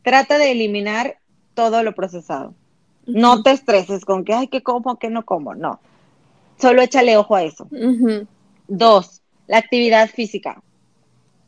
Trata 0.01 0.37
de 0.37 0.51
eliminar 0.51 1.19
todo 1.53 1.83
lo 1.83 1.95
procesado. 1.95 2.53
No 3.05 3.43
te 3.43 3.51
estreses 3.51 4.03
con 4.03 4.25
que, 4.25 4.33
ay, 4.33 4.47
que 4.47 4.61
como, 4.61 4.99
que 4.99 5.09
no 5.09 5.23
como, 5.23 5.55
no. 5.55 5.79
Solo 6.59 6.81
échale 6.81 7.15
ojo 7.15 7.35
a 7.35 7.43
eso. 7.43 7.69
Dos, 8.67 9.21
la 9.47 9.57
actividad 9.57 10.09
física. 10.09 10.61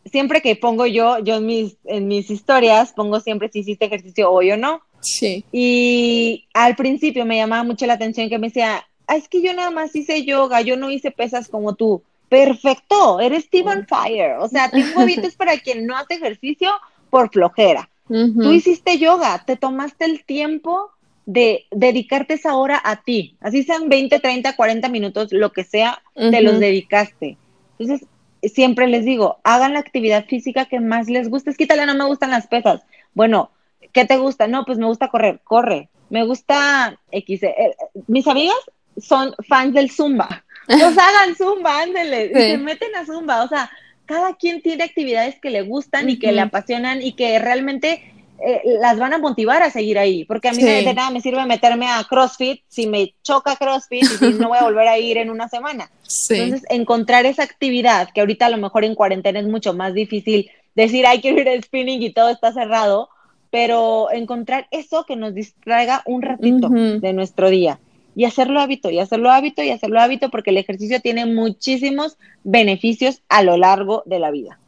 Siempre 0.06 0.41
que 0.41 0.56
pongo 0.56 0.86
yo, 0.86 1.20
yo 1.20 1.36
en 1.36 1.45
mis, 1.45 1.78
en 1.86 2.08
mis 2.08 2.32
historias, 2.32 2.93
pongo 2.93 3.20
siempre 3.20 3.50
si 3.52 3.60
hiciste 3.60 3.86
ejercicio 3.86 4.32
hoy 4.32 4.52
o 4.52 4.58
no. 4.58 4.82
Sí. 5.02 5.45
Y 5.52 6.47
al 6.54 6.76
principio 6.76 7.26
me 7.26 7.38
llamaba 7.38 7.64
mucho 7.64 7.86
la 7.86 7.93
atención 7.93 8.30
que 8.30 8.39
me 8.39 8.47
decía, 8.47 8.86
ah, 9.08 9.16
es 9.16 9.28
que 9.28 9.41
yo 9.41 9.54
nada 9.54 9.70
más 9.70 9.95
hice 9.95 10.24
yoga, 10.24 10.62
yo 10.62 10.78
no 10.78 10.89
hice 10.89 11.12
pesas 11.12 11.47
como 11.47 11.76
tú. 11.76 12.02
Perfecto, 12.30 13.20
eres 13.20 13.45
Steven 13.45 13.88
Fire. 13.88 14.38
O 14.39 14.47
sea, 14.47 14.70
tengo 14.70 14.88
hábitos 15.00 15.36
para 15.36 15.58
quien 15.58 15.86
no 15.86 15.97
hace 15.97 16.16
ejercicio 16.16 16.72
por 17.10 17.30
flojera. 17.32 17.89
Tú 18.08 18.52
hiciste 18.52 18.97
yoga, 18.97 19.43
te 19.45 19.56
tomaste 19.56 20.06
el 20.06 20.24
tiempo 20.24 20.89
de 21.28 21.66
dedicarte 21.70 22.34
esa 22.34 22.56
hora 22.56 22.82
a 22.84 23.04
ti. 23.04 23.36
Así 23.39 23.62
sean 23.62 23.88
20, 23.88 24.20
30, 24.20 24.56
40 24.56 24.89
minutos, 24.89 25.32
lo 25.32 25.52
que 25.52 25.64
sea, 25.64 26.02
te 26.16 26.41
los 26.41 26.60
dedicaste. 26.60 27.38
Entonces, 27.80 28.08
siempre 28.44 28.88
les 28.88 29.06
digo, 29.06 29.40
hagan 29.44 29.74
la 29.74 29.80
actividad 29.80 30.26
física 30.26 30.66
que 30.66 30.80
más 30.80 31.10
les 31.10 31.30
guste. 31.30 31.50
Es 31.50 31.58
que 31.58 31.66
no 31.66 31.96
me 31.96 32.06
gustan 32.06 32.32
las 32.32 32.48
pesas. 32.48 32.82
Bueno, 33.14 33.52
¿qué 33.94 34.06
te 34.06 34.18
gusta? 34.18 34.48
No, 34.48 34.66
pues 34.66 34.78
me 34.78 34.86
gusta 34.86 35.08
correr, 35.08 35.40
corre. 35.44 35.90
Me 36.10 36.26
gusta 36.26 37.00
X. 37.12 37.44
Eh, 37.44 37.56
eh, 37.58 37.76
mis 38.08 38.28
amigas 38.28 38.58
son 38.98 39.34
fans 39.48 39.74
del 39.74 39.90
Zumba. 39.90 40.44
Pues 40.68 40.96
hagan 41.00 41.36
Zumba, 41.36 41.82
ándenle. 41.82 42.32
Se 42.32 42.58
meten 42.60 42.96
a 42.96 43.04
Zumba. 43.04 43.44
O 43.44 43.48
sea, 43.48 43.72
cada 44.06 44.36
quien 44.36 44.62
tiene 44.62 44.84
actividades 44.84 45.40
que 45.40 45.50
le 45.50 45.64
gustan 45.64 46.10
y 46.12 46.20
que 46.20 46.32
le 46.32 46.42
apasionan 46.42 47.02
y 47.02 47.14
que 47.14 47.40
realmente 47.40 48.04
eh, 48.42 48.62
las 48.80 48.98
van 48.98 49.14
a 49.14 49.18
motivar 49.18 49.62
a 49.64 49.70
seguir 49.70 50.00
ahí, 50.00 50.24
porque 50.24 50.48
a 50.48 50.54
mí 50.54 50.64
de 50.64 50.94
nada 50.94 51.12
me 51.12 51.20
sirve 51.20 51.46
meterme 51.46 51.88
a 51.88 52.06
CrossFit 52.10 52.62
si 52.68 52.88
me 52.88 53.14
choca 53.22 53.58
CrossFit 53.58 54.04
y 54.04 54.06
si 54.06 54.34
no 54.34 54.50
voy 54.50 54.58
a 54.60 54.64
volver 54.64 54.88
a 54.88 54.98
ir 54.98 55.18
en 55.18 55.30
una 55.30 55.50
semana. 55.50 55.92
Entonces, 56.30 56.66
encontrar 56.70 57.26
esa 57.26 57.44
actividad, 57.44 58.10
que 58.14 58.22
ahorita 58.22 58.46
a 58.46 58.50
lo 58.50 58.58
mejor 58.58 58.86
en 58.86 58.96
cuarentena 58.96 59.40
es 59.40 59.48
mucho 59.48 59.74
más 59.74 59.94
difícil 59.94 60.50
decir, 60.74 61.06
hay 61.06 61.20
que 61.20 61.32
ir 61.32 61.50
al 61.50 61.62
spinning 61.62 62.02
y 62.02 62.14
todo 62.14 62.30
está 62.30 62.54
cerrado, 62.54 63.10
pero 63.52 64.10
encontrar 64.12 64.68
eso 64.72 65.06
que 65.06 65.18
nos 65.18 65.34
distraiga 65.34 66.02
un 66.06 66.22
ratito 66.22 66.70
de 66.70 67.14
nuestro 67.14 67.50
día 67.50 67.80
y 68.16 68.26
hacerlo 68.26 68.60
hábito, 68.60 68.90
y 68.90 69.00
hacerlo 69.00 69.32
hábito, 69.32 69.64
y 69.64 69.70
hacerlo 69.70 70.00
hábito, 70.00 70.30
porque 70.30 70.50
el 70.52 70.58
ejercicio 70.58 71.02
tiene 71.02 71.26
muchísimos 71.26 72.18
beneficios 72.44 73.22
a 73.30 73.44
lo 73.44 73.58
largo 73.58 74.04
de 74.06 74.20
la 74.20 74.32
vida. 74.32 74.60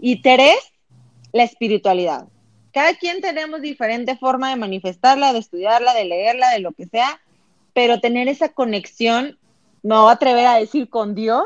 Y 0.00 0.22
tres, 0.22 0.56
la 1.32 1.42
espiritualidad 1.44 2.26
cada 2.72 2.94
quien 2.94 3.20
tenemos 3.20 3.60
diferente 3.60 4.16
forma 4.16 4.50
de 4.50 4.56
manifestarla, 4.56 5.32
de 5.32 5.38
estudiarla, 5.38 5.94
de 5.94 6.04
leerla, 6.04 6.50
de 6.50 6.60
lo 6.60 6.72
que 6.72 6.86
sea, 6.86 7.20
pero 7.74 8.00
tener 8.00 8.28
esa 8.28 8.50
conexión, 8.50 9.38
me 9.82 9.96
voy 9.96 10.08
a 10.08 10.12
atrever 10.12 10.46
a 10.46 10.56
decir 10.56 10.88
con 10.88 11.14
Dios, 11.14 11.44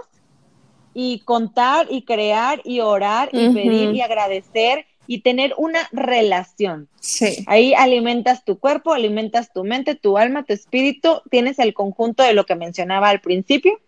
y 0.99 1.19
contar 1.21 1.89
y 1.91 2.07
crear 2.07 2.63
y 2.65 2.81
orar 2.81 3.29
y 3.31 3.51
pedir 3.51 3.95
y 3.95 4.01
agradecer 4.01 4.87
y 5.07 5.21
tener 5.21 5.53
una 5.59 5.81
relación. 5.93 6.89
Sí. 7.01 7.45
Ahí 7.47 7.75
alimentas 7.75 8.47
tu 8.47 8.59
cuerpo, 8.59 8.95
alimentas 8.95 9.53
tu 9.53 9.63
mente, 9.63 9.95
tu 9.95 10.17
alma, 10.17 10.45
tu 10.45 10.55
espíritu, 10.55 11.21
tienes 11.31 11.59
el 11.59 11.75
conjunto 11.75 12.23
de 12.23 12.33
lo 12.33 12.47
que 12.47 12.55
mencionaba 12.55 13.11
al 13.11 13.21
principio. 13.21 13.79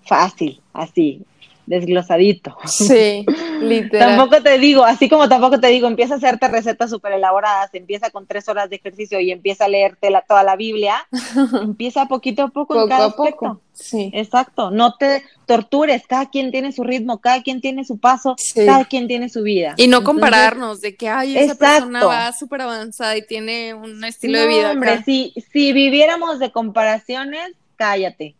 Fácil, 0.00 0.62
así 0.72 1.26
desglosadito. 1.70 2.56
Sí, 2.66 3.24
literal. 3.62 4.16
tampoco 4.16 4.42
te 4.42 4.58
digo, 4.58 4.84
así 4.84 5.08
como 5.08 5.28
tampoco 5.28 5.60
te 5.60 5.68
digo, 5.68 5.86
empieza 5.86 6.14
a 6.14 6.16
hacerte 6.16 6.48
recetas 6.48 6.90
súper 6.90 7.12
elaboradas, 7.12 7.70
empieza 7.74 8.10
con 8.10 8.26
tres 8.26 8.48
horas 8.48 8.68
de 8.68 8.76
ejercicio 8.76 9.20
y 9.20 9.30
empieza 9.30 9.66
a 9.66 9.68
leerte 9.68 10.10
la, 10.10 10.22
toda 10.22 10.42
la 10.42 10.56
Biblia, 10.56 11.06
empieza 11.62 12.06
poquito 12.06 12.42
a 12.42 12.48
poco, 12.48 12.82
en 12.82 12.88
cada 12.88 13.06
aspecto. 13.06 13.60
Sí. 13.72 14.10
Exacto, 14.12 14.70
no 14.70 14.96
te 14.96 15.22
tortures, 15.46 16.06
cada 16.06 16.28
quien 16.28 16.50
tiene 16.50 16.72
su 16.72 16.82
ritmo, 16.82 17.20
cada 17.20 17.42
quien 17.42 17.60
tiene 17.60 17.84
su 17.84 17.98
paso, 17.98 18.34
cada 18.54 18.84
quien 18.84 19.06
tiene 19.06 19.28
su 19.28 19.42
vida. 19.42 19.74
Y 19.78 19.86
no 19.86 20.02
compararnos 20.02 20.80
de 20.80 20.96
que, 20.96 21.08
ay, 21.08 21.38
esa 21.38 21.54
persona 21.54 22.04
va 22.04 22.32
súper 22.32 22.62
avanzada 22.62 23.16
y 23.16 23.24
tiene 23.24 23.74
un 23.74 24.02
estilo 24.04 24.40
de 24.40 24.46
vida. 24.48 24.72
Hombre, 24.72 25.02
si, 25.04 25.32
si 25.52 25.72
viviéramos 25.72 26.40
de 26.40 26.50
comparaciones, 26.50 27.52
cállate. 27.76 28.34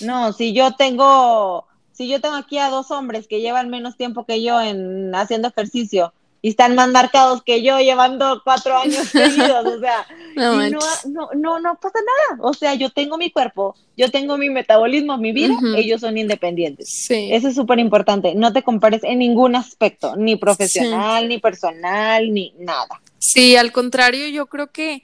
No, 0.00 0.32
si 0.32 0.52
yo 0.52 0.72
tengo 0.72 1.67
si 1.98 2.06
yo 2.06 2.20
tengo 2.20 2.36
aquí 2.36 2.58
a 2.58 2.70
dos 2.70 2.92
hombres 2.92 3.26
que 3.26 3.40
llevan 3.40 3.70
menos 3.70 3.96
tiempo 3.96 4.24
que 4.24 4.40
yo 4.40 4.60
en 4.60 5.12
haciendo 5.16 5.48
ejercicio 5.48 6.12
y 6.40 6.50
están 6.50 6.76
más 6.76 6.88
marcados 6.90 7.42
que 7.42 7.60
yo 7.64 7.80
llevando 7.80 8.40
cuatro 8.44 8.78
años 8.78 9.08
seguidos, 9.08 9.66
o 9.66 9.80
sea, 9.80 10.06
no, 10.36 10.70
no, 10.70 11.28
no, 11.34 11.58
no, 11.58 11.74
pasa 11.80 11.98
nada. 11.98 12.40
O 12.40 12.54
sea, 12.54 12.74
yo 12.74 12.90
tengo 12.90 13.18
mi 13.18 13.32
cuerpo, 13.32 13.74
yo 13.96 14.12
tengo 14.12 14.38
mi 14.38 14.48
metabolismo, 14.48 15.18
mi 15.18 15.32
vida, 15.32 15.56
ellos 15.76 16.00
son 16.00 16.16
independientes. 16.16 16.88
Sí. 16.88 17.30
Eso 17.32 17.48
es 17.48 17.56
súper 17.56 17.80
importante. 17.80 18.36
No 18.36 18.52
te 18.52 18.62
compares 18.62 19.02
en 19.02 19.18
ningún 19.18 19.56
aspecto, 19.56 20.14
ni 20.14 20.36
profesional, 20.36 21.28
ni 21.28 21.38
personal, 21.38 22.32
ni 22.32 22.54
nada. 22.60 23.00
Sí, 23.18 23.56
al 23.56 23.72
contrario, 23.72 24.28
yo 24.28 24.46
creo 24.46 24.70
que 24.70 25.02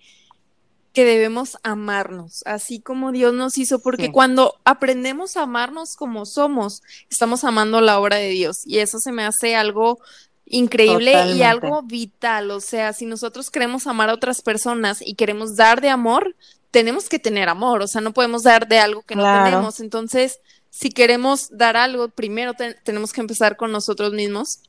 que 0.94 1.04
debemos 1.04 1.58
amarnos, 1.64 2.44
así 2.46 2.80
como 2.80 3.10
Dios 3.10 3.34
nos 3.34 3.58
hizo, 3.58 3.80
porque 3.80 4.12
cuando 4.12 4.54
aprendemos 4.64 5.36
a 5.36 5.42
amarnos 5.42 5.96
como 5.96 6.24
somos, 6.24 6.82
estamos 7.10 7.42
amando 7.42 7.80
la 7.80 7.98
obra 7.98 8.16
de 8.16 8.28
Dios 8.28 8.64
y 8.64 8.78
eso 8.78 9.00
se 9.00 9.10
me 9.10 9.24
hace 9.24 9.56
algo 9.56 9.98
increíble 10.46 11.32
y 11.32 11.42
algo 11.42 11.82
vital, 11.82 12.52
o 12.52 12.60
sea, 12.60 12.92
si 12.92 13.06
nosotros 13.06 13.50
queremos 13.50 13.88
amar 13.88 14.08
a 14.08 14.14
otras 14.14 14.40
personas 14.40 15.02
y 15.04 15.14
queremos 15.14 15.56
dar 15.56 15.80
de 15.80 15.90
amor, 15.90 16.36
tenemos 16.70 17.08
que 17.08 17.18
tener 17.18 17.48
amor, 17.48 17.82
o 17.82 17.88
sea, 17.88 18.00
no 18.00 18.12
podemos 18.12 18.44
dar 18.44 18.68
de 18.68 18.78
algo 18.78 19.02
que 19.02 19.16
no 19.16 19.24
tenemos, 19.24 19.80
entonces, 19.80 20.38
si 20.70 20.90
queremos 20.90 21.48
dar 21.50 21.76
algo, 21.76 22.08
primero 22.08 22.52
tenemos 22.84 23.12
que 23.12 23.20
empezar 23.20 23.56
con 23.56 23.72
nosotros 23.72 24.12
mismos 24.12 24.60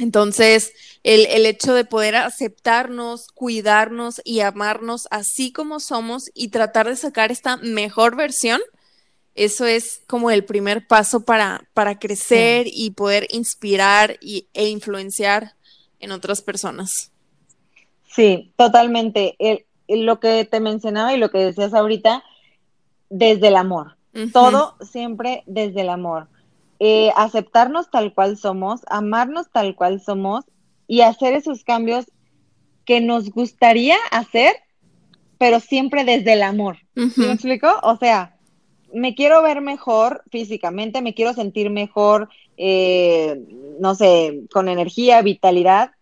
entonces, 0.00 0.72
el, 1.02 1.26
el, 1.26 1.44
hecho 1.46 1.74
de 1.74 1.84
poder 1.84 2.16
aceptarnos, 2.16 3.28
cuidarnos 3.28 4.20
y 4.24 4.40
amarnos 4.40 5.06
así 5.10 5.52
como 5.52 5.78
somos 5.78 6.30
y 6.34 6.48
tratar 6.48 6.88
de 6.88 6.96
sacar 6.96 7.30
esta 7.30 7.58
mejor 7.58 8.16
versión, 8.16 8.60
eso 9.34 9.66
es 9.66 10.02
como 10.06 10.30
el 10.30 10.44
primer 10.44 10.86
paso 10.86 11.24
para, 11.24 11.68
para 11.74 11.98
crecer 11.98 12.66
y 12.66 12.92
poder 12.92 13.26
inspirar 13.30 14.16
y, 14.20 14.48
e 14.54 14.68
influenciar 14.68 15.54
en 15.98 16.12
otras 16.12 16.42
personas. 16.42 17.12
Sí, 18.08 18.52
totalmente. 18.56 19.36
lo 19.86 20.18
que 20.18 20.44
te 20.46 20.60
mencionaba 20.60 21.14
y 21.14 21.18
lo 21.18 21.30
que 21.30 21.38
decías 21.38 21.74
ahorita, 21.74 22.24
desde 23.08 23.48
el 23.48 23.56
amor. 23.56 23.96
Todo 24.32 24.76
siempre 24.80 25.44
desde 25.46 25.82
el 25.82 25.88
amor 25.88 26.28
eh, 26.80 27.12
aceptarnos 27.14 27.90
tal 27.90 28.14
cual 28.14 28.36
somos, 28.38 28.80
amarnos 28.88 29.50
tal 29.52 29.76
cual 29.76 30.00
somos 30.00 30.46
y 30.86 31.02
hacer 31.02 31.34
esos 31.34 31.62
cambios 31.62 32.06
que 32.86 33.00
nos 33.00 33.30
gustaría 33.30 33.96
hacer, 34.10 34.54
pero 35.38 35.60
siempre 35.60 36.04
desde 36.04 36.32
el 36.32 36.42
amor. 36.42 36.78
me 36.94 37.32
explico? 37.32 37.68
O 37.82 37.96
sea, 37.96 38.36
me 38.92 39.14
quiero 39.14 39.42
ver 39.42 39.60
mejor 39.60 40.24
físicamente, 40.30 41.02
me 41.02 41.14
quiero 41.14 41.34
sentir 41.34 41.70
mejor, 41.70 42.28
eh, 42.56 43.40
no 43.78 43.94
sé, 43.94 44.44
con 44.50 44.68
energía, 44.68 45.22
vitalidad, 45.22 45.92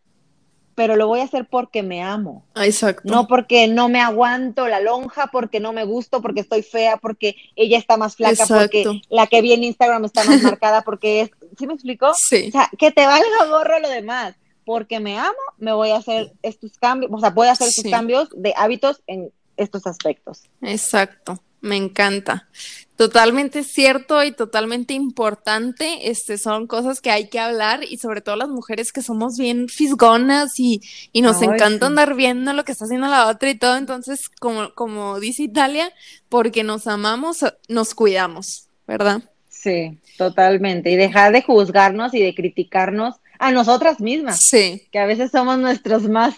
pero 0.79 0.95
lo 0.95 1.09
voy 1.09 1.19
a 1.19 1.25
hacer 1.25 1.45
porque 1.49 1.83
me 1.83 2.03
amo. 2.03 2.45
Ah, 2.55 2.65
exacto. 2.65 3.03
No 3.05 3.27
porque 3.27 3.67
no 3.67 3.89
me 3.89 4.01
aguanto 4.01 4.69
la 4.69 4.79
lonja, 4.79 5.27
porque 5.27 5.59
no 5.59 5.73
me 5.73 5.83
gusto, 5.85 6.23
porque 6.23 6.41
estoy 6.41 6.63
fea, 6.63 6.97
porque 6.99 7.35
ella 7.57 7.77
está 7.79 7.97
más 7.97 8.15
flaca, 8.15 8.47
porque 8.47 9.03
la 9.09 9.27
que 9.27 9.43
vi 9.43 9.53
en 9.55 9.65
Instagram 9.65 10.05
está 10.05 10.23
más 10.23 10.41
marcada, 10.61 10.83
porque 10.83 11.23
es, 11.23 11.31
¿sí 11.59 11.67
me 11.67 11.75
explico? 11.75 12.15
Sí. 12.15 12.47
O 12.49 12.53
sea, 12.53 12.71
que 12.79 12.93
te 12.93 13.05
valga 13.05 13.47
gorro 13.51 13.81
lo 13.81 13.89
demás. 13.89 14.37
Porque 14.65 15.01
me 15.01 15.19
amo, 15.19 15.35
me 15.57 15.73
voy 15.73 15.91
a 15.91 15.97
hacer 15.97 16.33
estos 16.43 16.79
cambios, 16.79 17.11
o 17.13 17.19
sea, 17.19 17.31
voy 17.31 17.49
a 17.49 17.53
hacer 17.53 17.69
estos 17.69 17.83
Sí. 17.85 17.91
cambios 17.91 18.29
de 18.37 18.55
hábitos 18.57 19.03
en 19.09 19.33
estos 19.57 19.85
aspectos. 19.89 20.43
Exacto, 20.63 21.43
me 21.61 21.77
encanta. 21.77 22.49
Totalmente 22.97 23.63
cierto 23.63 24.25
y 24.25 24.33
totalmente 24.33 24.93
importante. 24.93 26.11
Este 26.11 26.37
son 26.37 26.67
cosas 26.67 27.01
que 27.01 27.13
hay 27.13 27.29
que 27.29 27.39
hablar 27.39 27.85
y 27.89 27.99
sobre 27.99 28.21
todo 28.23 28.35
las 28.35 28.49
mujeres 28.49 28.93
que 28.93 29.03
somos 29.03 29.37
bien 29.39 29.69
fisgonas 29.69 30.59
y, 30.59 30.81
y 31.13 31.23
nos 31.23 31.41
Ay, 31.41 31.45
encanta 31.49 31.87
sí. 31.87 31.91
andar 31.91 32.15
viendo 32.17 32.53
lo 32.55 32.65
que 32.65 32.73
está 32.73 32.87
haciendo 32.87 33.07
la 33.07 33.29
otra 33.29 33.51
y 33.51 33.55
todo. 33.55 33.77
Entonces, 33.77 34.29
como, 34.29 34.75
como 34.75 35.21
dice 35.21 35.45
Italia, 35.45 35.93
porque 36.29 36.65
nos 36.65 36.89
amamos, 36.89 37.45
nos 37.69 37.95
cuidamos, 37.95 38.67
¿verdad? 38.89 39.23
Sí, 39.49 39.99
totalmente. 40.17 40.91
Y 40.91 40.97
dejar 40.97 41.33
de 41.33 41.43
juzgarnos 41.43 42.15
y 42.15 42.21
de 42.21 42.35
criticarnos 42.35 43.15
a 43.39 43.53
nosotras 43.53 44.01
mismas, 44.01 44.41
Sí. 44.41 44.89
que 44.91 44.99
a 44.99 45.07
veces 45.07 45.31
somos 45.31 45.59
nuestros 45.61 46.09
más 46.09 46.35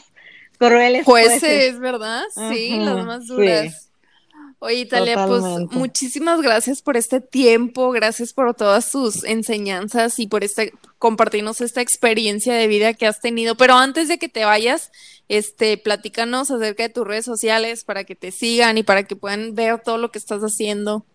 crueles 0.58 1.06
Jueces, 1.06 1.40
jueces. 1.40 1.78
¿verdad? 1.80 2.22
Sí, 2.50 2.76
las 2.78 3.06
más 3.06 3.26
sí. 3.26 3.70
Oye, 4.62 4.80
Italia, 4.80 5.24
pues 5.26 5.42
muchísimas 5.70 6.42
gracias 6.42 6.82
por 6.82 6.98
este 6.98 7.22
tiempo, 7.22 7.90
gracias 7.92 8.34
por 8.34 8.54
todas 8.54 8.90
tus 8.90 9.24
enseñanzas 9.24 10.18
y 10.18 10.26
por 10.26 10.44
este 10.44 10.74
compartirnos 10.98 11.62
esta 11.62 11.80
experiencia 11.80 12.52
de 12.52 12.66
vida 12.66 12.92
que 12.92 13.06
has 13.06 13.20
tenido. 13.20 13.54
Pero 13.54 13.76
antes 13.76 14.08
de 14.08 14.18
que 14.18 14.28
te 14.28 14.44
vayas, 14.44 14.92
este, 15.28 15.78
platícanos 15.78 16.50
acerca 16.50 16.82
de 16.82 16.90
tus 16.90 17.06
redes 17.06 17.24
sociales 17.24 17.84
para 17.84 18.04
que 18.04 18.14
te 18.14 18.32
sigan 18.32 18.76
y 18.76 18.82
para 18.82 19.04
que 19.04 19.16
puedan 19.16 19.54
ver 19.54 19.80
todo 19.80 19.96
lo 19.96 20.10
que 20.10 20.18
estás 20.18 20.42
haciendo. 20.42 21.06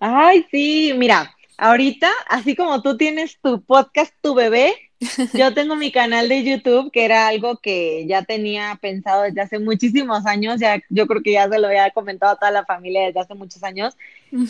Ay, 0.00 0.46
sí, 0.50 0.94
mira, 0.96 1.36
ahorita, 1.58 2.10
así 2.26 2.56
como 2.56 2.80
tú 2.80 2.96
tienes 2.96 3.38
tu 3.42 3.60
podcast, 3.60 4.14
tu 4.22 4.34
bebé, 4.34 4.85
yo 5.34 5.52
tengo 5.52 5.76
mi 5.76 5.92
canal 5.92 6.28
de 6.28 6.42
YouTube, 6.42 6.90
que 6.90 7.04
era 7.04 7.28
algo 7.28 7.58
que 7.58 8.06
ya 8.06 8.22
tenía 8.22 8.78
pensado 8.80 9.22
desde 9.22 9.40
hace 9.40 9.58
muchísimos 9.58 10.24
años, 10.26 10.60
ya 10.60 10.82
yo 10.88 11.06
creo 11.06 11.22
que 11.22 11.32
ya 11.32 11.48
se 11.48 11.58
lo 11.58 11.68
había 11.68 11.90
comentado 11.90 12.32
a 12.32 12.36
toda 12.36 12.50
la 12.50 12.64
familia 12.64 13.06
desde 13.06 13.20
hace 13.20 13.34
muchos 13.34 13.62
años, 13.62 13.96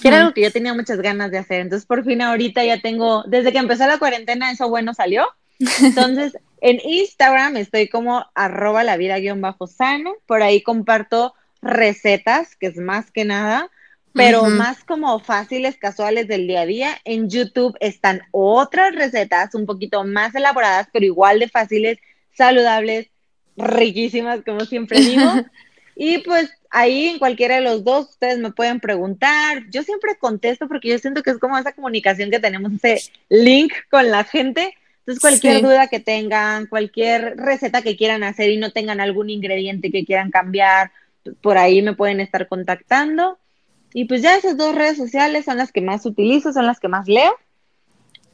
que 0.01 0.09
era 0.09 0.20
algo 0.20 0.34
que 0.34 0.42
yo 0.42 0.53
tenía 0.53 0.74
muchas 0.74 0.99
ganas 1.01 1.30
de 1.30 1.38
hacer. 1.38 1.61
Entonces, 1.61 1.86
por 1.86 2.05
fin 2.05 2.22
ahorita 2.22 2.64
ya 2.64 2.80
tengo, 2.80 3.24
desde 3.26 3.53
que 3.53 3.59
empezó 3.59 3.86
la 3.86 3.99
cuarentena, 3.99 4.51
eso 4.51 4.68
bueno 4.68 4.94
salió. 4.94 5.26
Entonces, 5.82 6.36
en 6.61 6.80
Instagram 6.84 7.57
estoy 7.57 7.88
como 7.88 8.26
arroba 8.34 8.84
la 8.84 8.97
vida 8.97 9.18
guion 9.18 9.40
bajo 9.40 9.66
sano, 9.66 10.14
por 10.26 10.42
ahí 10.42 10.62
comparto 10.62 11.34
recetas, 11.62 12.57
que 12.57 12.66
es 12.66 12.76
más 12.76 13.11
que 13.11 13.24
nada, 13.24 13.70
pero 14.17 14.43
Ujú. 14.43 14.51
más 14.51 14.83
como 14.85 15.19
fáciles, 15.21 15.77
casuales 15.77 16.27
del 16.27 16.47
día 16.47 16.62
a 16.62 16.67
día. 16.67 16.97
En 17.05 17.29
YouTube 17.29 17.77
están 17.81 18.23
otras 18.31 18.95
recetas 18.95 19.55
un 19.55 19.67
poquito 19.67 20.05
más 20.05 20.35
elaboradas, 20.35 20.89
pero 20.93 21.05
igual 21.05 21.39
de 21.39 21.49
fáciles, 21.49 21.99
saludables, 22.35 23.09
riquísimas, 23.57 24.41
como 24.45 24.64
siempre 24.64 25.01
digo. 25.01 25.31
Y 25.99 26.19
pues 26.19 26.51
ahí 26.69 27.07
en 27.07 27.19
cualquiera 27.19 27.55
de 27.55 27.62
los 27.62 27.83
dos 27.83 28.11
ustedes 28.11 28.37
me 28.39 28.53
pueden 28.53 28.81
preguntar. 28.81 29.62
Yo 29.71 29.83
siempre 29.83 30.19
contesto 30.21 30.69
porque 30.69 30.91
yo 30.91 30.99
siento 30.99 31.23
que 31.23 31.31
es 31.31 31.39
como 31.39 31.57
esa 31.57 31.73
comunicación 31.73 32.31
que 32.31 32.39
tenemos, 32.39 32.71
ese 32.75 33.11
link 33.31 33.73
con 33.91 34.11
la 34.11 34.23
gente. 34.25 34.75
Entonces 34.99 35.23
cualquier 35.23 35.57
Sí. 35.57 35.62
duda 35.62 35.87
que 35.87 35.99
tengan, 35.99 36.67
cualquier 36.67 37.39
receta 37.39 37.81
que 37.81 37.97
quieran 37.97 38.25
hacer 38.25 38.51
y 38.51 38.59
no 38.59 38.73
tengan 38.73 39.01
algún 39.01 39.31
ingrediente 39.31 39.91
que 39.91 40.05
quieran 40.05 40.31
cambiar, 40.31 40.91
por 41.41 41.57
ahí 41.57 41.81
me 41.81 41.95
pueden 41.95 42.21
estar 42.21 42.47
contactando. 42.47 43.39
Y 43.99 44.05
pues 44.05 44.20
ya 44.20 44.36
esas 44.36 44.59
dos 44.59 44.74
redes 44.74 44.99
sociales 44.99 45.47
son 45.47 45.57
las 45.57 45.72
que 45.72 45.80
más 45.80 46.05
utilizo, 46.05 46.53
son 46.53 46.66
las 46.66 46.80
que 46.80 46.86
más 46.88 47.09
leo, 47.09 47.34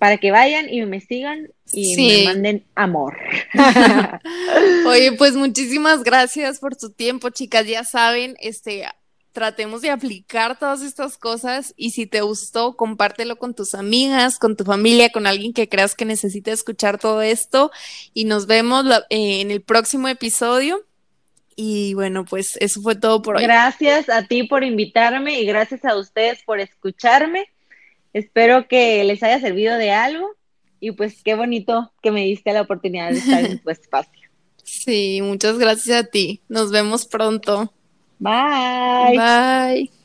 para 0.00 0.16
que 0.16 0.32
vayan 0.32 0.68
y 0.68 0.84
me 0.86 1.00
sigan 1.00 1.50
y 1.72 1.94
Sí. 1.94 2.06
me 2.08 2.24
manden 2.24 2.64
amor. 2.74 3.16
Oye, 4.88 5.12
pues 5.12 5.34
muchísimas 5.36 6.02
gracias 6.02 6.58
por 6.58 6.74
tu 6.74 6.90
tiempo, 6.90 7.30
chicas. 7.30 7.64
Ya 7.68 7.84
saben, 7.84 8.34
este, 8.40 8.86
tratemos 9.30 9.82
de 9.82 9.90
aplicar 9.90 10.58
todas 10.58 10.82
estas 10.82 11.16
cosas 11.16 11.74
y 11.76 11.90
si 11.92 12.06
te 12.06 12.22
gustó, 12.22 12.76
compártelo 12.76 13.36
con 13.36 13.54
tus 13.54 13.76
amigas, 13.76 14.40
con 14.40 14.56
tu 14.56 14.64
familia, 14.64 15.12
con 15.12 15.28
alguien 15.28 15.52
que 15.52 15.68
creas 15.68 15.94
que 15.94 16.04
necesite 16.04 16.50
escuchar 16.50 16.98
todo 16.98 17.22
esto 17.22 17.70
y 18.12 18.24
nos 18.24 18.48
vemos 18.48 18.84
eh, 19.10 19.40
en 19.40 19.52
el 19.52 19.62
próximo 19.62 20.08
episodio. 20.08 20.80
Y 21.56 21.94
bueno, 21.94 22.24
pues 22.24 22.56
eso 22.60 22.80
fue 22.80 22.94
todo 22.96 23.22
por 23.22 23.36
hoy. 23.36 23.42
Gracias 23.42 24.08
a 24.08 24.26
ti 24.26 24.44
por 24.44 24.64
invitarme 24.64 25.40
y 25.40 25.46
gracias 25.46 25.84
a 25.84 25.96
ustedes 25.96 26.42
por 26.44 26.60
escucharme. 26.60 27.46
Espero 28.12 28.68
que 28.68 29.02
les 29.04 29.22
haya 29.22 29.40
servido 29.40 29.76
de 29.76 29.90
algo 29.90 30.28
y 30.80 30.92
pues 30.92 31.22
qué 31.22 31.34
bonito 31.34 31.92
que 32.02 32.10
me 32.10 32.24
diste 32.24 32.52
la 32.52 32.62
oportunidad 32.62 33.10
de 33.10 33.18
estar 33.18 33.44
en 33.44 33.58
tu 33.58 33.70
espacio. 33.70 34.28
Sí, 34.64 35.20
muchas 35.22 35.58
gracias 35.58 36.04
a 36.04 36.06
ti. 36.06 36.40
Nos 36.48 36.70
vemos 36.70 37.06
pronto. 37.06 37.72
Bye. 38.18 39.18
Bye. 39.18 40.01